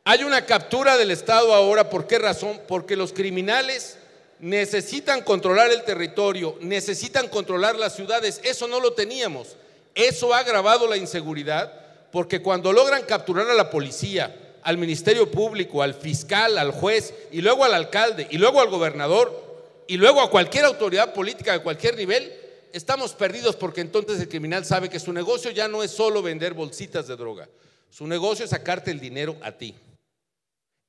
Hay 0.04 0.22
una 0.22 0.44
captura 0.46 0.96
del 0.96 1.10
Estado 1.10 1.54
ahora, 1.54 1.90
¿por 1.90 2.06
qué 2.06 2.18
razón? 2.18 2.60
Porque 2.68 2.96
los 2.96 3.12
criminales 3.12 3.98
necesitan 4.38 5.22
controlar 5.22 5.70
el 5.70 5.82
territorio, 5.84 6.56
necesitan 6.60 7.28
controlar 7.28 7.76
las 7.76 7.94
ciudades. 7.94 8.40
Eso 8.44 8.68
no 8.68 8.80
lo 8.80 8.92
teníamos. 8.92 9.56
Eso 9.98 10.32
ha 10.32 10.38
agravado 10.38 10.86
la 10.86 10.96
inseguridad 10.96 11.72
porque 12.12 12.40
cuando 12.40 12.72
logran 12.72 13.02
capturar 13.02 13.50
a 13.50 13.54
la 13.54 13.68
policía, 13.68 14.32
al 14.62 14.78
Ministerio 14.78 15.28
Público, 15.28 15.82
al 15.82 15.92
fiscal, 15.92 16.56
al 16.56 16.70
juez 16.70 17.12
y 17.32 17.40
luego 17.40 17.64
al 17.64 17.74
alcalde 17.74 18.28
y 18.30 18.38
luego 18.38 18.60
al 18.60 18.68
gobernador 18.68 19.82
y 19.88 19.96
luego 19.96 20.20
a 20.20 20.30
cualquier 20.30 20.66
autoridad 20.66 21.12
política 21.12 21.52
de 21.52 21.64
cualquier 21.64 21.96
nivel, 21.96 22.32
estamos 22.72 23.12
perdidos 23.12 23.56
porque 23.56 23.80
entonces 23.80 24.20
el 24.20 24.28
criminal 24.28 24.64
sabe 24.64 24.88
que 24.88 25.00
su 25.00 25.12
negocio 25.12 25.50
ya 25.50 25.66
no 25.66 25.82
es 25.82 25.90
solo 25.90 26.22
vender 26.22 26.54
bolsitas 26.54 27.08
de 27.08 27.16
droga. 27.16 27.48
Su 27.90 28.06
negocio 28.06 28.44
es 28.44 28.52
sacarte 28.52 28.92
el 28.92 29.00
dinero 29.00 29.36
a 29.42 29.50
ti. 29.50 29.74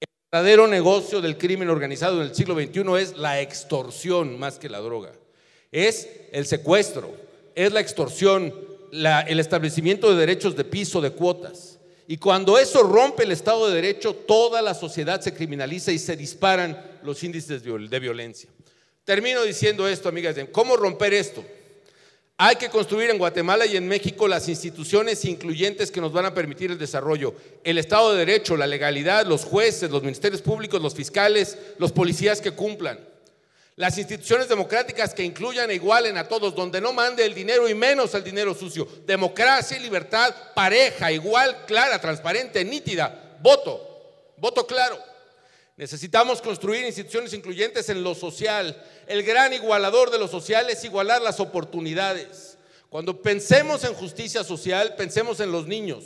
El 0.01 0.07
verdadero 0.31 0.67
negocio 0.67 1.19
del 1.19 1.35
crimen 1.39 1.71
organizado 1.71 2.21
en 2.21 2.27
el 2.27 2.35
siglo 2.35 2.53
XXI 2.53 3.01
es 3.01 3.17
la 3.17 3.41
extorsión 3.41 4.37
más 4.37 4.59
que 4.59 4.69
la 4.69 4.81
droga. 4.81 5.13
Es 5.71 6.07
el 6.31 6.45
secuestro, 6.45 7.11
es 7.55 7.73
la 7.73 7.79
extorsión, 7.79 8.68
el 8.91 9.39
establecimiento 9.39 10.09
de 10.09 10.17
derechos 10.17 10.55
de 10.55 10.63
piso, 10.63 11.01
de 11.01 11.11
cuotas. 11.11 11.79
Y 12.07 12.17
cuando 12.17 12.57
eso 12.57 12.81
rompe 12.83 13.23
el 13.23 13.31
Estado 13.31 13.67
de 13.67 13.75
Derecho, 13.75 14.13
toda 14.13 14.61
la 14.61 14.73
sociedad 14.73 15.21
se 15.21 15.33
criminaliza 15.33 15.91
y 15.91 15.99
se 15.99 16.15
disparan 16.15 16.99
los 17.03 17.23
índices 17.23 17.63
de 17.63 17.99
violencia. 17.99 18.49
Termino 19.03 19.43
diciendo 19.43 19.87
esto, 19.87 20.09
amigas, 20.09 20.35
¿cómo 20.51 20.75
romper 20.75 21.13
esto? 21.13 21.43
Hay 22.41 22.55
que 22.55 22.69
construir 22.69 23.09
en 23.09 23.17
Guatemala 23.17 23.65
y 23.65 23.75
en 23.75 23.85
México 23.85 24.25
las 24.27 24.47
instituciones 24.47 25.25
incluyentes 25.25 25.91
que 25.91 25.99
nos 25.99 26.13
van 26.13 26.25
a 26.25 26.33
permitir 26.33 26.71
el 26.71 26.77
desarrollo. 26.77 27.35
El 27.65 27.77
Estado 27.77 28.13
de 28.13 28.19
Derecho, 28.19 28.55
la 28.55 28.65
legalidad, 28.65 29.25
los 29.25 29.43
jueces, 29.43 29.91
los 29.91 30.03
ministerios 30.03 30.41
públicos, 30.41 30.81
los 30.81 30.95
fiscales, 30.95 31.57
los 31.79 31.91
policías 31.91 32.39
que 32.39 32.51
cumplan. 32.51 33.08
Las 33.79 33.97
instituciones 33.97 34.49
democráticas 34.49 35.13
que 35.13 35.23
incluyan 35.23 35.71
e 35.71 35.75
igualen 35.75 36.17
a 36.17 36.27
todos, 36.27 36.53
donde 36.53 36.81
no 36.81 36.91
mande 36.91 37.23
el 37.23 37.33
dinero 37.33 37.69
y 37.69 37.73
menos 37.73 38.13
el 38.13 38.25
dinero 38.25 38.53
sucio. 38.53 38.85
Democracia 39.05 39.77
y 39.77 39.79
libertad, 39.79 40.35
pareja, 40.53 41.13
igual, 41.13 41.63
clara, 41.65 42.01
transparente, 42.01 42.65
nítida. 42.65 43.37
Voto, 43.39 44.35
voto 44.35 44.67
claro. 44.67 44.99
Necesitamos 45.77 46.41
construir 46.41 46.83
instituciones 46.83 47.33
incluyentes 47.33 47.87
en 47.87 48.03
lo 48.03 48.15
social. 48.15 48.83
El 49.07 49.23
gran 49.23 49.53
igualador 49.53 50.11
de 50.11 50.19
lo 50.19 50.27
social 50.27 50.69
es 50.69 50.83
igualar 50.83 51.21
las 51.21 51.39
oportunidades. 51.39 52.57
Cuando 52.89 53.21
pensemos 53.21 53.85
en 53.85 53.93
justicia 53.93 54.43
social, 54.43 54.95
pensemos 54.97 55.39
en 55.39 55.53
los 55.53 55.67
niños. 55.67 56.03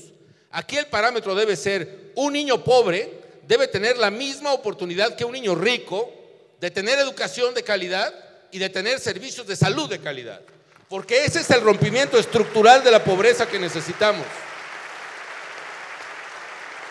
Aquí 0.52 0.78
el 0.78 0.86
parámetro 0.86 1.34
debe 1.34 1.56
ser, 1.56 2.12
un 2.14 2.34
niño 2.34 2.64
pobre 2.64 3.20
debe 3.48 3.68
tener 3.68 3.98
la 3.98 4.12
misma 4.12 4.54
oportunidad 4.54 5.16
que 5.16 5.26
un 5.26 5.34
niño 5.34 5.56
rico 5.56 6.23
de 6.64 6.72
tener 6.72 6.98
educación 6.98 7.54
de 7.54 7.62
calidad 7.62 8.14
y 8.50 8.58
de 8.58 8.70
tener 8.70 8.98
servicios 8.98 9.46
de 9.46 9.58
salud 9.58 9.90
de 9.90 10.00
calidad. 10.00 10.40
Porque 10.88 11.26
ese 11.26 11.42
es 11.42 11.50
el 11.50 11.60
rompimiento 11.60 12.18
estructural 12.18 12.82
de 12.86 12.90
la 12.90 13.04
pobreza 13.04 13.46
que 13.46 13.60
necesitamos. 13.60 14.26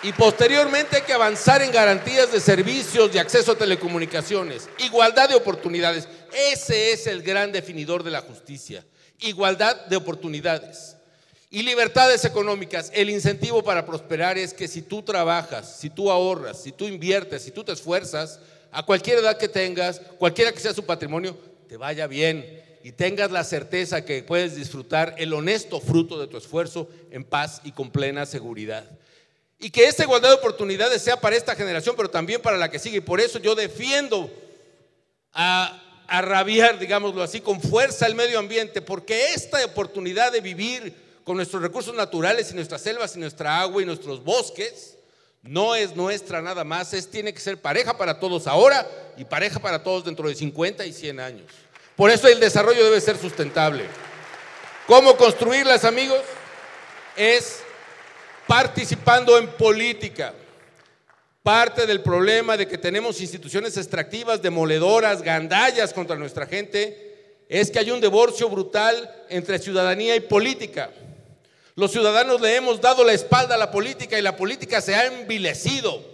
Y 0.03 0.13
posteriormente 0.13 0.97
hay 0.97 1.03
que 1.05 1.15
avanzar 1.15 1.63
en 1.63 1.73
garantías 1.73 2.31
de 2.31 2.39
servicios, 2.39 3.11
de 3.15 3.21
acceso 3.21 3.53
a 3.53 3.57
telecomunicaciones, 3.57 4.69
igualdad 4.77 5.31
de 5.31 5.37
oportunidades. 5.37 6.07
Ese 6.35 6.93
es 6.93 7.07
el 7.07 7.23
gran 7.23 7.51
definidor 7.51 8.03
de 8.03 8.11
la 8.11 8.21
justicia. 8.21 8.85
Igualdad 9.21 9.87
de 9.87 9.97
oportunidades. 9.97 10.97
Y 11.49 11.63
libertades 11.63 12.27
económicas. 12.27 12.91
El 12.93 13.09
incentivo 13.09 13.63
para 13.63 13.87
prosperar 13.87 14.37
es 14.37 14.53
que 14.53 14.69
si 14.69 14.83
tú 14.83 15.01
trabajas, 15.01 15.79
si 15.79 15.89
tú 15.89 16.11
ahorras, 16.11 16.63
si 16.63 16.73
tú 16.73 16.87
inviertes, 16.87 17.43
si 17.43 17.53
tú 17.53 17.65
te 17.65 17.73
esfuerzas, 17.73 18.39
a 18.73 18.85
cualquier 18.85 19.19
edad 19.19 19.37
que 19.37 19.49
tengas, 19.49 20.01
cualquiera 20.19 20.51
que 20.51 20.59
sea 20.59 20.73
su 20.73 20.85
patrimonio, 20.85 21.37
te 21.69 21.77
vaya 21.77 22.07
bien 22.07 22.63
y 22.83 22.93
tengas 22.93 23.31
la 23.31 23.45
certeza 23.45 24.05
que 24.05 24.23
puedes 24.23 24.57
disfrutar 24.57 25.15
el 25.19 25.33
honesto 25.35 25.79
fruto 25.79 26.19
de 26.19 26.27
tu 26.27 26.39
esfuerzo 26.39 26.89
en 27.11 27.23
paz 27.23 27.61
y 27.65 27.73
con 27.73 27.91
plena 27.91 28.27
seguridad. 28.27 28.85
Y 29.59 29.71
que 29.71 29.85
esta 29.85 30.03
igualdad 30.03 30.31
de 30.31 30.37
oportunidades 30.37 31.03
sea 31.03 31.21
para 31.21 31.37
esta 31.37 31.55
generación, 31.55 31.95
pero 31.97 32.11
también 32.11 32.41
para 32.41 32.57
la 32.57 32.71
que 32.71 32.81
sigue. 32.81 32.97
Y 32.97 33.03
por 33.03 33.21
eso 33.21 33.39
yo 33.39 33.55
defiendo 33.55 34.29
a, 35.33 36.05
a 36.09 36.23
rabiar, 36.23 36.79
digámoslo 36.79 37.23
así, 37.23 37.41
con 37.41 37.61
fuerza 37.61 38.07
el 38.07 38.17
medio 38.17 38.39
ambiente, 38.39 38.83
porque 38.83 39.27
esta 39.35 39.65
oportunidad 39.65 40.33
de 40.33 40.41
vivir 40.41 40.95
con 41.25 41.37
nuestros 41.37 41.63
recursos 41.63 41.95
naturales 41.95 42.51
y 42.51 42.55
nuestras 42.55 42.81
selvas 42.81 43.15
y 43.15 43.21
nuestra 43.21 43.61
agua 43.61 43.83
y 43.83 43.87
nuestros 43.87 44.25
bosques, 44.25 44.97
no 45.43 45.75
es 45.75 45.97
nuestra 45.97 46.41
nada 46.41 46.63
más, 46.65 46.95
es, 46.95 47.11
tiene 47.11 47.35
que 47.35 47.41
ser 47.41 47.61
pareja 47.61 47.97
para 47.97 48.21
todos 48.21 48.47
ahora 48.47 48.89
y 49.17 49.25
pareja 49.25 49.59
para 49.59 49.83
todos 49.83 50.05
dentro 50.05 50.29
de 50.29 50.35
50 50.35 50.87
y 50.87 50.93
100 50.93 51.21
años. 51.21 51.47
Por 51.97 52.11
eso 52.11 52.29
el 52.29 52.41
desarrollo 52.41 52.85
debe 52.85 53.01
ser 53.01 53.19
sustentable. 53.19 53.85
¿Cómo 54.87 55.17
construirlas, 55.17 55.85
amigos? 55.85 56.21
Es 57.17 57.61
participando 58.47 59.37
en 59.37 59.49
política. 59.49 60.33
Parte 61.43 61.87
del 61.87 62.03
problema 62.03 62.57
de 62.57 62.69
que 62.69 62.79
tenemos 62.79 63.21
instituciones 63.21 63.77
extractivas, 63.77 64.41
demoledoras, 64.41 65.23
gandallas 65.23 65.93
contra 65.93 66.17
nuestra 66.17 66.47
gente, 66.47 67.43
es 67.49 67.71
que 67.71 67.81
hay 67.81 67.91
un 67.91 68.01
divorcio 68.01 68.49
brutal 68.49 69.27
entre 69.29 69.59
ciudadanía 69.59 70.15
y 70.15 70.21
política. 70.21 70.91
Los 71.75 71.93
ciudadanos 71.93 72.41
le 72.41 72.55
hemos 72.57 72.81
dado 72.81 73.03
la 73.03 73.15
espalda 73.15 73.55
a 73.55 73.59
la 73.59 73.71
política 73.71 74.19
y 74.19 74.23
la 74.23 74.37
política 74.37 74.81
se 74.83 74.95
ha 74.95 75.07
envilecido 75.07 76.05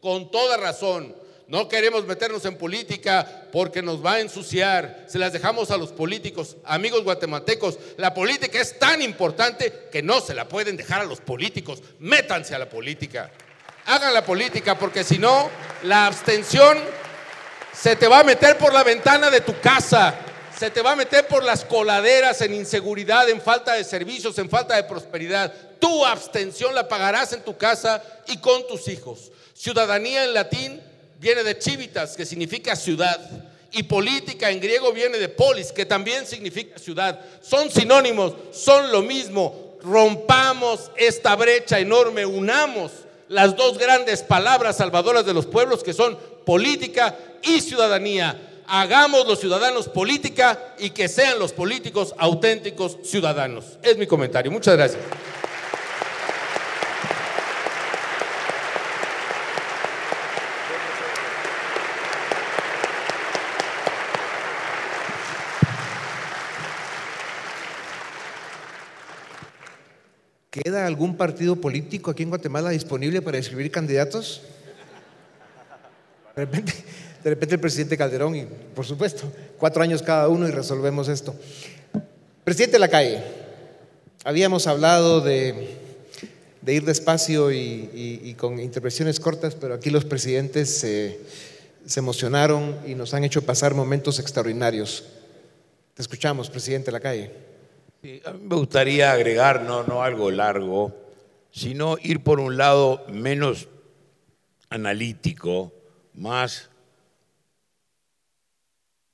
con 0.00 0.30
toda 0.30 0.56
razón. 0.56 1.14
No 1.46 1.68
queremos 1.68 2.04
meternos 2.04 2.44
en 2.46 2.56
política 2.56 3.46
porque 3.52 3.80
nos 3.80 4.04
va 4.04 4.14
a 4.14 4.20
ensuciar. 4.20 5.04
Se 5.06 5.18
las 5.18 5.32
dejamos 5.32 5.70
a 5.70 5.76
los 5.76 5.92
políticos. 5.92 6.56
Amigos 6.64 7.04
guatemaltecos, 7.04 7.78
la 7.96 8.12
política 8.12 8.60
es 8.60 8.78
tan 8.78 9.02
importante 9.02 9.88
que 9.92 10.02
no 10.02 10.20
se 10.20 10.34
la 10.34 10.48
pueden 10.48 10.76
dejar 10.76 11.02
a 11.02 11.04
los 11.04 11.20
políticos. 11.20 11.80
Métanse 12.00 12.54
a 12.54 12.58
la 12.58 12.68
política. 12.68 13.30
Hagan 13.86 14.14
la 14.14 14.24
política 14.24 14.76
porque 14.78 15.04
si 15.04 15.18
no, 15.18 15.48
la 15.84 16.06
abstención 16.06 16.78
se 17.72 17.94
te 17.94 18.08
va 18.08 18.20
a 18.20 18.24
meter 18.24 18.56
por 18.58 18.72
la 18.72 18.82
ventana 18.82 19.30
de 19.30 19.42
tu 19.42 19.60
casa. 19.60 20.14
Se 20.58 20.70
te 20.70 20.82
va 20.82 20.92
a 20.92 20.96
meter 20.96 21.26
por 21.26 21.42
las 21.42 21.64
coladeras 21.64 22.40
en 22.40 22.54
inseguridad, 22.54 23.28
en 23.28 23.40
falta 23.40 23.74
de 23.74 23.82
servicios, 23.82 24.38
en 24.38 24.48
falta 24.48 24.76
de 24.76 24.84
prosperidad. 24.84 25.52
Tu 25.80 26.06
abstención 26.06 26.74
la 26.74 26.86
pagarás 26.86 27.32
en 27.32 27.42
tu 27.42 27.56
casa 27.56 28.02
y 28.28 28.38
con 28.38 28.66
tus 28.68 28.86
hijos. 28.86 29.32
Ciudadanía 29.52 30.24
en 30.24 30.32
latín 30.32 30.80
viene 31.18 31.42
de 31.42 31.60
civitas, 31.60 32.16
que 32.16 32.24
significa 32.24 32.76
ciudad. 32.76 33.18
Y 33.72 33.82
política 33.82 34.50
en 34.50 34.60
griego 34.60 34.92
viene 34.92 35.18
de 35.18 35.28
polis, 35.28 35.72
que 35.72 35.86
también 35.86 36.24
significa 36.24 36.78
ciudad. 36.78 37.20
Son 37.42 37.68
sinónimos, 37.68 38.34
son 38.52 38.92
lo 38.92 39.02
mismo. 39.02 39.76
Rompamos 39.82 40.92
esta 40.96 41.34
brecha 41.34 41.80
enorme, 41.80 42.24
unamos 42.24 42.92
las 43.28 43.56
dos 43.56 43.76
grandes 43.76 44.22
palabras 44.22 44.76
salvadoras 44.76 45.26
de 45.26 45.34
los 45.34 45.46
pueblos 45.46 45.82
que 45.82 45.92
son 45.92 46.16
política 46.46 47.18
y 47.42 47.60
ciudadanía. 47.60 48.53
Hagamos 48.66 49.26
los 49.26 49.40
ciudadanos 49.40 49.88
política 49.88 50.74
y 50.78 50.90
que 50.90 51.08
sean 51.08 51.38
los 51.38 51.52
políticos 51.52 52.14
auténticos 52.16 52.98
ciudadanos. 53.04 53.78
Es 53.82 53.98
mi 53.98 54.06
comentario. 54.06 54.50
Muchas 54.50 54.76
gracias. 54.76 55.02
¿Queda 70.50 70.86
algún 70.86 71.16
partido 71.16 71.56
político 71.56 72.12
aquí 72.12 72.22
en 72.22 72.28
Guatemala 72.28 72.70
disponible 72.70 73.20
para 73.20 73.38
escribir 73.38 73.72
candidatos? 73.72 74.40
De 76.36 76.44
repente, 76.44 76.72
de 77.24 77.30
repente 77.30 77.54
el 77.54 77.60
presidente 77.60 77.96
Calderón, 77.96 78.36
y 78.36 78.46
por 78.74 78.84
supuesto, 78.84 79.32
cuatro 79.58 79.82
años 79.82 80.02
cada 80.02 80.28
uno 80.28 80.46
y 80.46 80.50
resolvemos 80.50 81.08
esto. 81.08 81.34
Presidente 82.44 82.78
Lacalle, 82.78 83.22
habíamos 84.24 84.66
hablado 84.66 85.22
de, 85.22 85.74
ir 86.66 86.84
despacio 86.84 87.50
y, 87.50 88.36
con 88.38 88.60
intervenciones 88.60 89.18
cortas, 89.20 89.54
pero 89.54 89.72
aquí 89.72 89.88
los 89.88 90.04
presidentes 90.04 90.68
se, 90.68 91.18
emocionaron 91.96 92.76
y 92.86 92.94
nos 92.94 93.14
han 93.14 93.24
hecho 93.24 93.40
pasar 93.40 93.72
momentos 93.72 94.18
extraordinarios. 94.18 95.04
Te 95.94 96.02
escuchamos, 96.02 96.50
presidente 96.50 96.92
Lacalle 96.92 97.30
a 98.26 98.32
mí 98.32 98.40
me 98.42 98.56
gustaría 98.56 99.12
agregar, 99.12 99.62
no 99.62 100.02
algo 100.02 100.30
largo, 100.30 100.94
sino 101.50 101.96
ir 102.02 102.22
por 102.22 102.38
un 102.38 102.58
lado 102.58 103.02
menos 103.08 103.68
analítico, 104.68 105.72
más 106.12 106.68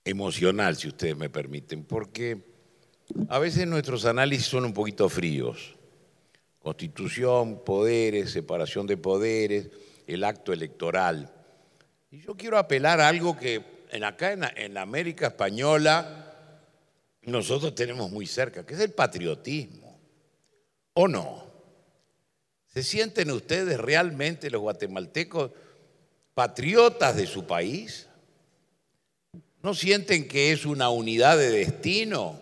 emocional, 0.05 0.77
si 0.77 0.89
ustedes 0.89 1.17
me 1.17 1.31
permiten, 1.31 1.85
porque 1.85 2.43
a 3.29 3.39
veces 3.39 3.67
nuestros 3.67 4.05
análisis 4.05 4.47
son 4.47 4.65
un 4.65 4.73
poquito 4.73 5.09
fríos. 5.09 5.77
Constitución, 6.59 7.65
poderes, 7.65 8.33
separación 8.33 8.87
de 8.87 8.97
poderes, 8.97 9.71
el 10.07 10.25
acto 10.25 10.53
electoral. 10.53 11.33
Y 12.11 12.21
yo 12.21 12.37
quiero 12.37 12.59
apelar 12.59 13.01
a 13.01 13.09
algo 13.09 13.37
que 13.37 13.87
en 13.91 14.05
acá 14.05 14.33
en, 14.33 14.45
en 14.57 14.77
América 14.77 15.29
Española 15.29 16.27
nosotros 17.23 17.75
tenemos 17.75 18.11
muy 18.11 18.27
cerca, 18.27 18.65
que 18.65 18.75
es 18.75 18.81
el 18.81 18.93
patriotismo. 18.93 19.99
¿O 20.95 21.09
no? 21.09 21.51
¿Se 22.67 22.83
sienten 22.83 23.31
ustedes 23.31 23.79
realmente 23.79 24.51
los 24.51 24.61
guatemaltecos 24.61 25.51
patriotas 26.35 27.17
de 27.17 27.27
su 27.27 27.47
país? 27.47 28.10
¿No 29.63 29.75
sienten 29.75 30.27
que 30.27 30.53
es 30.53 30.65
una 30.65 30.89
unidad 30.89 31.37
de 31.37 31.51
destino? 31.51 32.41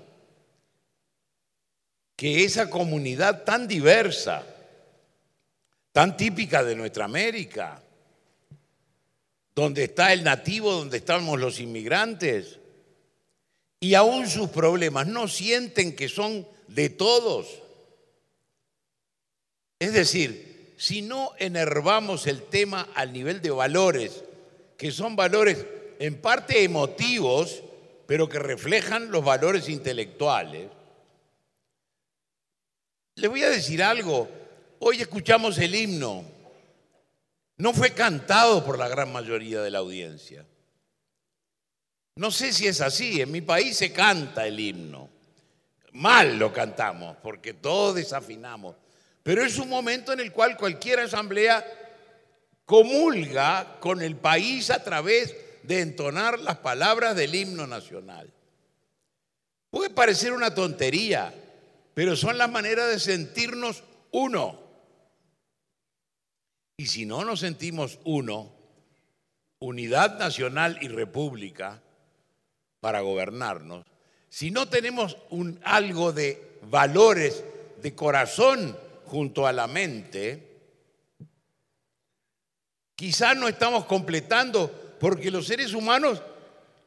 Que 2.14 2.44
esa 2.44 2.70
comunidad 2.70 3.44
tan 3.44 3.66
diversa, 3.66 4.46
tan 5.92 6.16
típica 6.16 6.62
de 6.62 6.76
nuestra 6.76 7.06
América, 7.06 7.82
donde 9.54 9.84
está 9.84 10.12
el 10.12 10.22
nativo, 10.22 10.72
donde 10.72 10.98
estamos 10.98 11.40
los 11.40 11.58
inmigrantes, 11.58 12.58
y 13.80 13.94
aún 13.94 14.28
sus 14.28 14.50
problemas, 14.50 15.06
no 15.08 15.26
sienten 15.26 15.96
que 15.96 16.08
son 16.08 16.46
de 16.68 16.90
todos. 16.90 17.62
Es 19.80 19.92
decir, 19.92 20.74
si 20.76 21.02
no 21.02 21.32
enervamos 21.38 22.28
el 22.28 22.42
tema 22.42 22.88
al 22.94 23.12
nivel 23.12 23.42
de 23.42 23.50
valores, 23.50 24.22
que 24.76 24.92
son 24.92 25.16
valores 25.16 25.64
en 25.98 26.20
parte 26.20 26.62
emotivos, 26.62 27.62
pero 28.06 28.28
que 28.28 28.38
reflejan 28.38 29.10
los 29.10 29.24
valores 29.24 29.68
intelectuales. 29.68 30.70
Les 33.16 33.28
voy 33.28 33.42
a 33.42 33.50
decir 33.50 33.82
algo, 33.82 34.28
hoy 34.78 35.00
escuchamos 35.00 35.58
el 35.58 35.74
himno, 35.74 36.24
no 37.56 37.72
fue 37.72 37.92
cantado 37.92 38.64
por 38.64 38.78
la 38.78 38.86
gran 38.86 39.12
mayoría 39.12 39.60
de 39.60 39.70
la 39.70 39.78
audiencia. 39.78 40.46
No 42.14 42.30
sé 42.30 42.52
si 42.52 42.68
es 42.68 42.80
así, 42.80 43.20
en 43.20 43.32
mi 43.32 43.40
país 43.40 43.76
se 43.76 43.92
canta 43.92 44.46
el 44.46 44.58
himno, 44.58 45.08
mal 45.92 46.38
lo 46.38 46.52
cantamos, 46.52 47.16
porque 47.22 47.54
todos 47.54 47.96
desafinamos, 47.96 48.76
pero 49.24 49.44
es 49.44 49.58
un 49.58 49.68
momento 49.68 50.12
en 50.12 50.20
el 50.20 50.32
cual 50.32 50.56
cualquier 50.56 51.00
asamblea 51.00 51.64
comulga 52.64 53.78
con 53.80 54.00
el 54.00 54.14
país 54.16 54.70
a 54.70 54.82
través 54.82 55.34
entonar 55.68 56.38
las 56.40 56.58
palabras 56.58 57.14
del 57.14 57.34
himno 57.34 57.66
nacional. 57.66 58.32
Puede 59.70 59.90
parecer 59.90 60.32
una 60.32 60.54
tontería, 60.54 61.34
pero 61.94 62.16
son 62.16 62.38
las 62.38 62.50
maneras 62.50 62.88
de 62.88 62.98
sentirnos 62.98 63.82
uno. 64.10 64.58
Y 66.76 66.86
si 66.86 67.04
no 67.04 67.24
nos 67.24 67.40
sentimos 67.40 67.98
uno, 68.04 68.50
unidad 69.58 70.18
nacional 70.18 70.78
y 70.80 70.88
república 70.88 71.82
para 72.80 73.00
gobernarnos, 73.00 73.84
si 74.30 74.50
no 74.50 74.68
tenemos 74.68 75.16
algo 75.64 76.12
de 76.12 76.60
valores 76.70 77.44
de 77.82 77.94
corazón 77.94 78.76
junto 79.06 79.46
a 79.46 79.52
la 79.52 79.66
mente, 79.66 80.48
quizás 82.94 83.36
no 83.36 83.48
estamos 83.48 83.84
completando 83.86 84.87
porque 84.98 85.30
los 85.30 85.46
seres 85.46 85.74
humanos 85.74 86.22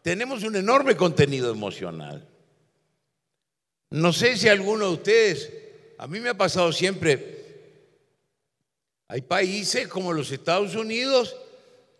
tenemos 0.01 0.43
un 0.43 0.55
enorme 0.55 0.95
contenido 0.95 1.51
emocional. 1.51 2.27
No 3.89 4.13
sé 4.13 4.37
si 4.37 4.47
alguno 4.47 4.87
de 4.87 4.93
ustedes, 4.93 5.53
a 5.97 6.07
mí 6.07 6.19
me 6.19 6.29
ha 6.29 6.37
pasado 6.37 6.71
siempre, 6.71 7.41
hay 9.07 9.21
países 9.21 9.87
como 9.87 10.13
los 10.13 10.31
Estados 10.31 10.75
Unidos 10.75 11.35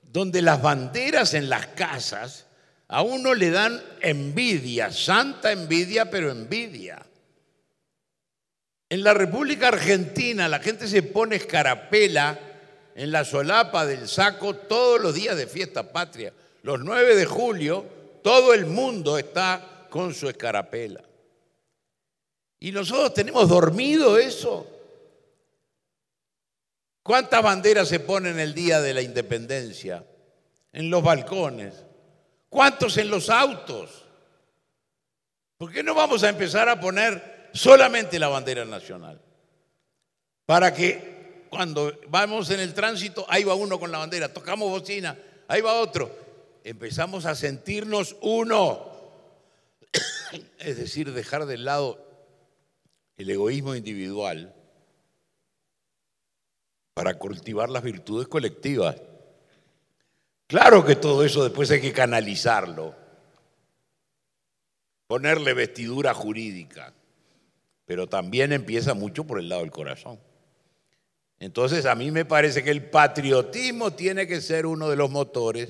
donde 0.01 0.41
las 0.41 0.61
banderas 0.61 1.33
en 1.33 1.49
las 1.49 1.67
casas 1.67 2.45
a 2.87 3.01
uno 3.01 3.33
le 3.33 3.49
dan 3.49 3.81
envidia, 4.01 4.91
santa 4.91 5.51
envidia, 5.51 6.09
pero 6.09 6.31
envidia. 6.31 7.05
En 8.89 9.03
la 9.03 9.13
República 9.13 9.69
Argentina 9.69 10.49
la 10.49 10.59
gente 10.59 10.87
se 10.87 11.01
pone 11.01 11.37
escarapela 11.37 12.50
en 12.95 13.11
la 13.11 13.25
solapa 13.25 13.85
del 13.85 14.07
saco 14.07 14.55
todos 14.55 15.01
los 15.01 15.13
días 15.13 15.37
de 15.37 15.47
fiesta 15.47 15.91
patria. 15.91 16.33
Los 16.63 16.79
9 16.81 17.15
de 17.15 17.25
julio, 17.25 17.85
todo 18.23 18.53
el 18.53 18.65
mundo 18.65 19.17
está 19.17 19.87
con 19.89 20.13
su 20.13 20.29
escarapela. 20.29 21.03
Y 22.59 22.71
nosotros 22.71 23.13
tenemos 23.13 23.49
dormido 23.49 24.17
eso. 24.17 24.67
¿Cuántas 27.03 27.41
banderas 27.41 27.87
se 27.87 27.99
ponen 27.99 28.39
el 28.39 28.53
día 28.53 28.79
de 28.79 28.93
la 28.93 29.01
independencia? 29.01 30.05
En 30.71 30.89
los 30.89 31.03
balcones. 31.03 31.73
¿Cuántos 32.49 32.97
en 32.97 33.09
los 33.09 33.29
autos? 33.29 34.05
¿Por 35.57 35.71
qué 35.71 35.83
no 35.83 35.95
vamos 35.95 36.23
a 36.23 36.29
empezar 36.29 36.69
a 36.69 36.79
poner 36.79 37.49
solamente 37.53 38.19
la 38.19 38.27
bandera 38.27 38.65
nacional? 38.65 39.19
Para 40.45 40.73
que 40.73 41.20
cuando 41.51 41.99
vamos 42.07 42.49
en 42.49 42.61
el 42.61 42.73
tránsito, 42.73 43.25
ahí 43.27 43.43
va 43.43 43.55
uno 43.55 43.77
con 43.77 43.91
la 43.91 43.97
bandera, 43.97 44.33
tocamos 44.33 44.69
bocina, 44.69 45.19
ahí 45.49 45.59
va 45.59 45.81
otro. 45.81 46.09
Empezamos 46.63 47.25
a 47.25 47.35
sentirnos 47.35 48.15
uno. 48.21 48.89
Es 50.59 50.77
decir, 50.77 51.11
dejar 51.11 51.45
de 51.45 51.57
lado 51.57 52.07
el 53.17 53.29
egoísmo 53.29 53.75
individual 53.75 54.55
para 56.93 57.15
cultivar 57.15 57.69
las 57.69 57.83
virtudes 57.83 58.29
colectivas. 58.29 58.95
Claro 60.47 60.85
que 60.85 60.95
todo 60.95 61.25
eso 61.25 61.43
después 61.43 61.69
hay 61.71 61.81
que 61.81 61.91
canalizarlo, 61.91 62.95
ponerle 65.05 65.53
vestidura 65.53 66.13
jurídica, 66.13 66.93
pero 67.83 68.07
también 68.07 68.53
empieza 68.53 68.93
mucho 68.93 69.25
por 69.25 69.37
el 69.37 69.49
lado 69.49 69.63
del 69.63 69.71
corazón. 69.71 70.30
Entonces 71.41 71.87
a 71.87 71.95
mí 71.95 72.11
me 72.11 72.23
parece 72.23 72.63
que 72.63 72.69
el 72.69 72.83
patriotismo 72.83 73.93
tiene 73.93 74.27
que 74.27 74.41
ser 74.41 74.67
uno 74.67 74.87
de 74.91 74.95
los 74.95 75.09
motores 75.09 75.69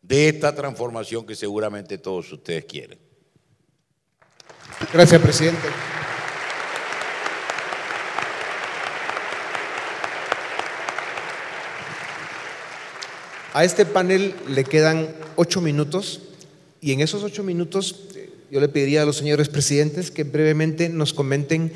de 0.00 0.28
esta 0.28 0.54
transformación 0.54 1.26
que 1.26 1.34
seguramente 1.34 1.98
todos 1.98 2.30
ustedes 2.32 2.64
quieren. 2.64 3.00
Gracias, 4.92 5.20
presidente. 5.20 5.66
A 13.52 13.64
este 13.64 13.86
panel 13.86 14.32
le 14.46 14.62
quedan 14.62 15.12
ocho 15.34 15.60
minutos 15.60 16.22
y 16.80 16.92
en 16.92 17.00
esos 17.00 17.24
ocho 17.24 17.42
minutos 17.42 18.00
eh, 18.14 18.30
yo 18.48 18.60
le 18.60 18.68
pediría 18.68 19.02
a 19.02 19.06
los 19.06 19.16
señores 19.16 19.48
presidentes 19.48 20.12
que 20.12 20.22
brevemente 20.22 20.88
nos 20.88 21.12
comenten 21.12 21.72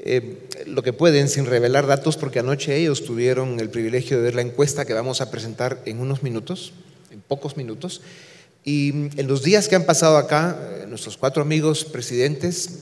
eh, 0.00 0.48
lo 0.66 0.82
que 0.82 0.92
pueden 0.92 1.28
sin 1.28 1.44
revelar 1.44 1.86
datos, 1.86 2.16
porque 2.16 2.38
anoche 2.38 2.76
ellos 2.76 3.04
tuvieron 3.04 3.58
el 3.58 3.68
privilegio 3.68 4.16
de 4.16 4.22
ver 4.22 4.34
la 4.36 4.42
encuesta 4.42 4.84
que 4.84 4.94
vamos 4.94 5.20
a 5.20 5.30
presentar 5.30 5.82
en 5.86 5.98
unos 5.98 6.22
minutos, 6.22 6.72
en 7.10 7.20
pocos 7.20 7.56
minutos. 7.56 8.00
Y 8.64 8.90
en 8.90 9.26
los 9.26 9.42
días 9.42 9.66
que 9.66 9.74
han 9.74 9.86
pasado 9.86 10.16
acá, 10.16 10.56
eh, 10.60 10.86
nuestros 10.88 11.16
cuatro 11.16 11.42
amigos 11.42 11.84
presidentes 11.84 12.80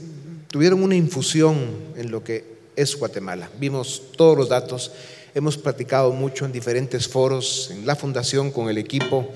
tuvieron 0.48 0.82
una 0.82 0.94
infusión 0.94 1.56
en 1.96 2.10
lo 2.10 2.22
que 2.22 2.44
es 2.76 2.94
Guatemala. 2.96 3.50
Vimos 3.58 4.02
todos 4.16 4.36
los 4.36 4.50
datos, 4.50 4.92
hemos 5.34 5.56
platicado 5.56 6.12
mucho 6.12 6.44
en 6.44 6.52
diferentes 6.52 7.08
foros, 7.08 7.70
en 7.70 7.86
la 7.86 7.96
fundación 7.96 8.50
con 8.50 8.68
el 8.68 8.76
equipo 8.76 9.26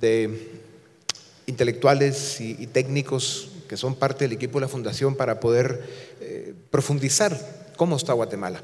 de 0.00 0.58
intelectuales 1.46 2.38
y, 2.42 2.56
y 2.58 2.66
técnicos 2.66 3.48
que 3.68 3.76
son 3.76 3.94
parte 3.94 4.24
del 4.24 4.32
equipo 4.32 4.58
de 4.58 4.62
la 4.62 4.68
fundación 4.68 5.14
para 5.14 5.38
poder 5.38 5.82
profundizar 6.70 7.36
cómo 7.76 7.96
está 7.96 8.12
Guatemala. 8.12 8.62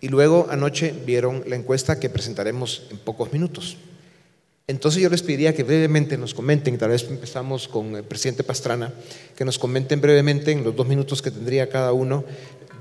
Y 0.00 0.08
luego 0.08 0.46
anoche 0.50 0.94
vieron 1.04 1.44
la 1.46 1.56
encuesta 1.56 2.00
que 2.00 2.08
presentaremos 2.08 2.86
en 2.90 2.98
pocos 2.98 3.32
minutos. 3.32 3.76
Entonces 4.66 5.02
yo 5.02 5.10
les 5.10 5.22
pediría 5.22 5.54
que 5.54 5.64
brevemente 5.64 6.16
nos 6.16 6.32
comenten, 6.32 6.78
tal 6.78 6.90
vez 6.90 7.04
empezamos 7.10 7.66
con 7.66 7.96
el 7.96 8.04
presidente 8.04 8.44
Pastrana, 8.44 8.94
que 9.36 9.44
nos 9.44 9.58
comenten 9.58 10.00
brevemente 10.00 10.52
en 10.52 10.62
los 10.62 10.76
dos 10.76 10.86
minutos 10.86 11.20
que 11.20 11.32
tendría 11.32 11.68
cada 11.68 11.92
uno 11.92 12.24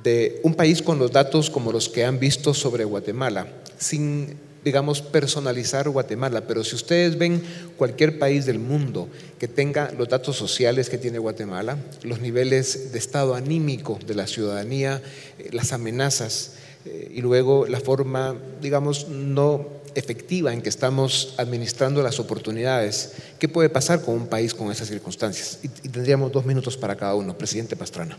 de 0.04 0.40
un 0.44 0.54
país 0.54 0.82
con 0.82 1.00
los 1.00 1.12
datos 1.12 1.50
como 1.50 1.72
los 1.72 1.90
que 1.90 2.06
han 2.06 2.20
visto 2.20 2.54
sobre 2.54 2.84
Guatemala, 2.84 3.48
sin 3.78 4.38
digamos, 4.64 5.02
personalizar 5.02 5.90
Guatemala, 5.90 6.42
pero 6.48 6.64
si 6.64 6.76
ustedes 6.76 7.18
ven 7.18 7.42
cualquier 7.78 8.20
país 8.20 8.46
del 8.46 8.60
mundo 8.60 9.08
que 9.40 9.48
tenga 9.48 9.92
los 9.98 10.10
datos 10.10 10.36
sociales 10.36 10.90
que 10.90 10.98
tiene 10.98 11.18
Guatemala, 11.18 11.78
los 12.04 12.20
niveles 12.20 12.92
de 12.92 13.00
estado 13.00 13.36
anímico 13.36 14.00
de 14.06 14.16
la 14.16 14.28
ciudadanía, 14.28 15.02
eh, 15.38 15.50
las 15.52 15.72
amenazas 15.72 16.56
eh, 16.86 17.12
y 17.14 17.22
luego 17.22 17.66
la 17.68 17.80
forma, 17.80 18.36
digamos, 18.62 19.08
no 19.08 19.80
efectiva 19.96 20.54
en 20.54 20.62
que 20.62 20.70
estamos 20.70 21.34
administrando 21.38 22.02
las 22.04 22.20
oportunidades, 22.20 23.14
¿qué 23.40 23.48
puede 23.48 23.70
pasar 23.70 24.02
con 24.02 24.16
un 24.16 24.28
país 24.28 24.54
con 24.54 24.72
esas 24.72 24.88
circunstancias? 24.88 25.60
Y, 25.64 25.68
tendríamos 25.90 26.32
dos 26.32 26.46
minutos 26.46 26.78
para 26.78 26.96
cada 26.96 27.16
uno. 27.16 27.38
Presidente 27.38 27.76
Pastrana. 27.76 28.18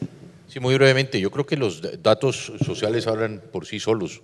Sí, 0.49 0.59
muy 0.59 0.75
brevemente. 0.75 1.21
Yo 1.21 1.31
creo 1.31 1.47
que 1.47 1.57
los 1.57 1.81
datos 2.03 2.53
sociales 2.65 3.07
hablan 3.07 3.41
por 3.53 3.67
sí 3.67 3.79
solos. 3.79 4.21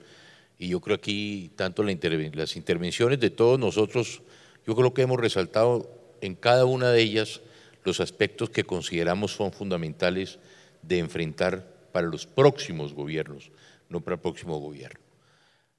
Y 0.59 0.69
yo 0.69 0.81
creo 0.81 0.97
aquí, 0.97 1.51
tanto 1.57 1.83
la 1.83 1.97
las 2.35 2.57
intervenciones 2.57 3.21
de 3.21 3.31
todos 3.31 3.59
nosotros, 3.59 4.23
yo 4.67 4.75
creo 4.75 4.95
que 4.95 5.03
hemos 5.03 5.21
resaltado 5.21 5.91
en 6.21 6.35
cada 6.35 6.65
una 6.65 6.91
de 6.91 7.03
ellas 7.03 7.41
los 7.85 8.01
aspectos 8.01 8.51
que 8.51 8.65
consideramos 8.65 9.33
son 9.33 9.53
fundamentales 9.53 10.39
de 10.83 10.99
enfrentar 10.99 11.65
para 11.93 12.09
los 12.09 12.27
próximos 12.27 12.95
gobiernos, 12.95 13.51
no 13.89 14.01
para 14.01 14.17
el 14.17 14.21
próximo 14.21 14.59
gobierno. 14.59 15.01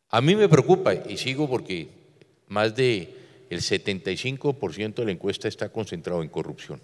A 0.09 0.21
mí 0.21 0.35
me 0.35 0.47
preocupa, 0.47 0.93
y 0.93 1.17
sigo 1.17 1.49
porque 1.49 1.89
más 2.47 2.75
de 2.75 3.13
el 3.49 3.59
75% 3.59 4.95
de 4.95 5.05
la 5.05 5.11
encuesta 5.11 5.47
está 5.47 5.69
concentrado 5.69 6.21
en 6.21 6.29
corrupción, 6.29 6.81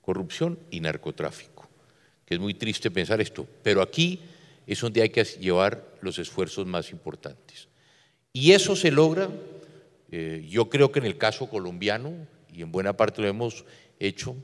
corrupción 0.00 0.58
y 0.70 0.80
narcotráfico, 0.80 1.68
que 2.24 2.34
es 2.34 2.40
muy 2.40 2.54
triste 2.54 2.90
pensar 2.90 3.20
esto, 3.20 3.46
pero 3.62 3.82
aquí 3.82 4.20
es 4.66 4.80
donde 4.80 5.02
hay 5.02 5.10
que 5.10 5.24
llevar 5.24 5.84
los 6.00 6.18
esfuerzos 6.18 6.66
más 6.66 6.90
importantes. 6.90 7.68
Y 8.32 8.52
eso 8.52 8.76
se 8.76 8.90
logra, 8.90 9.28
eh, 10.10 10.46
yo 10.48 10.68
creo 10.68 10.90
que 10.90 11.00
en 11.00 11.06
el 11.06 11.18
caso 11.18 11.48
colombiano, 11.48 12.12
y 12.52 12.62
en 12.62 12.72
buena 12.72 12.96
parte 12.96 13.22
lo 13.22 13.28
hemos 13.28 13.64
hecho, 13.98 14.36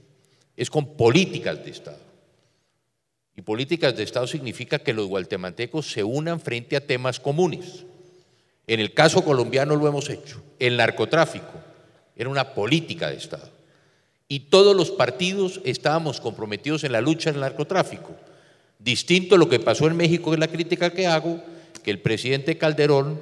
es 0.56 0.70
con 0.70 0.96
políticas 0.96 1.64
de 1.64 1.70
Estado. 1.70 2.08
Y 3.36 3.42
políticas 3.42 3.96
de 3.96 4.02
Estado 4.02 4.26
significa 4.26 4.80
que 4.80 4.92
los 4.92 5.06
guatemaltecos 5.06 5.90
se 5.90 6.02
unan 6.02 6.40
frente 6.40 6.76
a 6.76 6.84
temas 6.84 7.20
comunes. 7.20 7.84
En 8.66 8.80
el 8.80 8.92
caso 8.92 9.22
colombiano 9.22 9.76
lo 9.76 9.86
hemos 9.86 10.10
hecho. 10.10 10.42
El 10.58 10.76
narcotráfico 10.76 11.52
era 12.16 12.28
una 12.28 12.52
política 12.52 13.08
de 13.08 13.16
Estado. 13.16 13.48
Y 14.26 14.40
todos 14.40 14.76
los 14.76 14.90
partidos 14.90 15.60
estábamos 15.64 16.20
comprometidos 16.20 16.84
en 16.84 16.92
la 16.92 17.00
lucha 17.00 17.30
del 17.30 17.40
narcotráfico. 17.40 18.14
Distinto 18.78 19.34
a 19.34 19.38
lo 19.38 19.48
que 19.48 19.58
pasó 19.58 19.86
en 19.86 19.96
México, 19.96 20.32
es 20.32 20.38
la 20.38 20.48
crítica 20.48 20.90
que 20.90 21.06
hago, 21.06 21.42
que 21.82 21.90
el 21.90 22.00
presidente 22.00 22.58
Calderón 22.58 23.20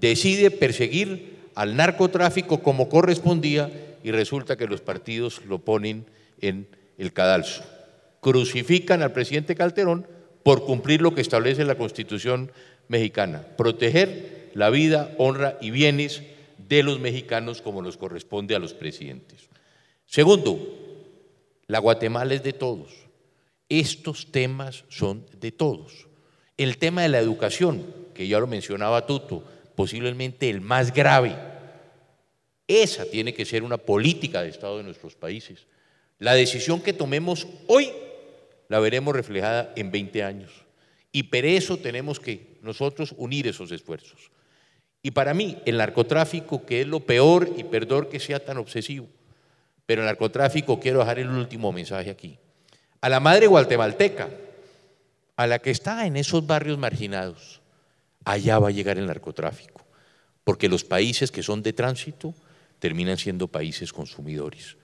decide 0.00 0.50
perseguir 0.50 1.38
al 1.54 1.76
narcotráfico 1.76 2.62
como 2.62 2.88
correspondía 2.88 3.96
y 4.04 4.10
resulta 4.10 4.56
que 4.56 4.66
los 4.66 4.80
partidos 4.80 5.44
lo 5.46 5.58
ponen 5.58 6.06
en 6.40 6.68
el 6.98 7.12
cadalso. 7.12 7.64
Crucifican 8.20 9.02
al 9.02 9.12
presidente 9.12 9.54
Calderón 9.54 10.06
por 10.42 10.64
cumplir 10.64 11.02
lo 11.02 11.14
que 11.14 11.20
establece 11.20 11.64
la 11.64 11.76
Constitución 11.76 12.52
mexicana, 12.88 13.44
proteger 13.56 14.50
la 14.54 14.70
vida, 14.70 15.14
honra 15.18 15.58
y 15.60 15.70
bienes 15.70 16.22
de 16.68 16.82
los 16.82 17.00
mexicanos 17.00 17.62
como 17.62 17.82
nos 17.82 17.96
corresponde 17.96 18.54
a 18.54 18.58
los 18.58 18.74
presidentes. 18.74 19.48
Segundo, 20.06 20.58
la 21.66 21.78
Guatemala 21.78 22.34
es 22.34 22.42
de 22.42 22.52
todos. 22.52 23.07
Estos 23.68 24.32
temas 24.32 24.84
son 24.88 25.26
de 25.40 25.52
todos. 25.52 26.06
El 26.56 26.78
tema 26.78 27.02
de 27.02 27.08
la 27.08 27.18
educación, 27.18 27.86
que 28.14 28.26
ya 28.26 28.40
lo 28.40 28.46
mencionaba 28.46 29.06
Tuto, 29.06 29.44
posiblemente 29.74 30.50
el 30.50 30.60
más 30.60 30.92
grave. 30.92 31.36
Esa 32.66 33.04
tiene 33.04 33.34
que 33.34 33.44
ser 33.44 33.62
una 33.62 33.78
política 33.78 34.42
de 34.42 34.48
Estado 34.48 34.78
de 34.78 34.84
nuestros 34.84 35.14
países. 35.14 35.66
La 36.18 36.34
decisión 36.34 36.80
que 36.80 36.92
tomemos 36.92 37.46
hoy 37.66 37.90
la 38.68 38.80
veremos 38.80 39.14
reflejada 39.14 39.72
en 39.76 39.90
20 39.90 40.22
años. 40.22 40.50
Y 41.12 41.24
por 41.24 41.44
eso 41.44 41.76
tenemos 41.76 42.20
que 42.20 42.58
nosotros 42.62 43.14
unir 43.16 43.46
esos 43.46 43.70
esfuerzos. 43.70 44.30
Y 45.02 45.12
para 45.12 45.32
mí, 45.32 45.58
el 45.64 45.76
narcotráfico, 45.76 46.66
que 46.66 46.82
es 46.82 46.86
lo 46.86 47.00
peor, 47.00 47.52
y 47.56 47.64
perdón 47.64 48.08
que 48.10 48.20
sea 48.20 48.44
tan 48.44 48.58
obsesivo, 48.58 49.06
pero 49.86 50.02
el 50.02 50.06
narcotráfico, 50.06 50.80
quiero 50.80 50.98
dejar 50.98 51.18
el 51.20 51.30
último 51.30 51.72
mensaje 51.72 52.10
aquí. 52.10 52.38
A 53.00 53.08
la 53.08 53.20
madre 53.20 53.46
guatemalteca, 53.46 54.28
a 55.36 55.46
la 55.46 55.60
que 55.60 55.70
está 55.70 56.06
en 56.06 56.16
esos 56.16 56.44
barrios 56.44 56.78
marginados, 56.78 57.60
allá 58.24 58.58
va 58.58 58.68
a 58.68 58.72
llegar 58.72 58.98
el 58.98 59.06
narcotráfico, 59.06 59.86
porque 60.42 60.68
los 60.68 60.82
países 60.82 61.30
que 61.30 61.44
son 61.44 61.62
de 61.62 61.72
tránsito 61.72 62.34
terminan 62.80 63.16
siendo 63.16 63.46
países 63.46 63.92
consumidores, 63.92 64.76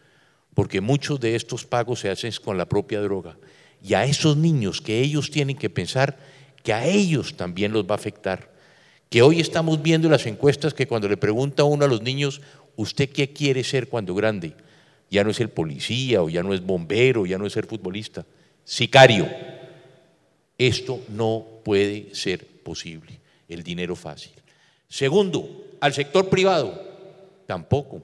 porque 0.54 0.80
muchos 0.80 1.18
de 1.18 1.34
estos 1.34 1.66
pagos 1.66 2.00
se 2.00 2.10
hacen 2.10 2.32
con 2.44 2.56
la 2.56 2.68
propia 2.68 3.00
droga, 3.00 3.36
y 3.82 3.94
a 3.94 4.04
esos 4.04 4.36
niños 4.36 4.80
que 4.80 5.00
ellos 5.00 5.32
tienen 5.32 5.56
que 5.56 5.68
pensar 5.68 6.16
que 6.62 6.72
a 6.72 6.86
ellos 6.86 7.36
también 7.36 7.72
los 7.72 7.84
va 7.84 7.94
a 7.94 7.96
afectar, 7.96 8.54
que 9.10 9.22
hoy 9.22 9.40
estamos 9.40 9.82
viendo 9.82 10.06
en 10.06 10.12
las 10.12 10.26
encuestas 10.26 10.72
que 10.72 10.86
cuando 10.86 11.08
le 11.08 11.16
pregunta 11.16 11.64
uno 11.64 11.84
a 11.84 11.88
los 11.88 12.02
niños, 12.02 12.40
¿usted 12.76 13.10
qué 13.10 13.32
quiere 13.32 13.64
ser 13.64 13.88
cuando 13.88 14.14
grande? 14.14 14.54
Ya 15.10 15.24
no 15.24 15.30
es 15.30 15.40
el 15.40 15.48
policía, 15.48 16.22
o 16.22 16.28
ya 16.28 16.42
no 16.42 16.54
es 16.54 16.64
bombero, 16.64 17.26
ya 17.26 17.38
no 17.38 17.46
es 17.46 17.52
ser 17.52 17.66
futbolista, 17.66 18.24
sicario. 18.64 19.28
Esto 20.58 21.00
no 21.08 21.44
puede 21.64 22.14
ser 22.14 22.46
posible, 22.46 23.20
el 23.48 23.62
dinero 23.62 23.96
fácil. 23.96 24.32
Segundo, 24.88 25.76
al 25.80 25.92
sector 25.92 26.28
privado, 26.28 26.80
tampoco 27.46 28.02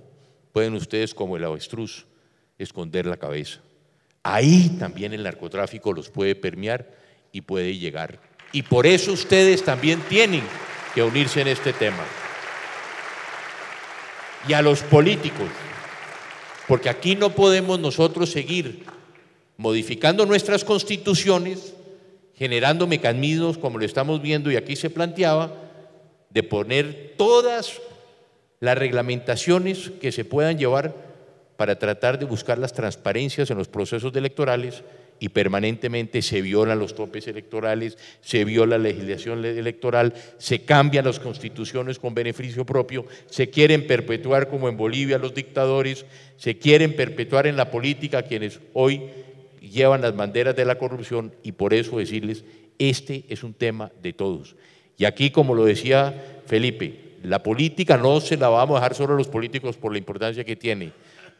pueden 0.53 0.74
ustedes 0.74 1.14
como 1.14 1.36
el 1.36 1.44
avestruz 1.44 2.07
esconder 2.59 3.07
la 3.07 3.16
cabeza. 3.16 3.61
Ahí 4.22 4.76
también 4.78 5.12
el 5.12 5.22
narcotráfico 5.22 5.92
los 5.92 6.11
puede 6.11 6.34
permear 6.34 6.90
y 7.32 7.40
puede 7.40 7.76
llegar. 7.78 8.20
Y 8.53 8.62
por 8.62 8.86
eso 8.86 9.12
ustedes 9.12 9.64
también 9.64 10.01
tienen 10.09 10.42
que 10.94 11.03
unirse 11.03 11.40
en 11.40 11.48
este 11.48 11.72
tema. 11.72 12.05
Y 14.48 14.53
a 14.53 14.62
los 14.62 14.82
políticos, 14.82 15.48
porque 16.70 16.88
aquí 16.88 17.16
no 17.16 17.30
podemos 17.30 17.80
nosotros 17.80 18.30
seguir 18.30 18.84
modificando 19.56 20.24
nuestras 20.24 20.62
constituciones, 20.62 21.74
generando 22.36 22.86
mecanismos 22.86 23.58
como 23.58 23.76
lo 23.76 23.84
estamos 23.84 24.22
viendo 24.22 24.52
y 24.52 24.56
aquí 24.56 24.76
se 24.76 24.88
planteaba, 24.88 25.52
de 26.28 26.44
poner 26.44 27.14
todas 27.18 27.80
las 28.60 28.78
reglamentaciones 28.78 29.90
que 30.00 30.12
se 30.12 30.24
puedan 30.24 30.58
llevar 30.58 30.94
para 31.56 31.76
tratar 31.76 32.20
de 32.20 32.26
buscar 32.26 32.56
las 32.56 32.72
transparencias 32.72 33.50
en 33.50 33.58
los 33.58 33.66
procesos 33.66 34.14
electorales 34.14 34.84
y 35.20 35.28
permanentemente 35.28 36.22
se 36.22 36.40
violan 36.40 36.78
los 36.78 36.94
topes 36.94 37.28
electorales, 37.28 37.98
se 38.22 38.44
viola 38.46 38.78
la 38.78 38.84
legislación 38.84 39.44
electoral, 39.44 40.14
se 40.38 40.64
cambian 40.64 41.04
las 41.04 41.20
constituciones 41.20 41.98
con 41.98 42.14
beneficio 42.14 42.64
propio, 42.64 43.04
se 43.28 43.50
quieren 43.50 43.86
perpetuar 43.86 44.48
como 44.48 44.68
en 44.68 44.78
Bolivia 44.78 45.18
los 45.18 45.34
dictadores, 45.34 46.06
se 46.38 46.58
quieren 46.58 46.96
perpetuar 46.96 47.46
en 47.46 47.56
la 47.56 47.70
política 47.70 48.22
quienes 48.22 48.60
hoy 48.72 49.02
llevan 49.60 50.00
las 50.00 50.16
banderas 50.16 50.56
de 50.56 50.64
la 50.64 50.78
corrupción 50.78 51.34
y 51.42 51.52
por 51.52 51.74
eso 51.74 51.98
decirles, 51.98 52.42
este 52.78 53.24
es 53.28 53.44
un 53.44 53.52
tema 53.52 53.92
de 54.02 54.14
todos. 54.14 54.56
Y 54.96 55.04
aquí, 55.04 55.30
como 55.30 55.54
lo 55.54 55.66
decía 55.66 56.42
Felipe, 56.46 57.10
la 57.22 57.42
política 57.42 57.98
no 57.98 58.20
se 58.20 58.38
la 58.38 58.48
vamos 58.48 58.76
a 58.76 58.80
dejar 58.80 58.94
solo 58.94 59.14
a 59.14 59.18
los 59.18 59.28
políticos 59.28 59.76
por 59.76 59.92
la 59.92 59.98
importancia 59.98 60.44
que 60.44 60.56
tiene, 60.56 60.92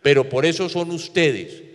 pero 0.03 0.29
por 0.29 0.45
eso 0.45 0.69
son 0.69 0.91
ustedes, 0.91 1.70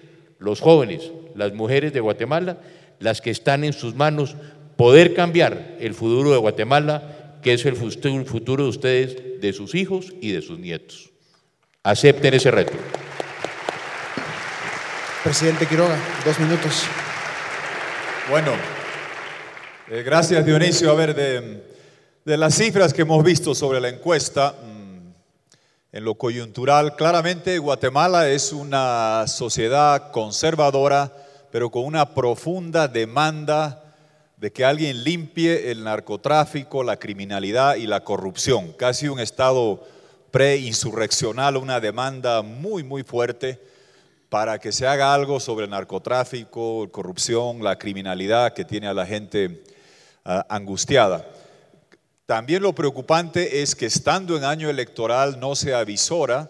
los 0.45 0.61
jóvenes, 0.61 1.11
las 1.33 1.53
mujeres 1.53 1.91
de 1.91 1.99
Guatemala, 1.99 2.59
las 2.99 3.19
que 3.19 3.31
están 3.31 3.63
en 3.63 3.73
sus 3.73 3.95
manos 3.95 4.35
poder 4.77 5.15
cambiar 5.15 5.75
el 5.79 5.95
futuro 5.95 6.31
de 6.31 6.37
Guatemala, 6.37 7.37
que 7.41 7.53
es 7.53 7.65
el 7.65 7.75
futuro 7.75 8.63
de 8.63 8.69
ustedes, 8.69 9.41
de 9.41 9.53
sus 9.53 9.73
hijos 9.73 10.13
y 10.21 10.31
de 10.31 10.43
sus 10.43 10.59
nietos. 10.59 11.09
Acepten 11.83 12.35
ese 12.35 12.51
reto. 12.51 12.73
Presidente 15.23 15.65
Quiroga, 15.65 15.97
dos 16.23 16.39
minutos. 16.39 16.83
Bueno, 18.29 18.51
eh, 19.89 20.03
gracias 20.03 20.45
Dionisio. 20.45 20.91
A 20.91 20.93
ver, 20.93 21.15
de, 21.15 21.63
de, 22.23 22.37
las 22.37 22.55
cifras 22.55 22.93
que 22.93 23.01
hemos 23.01 23.23
visto 23.23 23.55
sobre 23.55 23.81
la 23.81 23.89
encuesta, 23.89 24.55
mmm, 24.63 24.74
en 25.95 26.03
lo 26.03 26.15
coyuntural, 26.15 26.97
claramente 26.97 27.57
Guatemala 27.57 28.27
es 28.27 28.51
una 28.51 29.23
sociedad 29.27 30.11
conservadora, 30.11 31.09
pero 31.53 31.71
con 31.71 31.85
una 31.85 32.13
profunda 32.13 32.89
demanda 32.89 33.81
de 34.35 34.51
que 34.51 34.65
alguien 34.65 35.05
limpie 35.05 35.71
el 35.71 35.85
narcotráfico, 35.85 36.83
la 36.83 36.97
criminalidad 36.97 37.75
y 37.75 37.87
la 37.87 38.03
corrupción. 38.03 38.73
Casi 38.73 39.07
un 39.07 39.21
estado 39.21 39.87
preinsurreccional, 40.31 41.55
una 41.55 41.79
demanda 41.79 42.41
muy, 42.41 42.83
muy 42.83 43.03
fuerte 43.03 43.61
para 44.27 44.59
que 44.59 44.73
se 44.73 44.85
haga 44.85 45.13
algo 45.13 45.39
sobre 45.39 45.63
el 45.63 45.71
narcotráfico, 45.71 46.91
corrupción, 46.91 47.63
la 47.63 47.77
criminalidad 47.77 48.51
que 48.51 48.65
tiene 48.65 48.87
a 48.87 48.93
la 48.93 49.05
gente 49.05 49.63
uh, 50.25 50.41
angustiada. 50.49 51.25
También 52.25 52.63
lo 52.63 52.73
preocupante 52.73 53.61
es 53.61 53.75
que 53.75 53.85
estando 53.85 54.35
en 54.35 54.43
año 54.43 54.69
electoral 54.69 55.39
no 55.39 55.55
se 55.55 55.75
avisora 55.75 56.49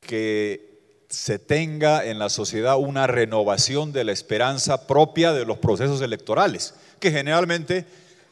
que 0.00 1.04
se 1.08 1.38
tenga 1.38 2.04
en 2.04 2.18
la 2.18 2.28
sociedad 2.28 2.76
una 2.76 3.06
renovación 3.06 3.92
de 3.92 4.04
la 4.04 4.12
esperanza 4.12 4.86
propia 4.86 5.32
de 5.32 5.46
los 5.46 5.58
procesos 5.58 6.02
electorales, 6.02 6.74
que 7.00 7.10
generalmente 7.10 7.86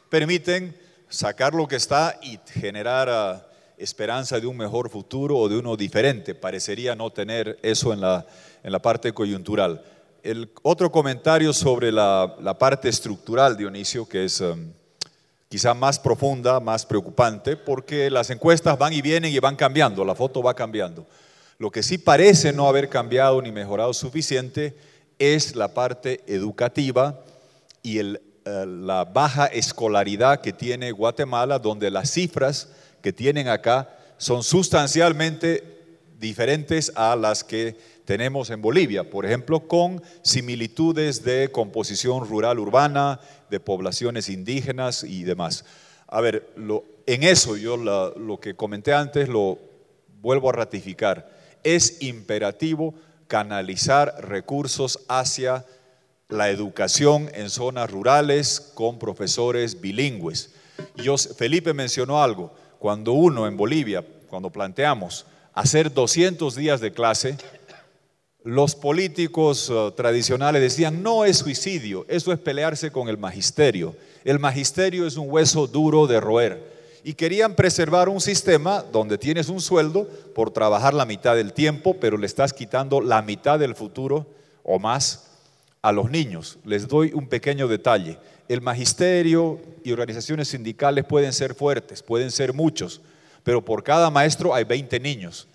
permiten 0.09 0.77
sacar 1.09 1.55
lo 1.55 1.67
que 1.67 1.77
está 1.77 2.19
y 2.21 2.39
generar 2.51 3.09
uh, 3.09 3.41
esperanza 3.81 4.39
de 4.39 4.45
un 4.45 4.57
mejor 4.57 4.91
futuro 4.91 5.37
o 5.37 5.49
de 5.49 5.57
uno 5.57 5.75
diferente. 5.75 6.35
Parecería 6.35 6.95
no 6.95 7.11
tener 7.11 7.57
eso 7.63 7.91
en 7.91 8.01
la, 8.01 8.25
en 8.63 8.71
la 8.71 8.81
parte 8.81 9.13
coyuntural. 9.13 9.83
El 10.21 10.51
otro 10.61 10.91
comentario 10.91 11.53
sobre 11.53 11.91
la, 11.91 12.35
la 12.39 12.57
parte 12.57 12.89
estructural, 12.89 13.57
Dionisio, 13.57 14.07
que 14.07 14.25
es 14.25 14.41
um, 14.41 14.71
quizá 15.49 15.73
más 15.73 15.99
profunda, 15.99 16.59
más 16.59 16.85
preocupante, 16.85 17.55
porque 17.55 18.09
las 18.09 18.29
encuestas 18.29 18.77
van 18.77 18.93
y 18.93 19.01
vienen 19.01 19.31
y 19.31 19.39
van 19.39 19.55
cambiando, 19.55 20.03
la 20.03 20.15
foto 20.15 20.41
va 20.41 20.53
cambiando. 20.53 21.07
Lo 21.57 21.71
que 21.71 21.83
sí 21.83 21.97
parece 21.97 22.51
no 22.51 22.67
haber 22.67 22.89
cambiado 22.89 23.41
ni 23.41 23.51
mejorado 23.51 23.93
suficiente 23.93 24.75
es 25.19 25.55
la 25.55 25.73
parte 25.73 26.21
educativa 26.27 27.23
y 27.81 27.99
eh, 27.99 28.19
la 28.43 29.05
baja 29.05 29.45
escolaridad 29.45 30.41
que 30.41 30.51
tiene 30.51 30.91
Guatemala, 30.91 31.59
donde 31.59 31.89
las 31.89 32.11
cifras 32.11 32.69
que 33.01 33.13
tienen 33.13 33.47
acá 33.47 33.89
son 34.17 34.43
sustancialmente 34.43 35.75
diferentes 36.19 36.91
a 36.95 37.15
las 37.15 37.43
que 37.43 37.77
tenemos 38.05 38.49
en 38.49 38.61
Bolivia, 38.61 39.09
por 39.09 39.25
ejemplo, 39.25 39.67
con 39.67 40.01
similitudes 40.21 41.23
de 41.23 41.51
composición 41.51 42.27
rural 42.27 42.59
urbana, 42.59 43.19
de 43.49 43.59
poblaciones 43.59 44.29
indígenas 44.29 45.03
y 45.03 45.23
demás. 45.23 45.65
A 46.07 46.21
ver, 46.21 46.47
en 47.05 47.23
eso 47.23 47.57
yo 47.57 47.77
lo 47.77 48.39
que 48.39 48.55
comenté 48.55 48.93
antes 48.93 49.27
lo 49.27 49.59
vuelvo 50.21 50.49
a 50.49 50.53
ratificar. 50.53 51.29
Es 51.63 52.01
imperativo 52.01 52.93
canalizar 53.27 54.15
recursos 54.27 54.99
hacia 55.07 55.65
la 56.29 56.49
educación 56.49 57.29
en 57.33 57.49
zonas 57.49 57.89
rurales 57.89 58.71
con 58.73 58.97
profesores 58.97 59.79
bilingües. 59.81 60.51
Yo, 60.95 61.17
Felipe 61.17 61.73
mencionó 61.73 62.21
algo, 62.21 62.53
cuando 62.79 63.13
uno 63.13 63.47
en 63.47 63.57
Bolivia, 63.57 64.03
cuando 64.27 64.49
planteamos 64.49 65.25
hacer 65.53 65.93
200 65.93 66.55
días 66.55 66.81
de 66.81 66.91
clase, 66.91 67.37
los 68.45 68.75
políticos 68.75 69.71
eh, 69.73 69.91
tradicionales 69.97 70.61
decían, 70.61 71.01
no 71.01 71.25
es 71.25 71.39
suicidio, 71.39 72.05
eso 72.07 72.31
es 72.31 72.37
pelearse 72.37 72.91
con 72.91 73.09
el 73.09 73.17
magisterio. 73.17 73.95
El 74.23 74.37
magisterio 74.37 75.07
es 75.07 75.17
un 75.17 75.31
hueso 75.31 75.65
duro 75.65 76.05
de 76.05 76.21
roer. 76.21 76.75
Y 77.03 77.15
querían 77.15 77.55
preservar 77.55 78.07
un 78.07 78.21
sistema 78.21 78.83
donde 78.83 79.17
tienes 79.17 79.49
un 79.49 79.61
sueldo 79.61 80.07
por 80.35 80.51
trabajar 80.51 80.93
la 80.93 81.05
mitad 81.05 81.35
del 81.35 81.53
tiempo, 81.53 81.95
pero 81.99 82.17
le 82.17 82.27
estás 82.27 82.53
quitando 82.53 83.01
la 83.01 83.23
mitad 83.23 83.57
del 83.57 83.73
futuro 83.73 84.27
o 84.63 84.77
más 84.77 85.25
a 85.81 85.91
los 85.91 86.11
niños. 86.11 86.59
Les 86.65 86.87
doy 86.87 87.13
un 87.15 87.27
pequeño 87.27 87.67
detalle. 87.67 88.19
El 88.47 88.61
magisterio 88.61 89.59
y 89.83 89.91
organizaciones 89.91 90.49
sindicales 90.49 91.03
pueden 91.05 91.33
ser 91.33 91.55
fuertes, 91.55 92.03
pueden 92.03 92.29
ser 92.29 92.53
muchos, 92.53 93.01
pero 93.43 93.65
por 93.65 93.83
cada 93.83 94.11
maestro 94.11 94.53
hay 94.53 94.65
20 94.65 94.99
niños 94.99 95.47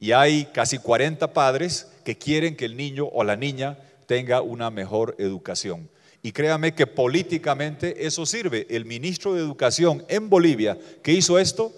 y 0.00 0.12
hay 0.12 0.46
casi 0.46 0.78
40 0.78 1.32
padres 1.34 1.86
que 2.04 2.16
quieren 2.16 2.56
que 2.56 2.64
el 2.64 2.76
niño 2.76 3.06
o 3.12 3.22
la 3.22 3.36
niña 3.36 3.78
tenga 4.06 4.40
una 4.40 4.70
mejor 4.70 5.14
educación. 5.18 5.88
Y 6.22 6.32
créame 6.32 6.74
que 6.74 6.86
políticamente 6.86 8.06
eso 8.06 8.26
sirve. 8.26 8.66
El 8.70 8.86
ministro 8.86 9.34
de 9.34 9.40
Educación 9.40 10.04
en 10.08 10.28
Bolivia 10.28 10.76
que 11.02 11.12
hizo 11.12 11.38
esto, 11.38 11.72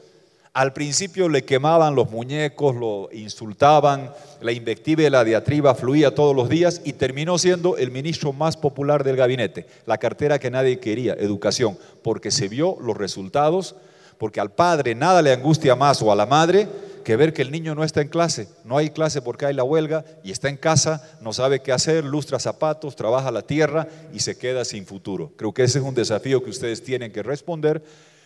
al 0.52 0.72
principio 0.72 1.28
le 1.28 1.44
quemaban 1.44 1.94
los 1.94 2.10
muñecos, 2.10 2.76
lo 2.76 3.08
insultaban, 3.12 4.12
la 4.40 4.52
invectiva 4.52 5.02
y 5.02 5.10
la 5.10 5.24
diatriba 5.24 5.74
fluía 5.74 6.14
todos 6.14 6.36
los 6.36 6.48
días 6.48 6.82
y 6.84 6.92
terminó 6.92 7.38
siendo 7.38 7.76
el 7.76 7.90
ministro 7.90 8.32
más 8.32 8.56
popular 8.56 9.02
del 9.02 9.16
gabinete, 9.16 9.66
la 9.86 9.98
cartera 9.98 10.38
que 10.38 10.50
nadie 10.50 10.78
quería, 10.78 11.14
educación, 11.14 11.78
porque 12.02 12.30
se 12.30 12.48
vio 12.48 12.76
los 12.80 12.96
resultados, 12.96 13.76
porque 14.18 14.40
al 14.40 14.52
padre 14.52 14.94
nada 14.94 15.22
le 15.22 15.32
angustia 15.32 15.74
más 15.74 16.02
o 16.02 16.12
a 16.12 16.16
la 16.16 16.26
madre 16.26 16.68
que 17.02 17.16
ver 17.16 17.32
que 17.32 17.42
el 17.42 17.50
niño 17.50 17.74
no 17.74 17.84
está 17.84 18.00
en 18.00 18.08
clase, 18.08 18.48
no 18.64 18.78
hay 18.78 18.90
clase 18.90 19.22
porque 19.22 19.46
hay 19.46 19.54
la 19.54 19.64
huelga 19.64 20.04
y 20.24 20.30
está 20.30 20.48
en 20.48 20.56
casa, 20.56 21.16
no 21.20 21.32
sabe 21.32 21.60
qué 21.60 21.72
hacer, 21.72 22.04
lustra 22.04 22.38
zapatos, 22.38 22.96
trabaja 22.96 23.30
la 23.30 23.42
tierra 23.42 23.88
y 24.12 24.20
se 24.20 24.38
queda 24.38 24.64
sin 24.64 24.86
futuro. 24.86 25.32
Creo 25.36 25.52
que 25.52 25.64
ese 25.64 25.78
es 25.78 25.84
un 25.84 25.94
desafío 25.94 26.42
que 26.42 26.50
ustedes 26.50 26.82
tienen 26.82 27.12
que 27.12 27.22
responder, 27.22 27.82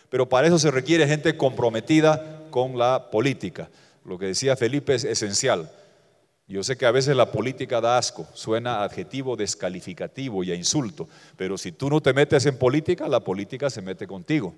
pero 0.09 0.29
para 0.29 0.47
eso 0.47 0.59
se 0.59 0.71
requiere 0.71 1.07
gente 1.07 1.35
comprometida 1.35 2.43
con 2.49 2.77
la 2.77 3.09
política. 3.11 3.69
Lo 4.05 4.17
que 4.17 4.27
decía 4.27 4.55
Felipe 4.55 4.95
es 4.95 5.03
esencial. 5.03 5.71
Yo 6.47 6.63
sé 6.63 6.77
que 6.77 6.85
a 6.85 6.91
veces 6.91 7.15
la 7.15 7.31
política 7.31 7.81
da 7.81 7.97
asco, 7.97 8.25
suena 8.33 8.81
adjetivo 8.83 9.35
descalificativo 9.35 10.43
y 10.45 10.51
a 10.51 10.55
insulto, 10.55 11.09
pero 11.35 11.57
si 11.57 11.73
tú 11.73 11.89
no 11.89 11.99
te 11.99 12.13
metes 12.13 12.45
en 12.45 12.57
política, 12.57 13.07
la 13.09 13.19
política 13.19 13.69
se 13.69 13.81
mete 13.81 14.07
contigo 14.07 14.55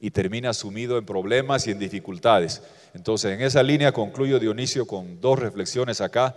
y 0.00 0.10
termina 0.10 0.54
sumido 0.54 0.96
en 0.98 1.04
problemas 1.04 1.66
y 1.66 1.72
en 1.72 1.78
dificultades. 1.78 2.62
Entonces, 2.94 3.32
en 3.32 3.42
esa 3.42 3.62
línea 3.62 3.92
concluyo, 3.92 4.38
Dionisio, 4.38 4.86
con 4.86 5.20
dos 5.20 5.38
reflexiones 5.38 6.00
acá. 6.00 6.36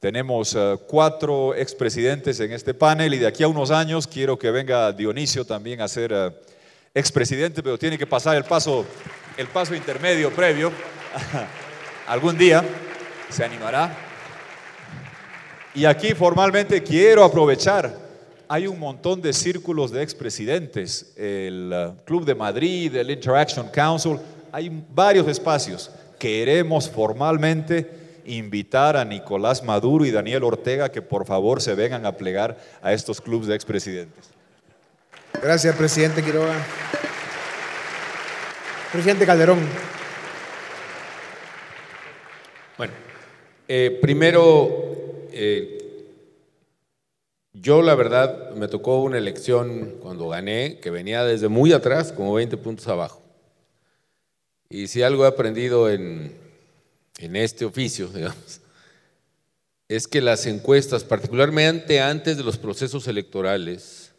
Tenemos 0.00 0.56
eh, 0.56 0.76
cuatro 0.88 1.54
expresidentes 1.54 2.40
en 2.40 2.52
este 2.52 2.74
panel 2.74 3.14
y 3.14 3.18
de 3.18 3.28
aquí 3.28 3.44
a 3.44 3.48
unos 3.48 3.70
años 3.70 4.08
quiero 4.08 4.36
que 4.36 4.50
venga 4.50 4.92
Dionisio 4.92 5.44
también 5.44 5.80
a 5.80 5.86
ser 5.86 6.12
uh, 6.12 6.32
expresidente, 6.92 7.62
pero 7.62 7.78
tiene 7.78 7.96
que 7.96 8.06
pasar 8.06 8.36
el 8.36 8.42
paso, 8.42 8.84
el 9.36 9.46
paso 9.46 9.76
intermedio 9.76 10.32
previo. 10.32 10.72
Algún 12.08 12.36
día 12.36 12.64
se 13.30 13.44
animará. 13.44 13.96
Y 15.72 15.84
aquí 15.84 16.14
formalmente 16.14 16.82
quiero 16.82 17.22
aprovechar 17.22 18.01
hay 18.52 18.66
un 18.66 18.78
montón 18.78 19.22
de 19.22 19.32
círculos 19.32 19.90
de 19.90 20.02
expresidentes, 20.02 21.14
el 21.16 21.72
uh, 21.72 22.04
Club 22.04 22.26
de 22.26 22.34
Madrid, 22.34 22.94
el 22.94 23.10
Interaction 23.10 23.66
Council, 23.70 24.18
hay 24.52 24.70
varios 24.94 25.26
espacios. 25.26 25.90
Queremos 26.18 26.86
formalmente 26.90 28.20
invitar 28.26 28.94
a 28.98 29.06
Nicolás 29.06 29.62
Maduro 29.62 30.04
y 30.04 30.10
Daniel 30.10 30.44
Ortega 30.44 30.90
que 30.90 31.00
por 31.00 31.24
favor 31.24 31.62
se 31.62 31.74
vengan 31.74 32.04
a 32.04 32.12
plegar 32.12 32.58
a 32.82 32.92
estos 32.92 33.22
clubes 33.22 33.48
de 33.48 33.54
expresidentes. 33.54 34.26
Gracias, 35.42 35.74
presidente 35.74 36.22
Quiroga. 36.22 36.62
Presidente 38.92 39.24
Calderón. 39.24 39.60
Bueno, 42.76 42.92
eh, 43.66 43.98
primero, 44.02 44.68
eh, 45.32 45.81
yo 47.54 47.82
la 47.82 47.94
verdad 47.94 48.52
me 48.52 48.68
tocó 48.68 49.02
una 49.02 49.18
elección 49.18 49.96
cuando 50.00 50.28
gané 50.28 50.78
que 50.80 50.90
venía 50.90 51.24
desde 51.24 51.48
muy 51.48 51.72
atrás, 51.72 52.12
como 52.12 52.32
20 52.34 52.56
puntos 52.56 52.88
abajo. 52.88 53.22
Y 54.70 54.86
si 54.88 55.02
algo 55.02 55.24
he 55.24 55.28
aprendido 55.28 55.90
en, 55.90 56.34
en 57.18 57.36
este 57.36 57.64
oficio, 57.64 58.08
digamos, 58.14 58.60
es 59.88 60.08
que 60.08 60.22
las 60.22 60.46
encuestas, 60.46 61.04
particularmente 61.04 62.00
antes 62.00 62.38
de 62.38 62.44
los 62.44 62.56
procesos 62.56 63.06
electorales, 63.06 64.12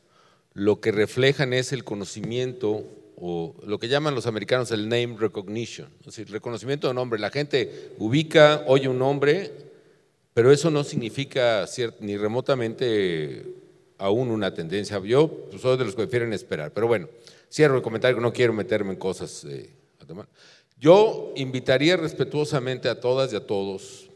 lo 0.54 0.80
que 0.80 0.92
reflejan 0.92 1.54
es 1.54 1.74
el 1.74 1.84
conocimiento 1.84 2.86
o 3.18 3.56
lo 3.66 3.80
que 3.80 3.88
llaman 3.88 4.14
los 4.14 4.28
americanos 4.28 4.70
el 4.70 4.88
name 4.88 5.16
recognition, 5.18 5.90
es 6.02 6.06
decir, 6.08 6.30
reconocimiento 6.30 6.88
de 6.88 6.94
nombre. 6.94 7.20
La 7.20 7.32
gente 7.32 7.94
ubica, 7.98 8.64
oye 8.68 8.88
un 8.88 9.00
nombre 9.00 9.73
pero 10.34 10.52
eso 10.52 10.72
no 10.72 10.84
significa 10.84 11.66
ni 12.00 12.18
remotamente 12.18 13.46
aún 13.98 14.32
una 14.32 14.54
tendencia. 14.54 15.00
Yo 15.00 15.30
pues, 15.50 15.62
soy 15.62 15.78
de 15.78 15.86
los 15.86 15.96
que 15.96 16.04
prefieren 16.04 16.34
esperar. 16.34 16.72
Pero 16.74 16.88
bueno, 16.88 17.08
cierro 17.52 17.78
el 17.78 17.82
comentario, 17.82 18.20
no 18.20 18.34
quiero 18.34 18.54
meterme 18.54 18.92
en 18.92 19.00
cosas. 19.00 19.46
Eh, 19.46 19.70
Yo 20.80 21.34
invitaría 21.36 21.98
respetuosamente 21.98 22.90
a 22.90 23.00
todas 23.00 23.32
y 23.34 23.36
a 23.36 23.46
todos 23.46 24.10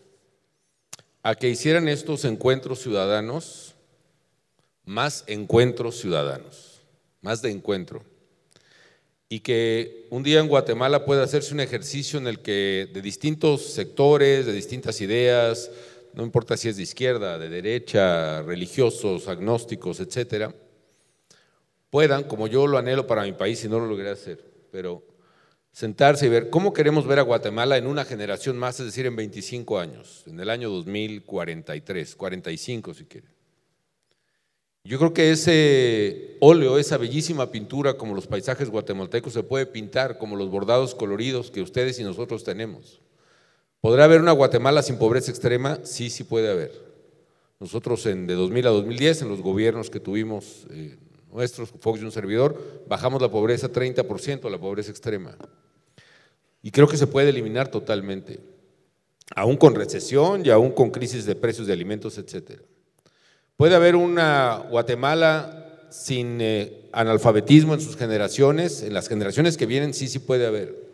a 1.23 1.35
que 1.35 1.49
hicieran 1.49 1.87
estos 1.87 2.25
encuentros 2.25 2.79
ciudadanos 2.79 3.75
más 4.87 5.25
encuentros 5.27 5.99
ciudadanos, 5.99 6.81
más 7.21 7.41
de 7.41 7.51
encuentro. 7.51 8.03
Y 9.29 9.41
que 9.41 10.07
un 10.09 10.23
día 10.23 10.39
en 10.39 10.47
Guatemala 10.47 11.03
pueda 11.03 11.23
hacerse 11.23 11.53
un 11.53 11.59
ejercicio 11.59 12.17
en 12.17 12.27
el 12.27 12.39
que 12.39 12.89
de 12.93 13.01
distintos 13.01 13.63
sectores, 13.63 14.45
de 14.45 14.53
distintas 14.53 15.01
ideas, 15.01 15.69
no 16.17 16.23
importa 16.23 16.57
si 16.57 16.67
es 16.67 16.77
de 16.77 16.81
izquierda, 16.81 17.37
de 17.37 17.47
derecha, 17.47 18.41
religiosos, 18.41 19.27
agnósticos, 19.27 19.99
etcétera, 19.99 20.51
puedan, 21.91 22.23
como 22.23 22.47
yo 22.47 22.65
lo 22.65 22.79
anhelo 22.79 23.05
para 23.05 23.21
mi 23.21 23.33
país 23.33 23.63
y 23.63 23.69
no 23.69 23.79
lo 23.79 23.85
logré 23.85 24.09
hacer, 24.09 24.43
pero 24.71 25.05
sentarse 25.71 26.25
y 26.25 26.29
ver 26.29 26.49
cómo 26.49 26.73
queremos 26.73 27.05
ver 27.05 27.19
a 27.19 27.21
Guatemala 27.21 27.77
en 27.77 27.85
una 27.85 28.03
generación 28.03 28.57
más, 28.57 28.79
es 28.79 28.87
decir, 28.87 29.05
en 29.05 29.15
25 29.15 29.77
años, 29.77 30.23
en 30.25 30.39
el 30.39 30.49
año 30.49 30.71
2043, 30.71 32.15
45 32.15 32.95
si 32.95 33.05
quieren. 33.05 33.31
Yo 34.83 34.97
creo 34.97 35.13
que 35.13 35.29
ese 35.29 36.37
óleo, 36.39 36.79
esa 36.79 36.97
bellísima 36.97 37.51
pintura 37.51 37.93
como 37.93 38.15
los 38.15 38.25
paisajes 38.25 38.71
guatemaltecos 38.71 39.33
se 39.33 39.43
puede 39.43 39.67
pintar 39.67 40.17
como 40.17 40.35
los 40.35 40.49
bordados 40.49 40.95
coloridos 40.95 41.51
que 41.51 41.61
ustedes 41.61 41.99
y 41.99 42.03
nosotros 42.03 42.43
tenemos. 42.43 43.01
¿Podrá 43.87 44.03
haber 44.03 44.19
una 44.19 44.33
Guatemala 44.33 44.83
sin 44.83 44.97
pobreza 44.97 45.31
extrema? 45.31 45.79
Sí, 45.83 46.09
sí 46.09 46.25
puede 46.25 46.51
haber. 46.51 46.73
Nosotros 47.57 48.05
en, 48.05 48.27
de 48.27 48.33
2000 48.33 48.67
a 48.67 48.71
2010, 48.71 49.21
en 49.21 49.29
los 49.29 49.41
gobiernos 49.41 49.89
que 49.89 50.01
tuvimos 50.01 50.67
eh, 50.71 50.97
nuestros, 51.31 51.69
Fox 51.79 52.01
y 52.01 52.03
un 52.03 52.11
servidor, 52.11 52.83
bajamos 52.89 53.21
la 53.21 53.31
pobreza 53.31 53.71
30%, 53.71 54.51
la 54.51 54.57
pobreza 54.57 54.91
extrema. 54.91 55.37
Y 56.61 56.71
creo 56.71 56.89
que 56.89 56.97
se 56.97 57.07
puede 57.07 57.29
eliminar 57.29 57.69
totalmente, 57.69 58.41
aún 59.33 59.55
con 59.55 59.73
recesión 59.73 60.45
y 60.45 60.49
aún 60.49 60.71
con 60.71 60.91
crisis 60.91 61.25
de 61.25 61.35
precios 61.35 61.65
de 61.65 61.71
alimentos, 61.71 62.17
etc. 62.17 62.59
Puede 63.55 63.73
haber 63.73 63.95
una 63.95 64.65
Guatemala 64.69 65.87
sin 65.91 66.39
eh, 66.41 66.89
analfabetismo 66.91 67.73
en 67.73 67.79
sus 67.79 67.95
generaciones, 67.95 68.83
en 68.83 68.93
las 68.93 69.07
generaciones 69.07 69.55
que 69.55 69.65
vienen 69.65 69.93
sí, 69.93 70.09
sí 70.09 70.19
puede 70.19 70.45
haber. 70.45 70.86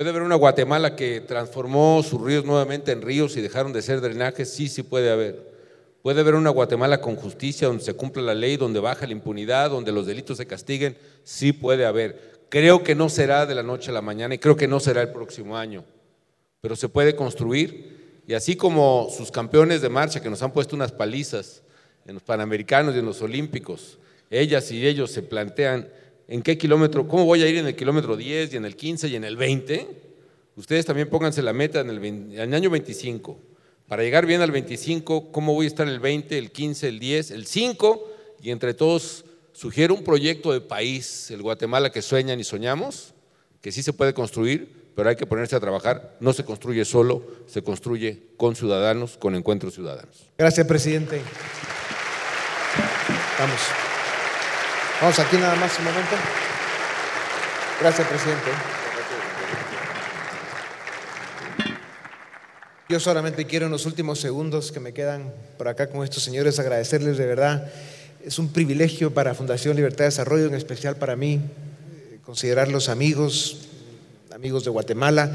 Puede 0.00 0.12
haber 0.12 0.22
una 0.22 0.36
Guatemala 0.36 0.96
que 0.96 1.20
transformó 1.20 2.02
sus 2.02 2.22
ríos 2.22 2.46
nuevamente 2.46 2.90
en 2.90 3.02
ríos 3.02 3.36
y 3.36 3.42
dejaron 3.42 3.74
de 3.74 3.82
ser 3.82 4.00
drenajes, 4.00 4.50
sí, 4.50 4.66
sí 4.66 4.82
puede 4.82 5.10
haber. 5.10 5.52
Puede 6.00 6.20
haber 6.20 6.36
una 6.36 6.48
Guatemala 6.48 7.02
con 7.02 7.16
justicia, 7.16 7.68
donde 7.68 7.84
se 7.84 7.92
cumpla 7.92 8.22
la 8.22 8.34
ley, 8.34 8.56
donde 8.56 8.80
baja 8.80 9.04
la 9.04 9.12
impunidad, 9.12 9.68
donde 9.68 9.92
los 9.92 10.06
delitos 10.06 10.38
se 10.38 10.46
castiguen, 10.46 10.96
sí 11.22 11.52
puede 11.52 11.84
haber. 11.84 12.46
Creo 12.48 12.82
que 12.82 12.94
no 12.94 13.10
será 13.10 13.44
de 13.44 13.54
la 13.54 13.62
noche 13.62 13.90
a 13.90 13.92
la 13.92 14.00
mañana 14.00 14.34
y 14.34 14.38
creo 14.38 14.56
que 14.56 14.66
no 14.66 14.80
será 14.80 15.02
el 15.02 15.10
próximo 15.10 15.58
año, 15.58 15.84
pero 16.62 16.76
se 16.76 16.88
puede 16.88 17.14
construir. 17.14 18.22
Y 18.26 18.32
así 18.32 18.56
como 18.56 19.06
sus 19.14 19.30
campeones 19.30 19.82
de 19.82 19.90
marcha 19.90 20.22
que 20.22 20.30
nos 20.30 20.42
han 20.42 20.54
puesto 20.54 20.74
unas 20.74 20.92
palizas 20.92 21.60
en 22.06 22.14
los 22.14 22.22
Panamericanos 22.22 22.94
y 22.94 23.00
en 23.00 23.04
los 23.04 23.20
Olímpicos, 23.20 23.98
ellas 24.30 24.72
y 24.72 24.86
ellos 24.86 25.10
se 25.10 25.20
plantean 25.20 25.90
en 26.30 26.42
qué 26.42 26.56
kilómetro, 26.56 27.08
cómo 27.08 27.24
voy 27.24 27.42
a 27.42 27.48
ir 27.48 27.56
en 27.56 27.66
el 27.66 27.74
kilómetro 27.74 28.16
10 28.16 28.54
y 28.54 28.56
en 28.56 28.64
el 28.64 28.76
15 28.76 29.08
y 29.08 29.16
en 29.16 29.24
el 29.24 29.36
20. 29.36 29.86
Ustedes 30.54 30.86
también 30.86 31.10
pónganse 31.10 31.42
la 31.42 31.52
meta 31.52 31.80
en 31.80 31.90
el, 31.90 32.54
año 32.54 32.70
25 32.70 33.36
para 33.88 34.04
llegar 34.04 34.26
bien 34.26 34.40
al 34.40 34.52
25, 34.52 35.32
¿cómo 35.32 35.52
voy 35.54 35.64
a 35.64 35.68
estar 35.68 35.88
el 35.88 35.98
20, 35.98 36.38
el 36.38 36.52
15, 36.52 36.88
el 36.88 37.00
10, 37.00 37.32
el 37.32 37.46
5? 37.46 38.12
Y 38.40 38.52
entre 38.52 38.74
todos 38.74 39.24
sugiero 39.52 39.92
un 39.92 40.04
proyecto 40.04 40.52
de 40.52 40.60
país, 40.60 41.32
el 41.32 41.42
Guatemala 41.42 41.90
que 41.90 42.00
sueñan 42.00 42.38
y 42.38 42.44
soñamos, 42.44 43.12
que 43.60 43.72
sí 43.72 43.82
se 43.82 43.92
puede 43.92 44.14
construir, 44.14 44.92
pero 44.94 45.08
hay 45.08 45.16
que 45.16 45.26
ponerse 45.26 45.56
a 45.56 45.60
trabajar. 45.60 46.16
No 46.20 46.32
se 46.32 46.44
construye 46.44 46.84
solo, 46.84 47.26
se 47.48 47.62
construye 47.62 48.28
con 48.36 48.54
ciudadanos, 48.54 49.16
con 49.16 49.34
encuentros 49.34 49.74
ciudadanos. 49.74 50.30
Gracias, 50.38 50.64
presidente. 50.64 51.20
Vamos. 53.36 53.89
Vamos 55.00 55.18
aquí 55.18 55.38
nada 55.38 55.54
más 55.54 55.78
un 55.78 55.84
momento. 55.86 56.14
Gracias, 57.80 58.06
presidente. 58.06 58.50
Yo 62.86 63.00
solamente 63.00 63.46
quiero 63.46 63.64
en 63.64 63.72
los 63.72 63.86
últimos 63.86 64.20
segundos 64.20 64.72
que 64.72 64.78
me 64.78 64.92
quedan 64.92 65.32
por 65.56 65.68
acá 65.68 65.86
con 65.86 66.04
estos 66.04 66.22
señores 66.22 66.58
agradecerles 66.58 67.16
de 67.16 67.24
verdad. 67.24 67.72
Es 68.22 68.38
un 68.38 68.52
privilegio 68.52 69.14
para 69.14 69.32
Fundación 69.32 69.74
Libertad 69.74 70.00
de 70.00 70.10
Desarrollo, 70.10 70.46
en 70.46 70.54
especial 70.54 70.96
para 70.96 71.16
mí, 71.16 71.40
eh, 71.40 72.18
considerarlos 72.26 72.90
amigos, 72.90 73.68
amigos 74.34 74.64
de 74.64 74.70
Guatemala, 74.70 75.32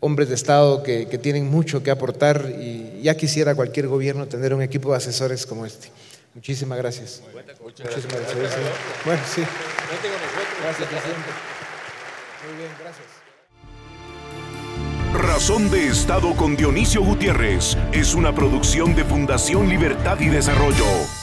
hombres 0.00 0.30
de 0.30 0.34
Estado 0.34 0.82
que, 0.82 1.06
que 1.06 1.18
tienen 1.18 1.48
mucho 1.48 1.84
que 1.84 1.92
aportar 1.92 2.50
y 2.60 3.02
ya 3.02 3.16
quisiera 3.16 3.54
cualquier 3.54 3.86
gobierno 3.86 4.26
tener 4.26 4.52
un 4.52 4.62
equipo 4.62 4.90
de 4.90 4.96
asesores 4.96 5.46
como 5.46 5.64
este. 5.64 5.90
Muchísimas 6.34 6.78
gracias. 6.78 7.22
Muchísimas 7.60 8.20
gracias. 8.20 8.56
Bueno, 9.04 9.22
sí. 9.26 9.42
Gracias, 10.62 10.88
presidente. 10.88 11.30
Muy 12.46 12.56
bien, 12.56 12.70
gracias. 12.80 13.06
Razón 15.12 15.70
de 15.70 15.88
Estado 15.88 16.36
con 16.36 16.56
Dionisio 16.56 17.02
Gutiérrez 17.02 17.76
es 17.92 18.14
una 18.14 18.32
producción 18.32 18.94
de 18.94 19.04
Fundación 19.04 19.68
Libertad 19.68 20.20
y 20.20 20.28
Desarrollo. 20.28 21.19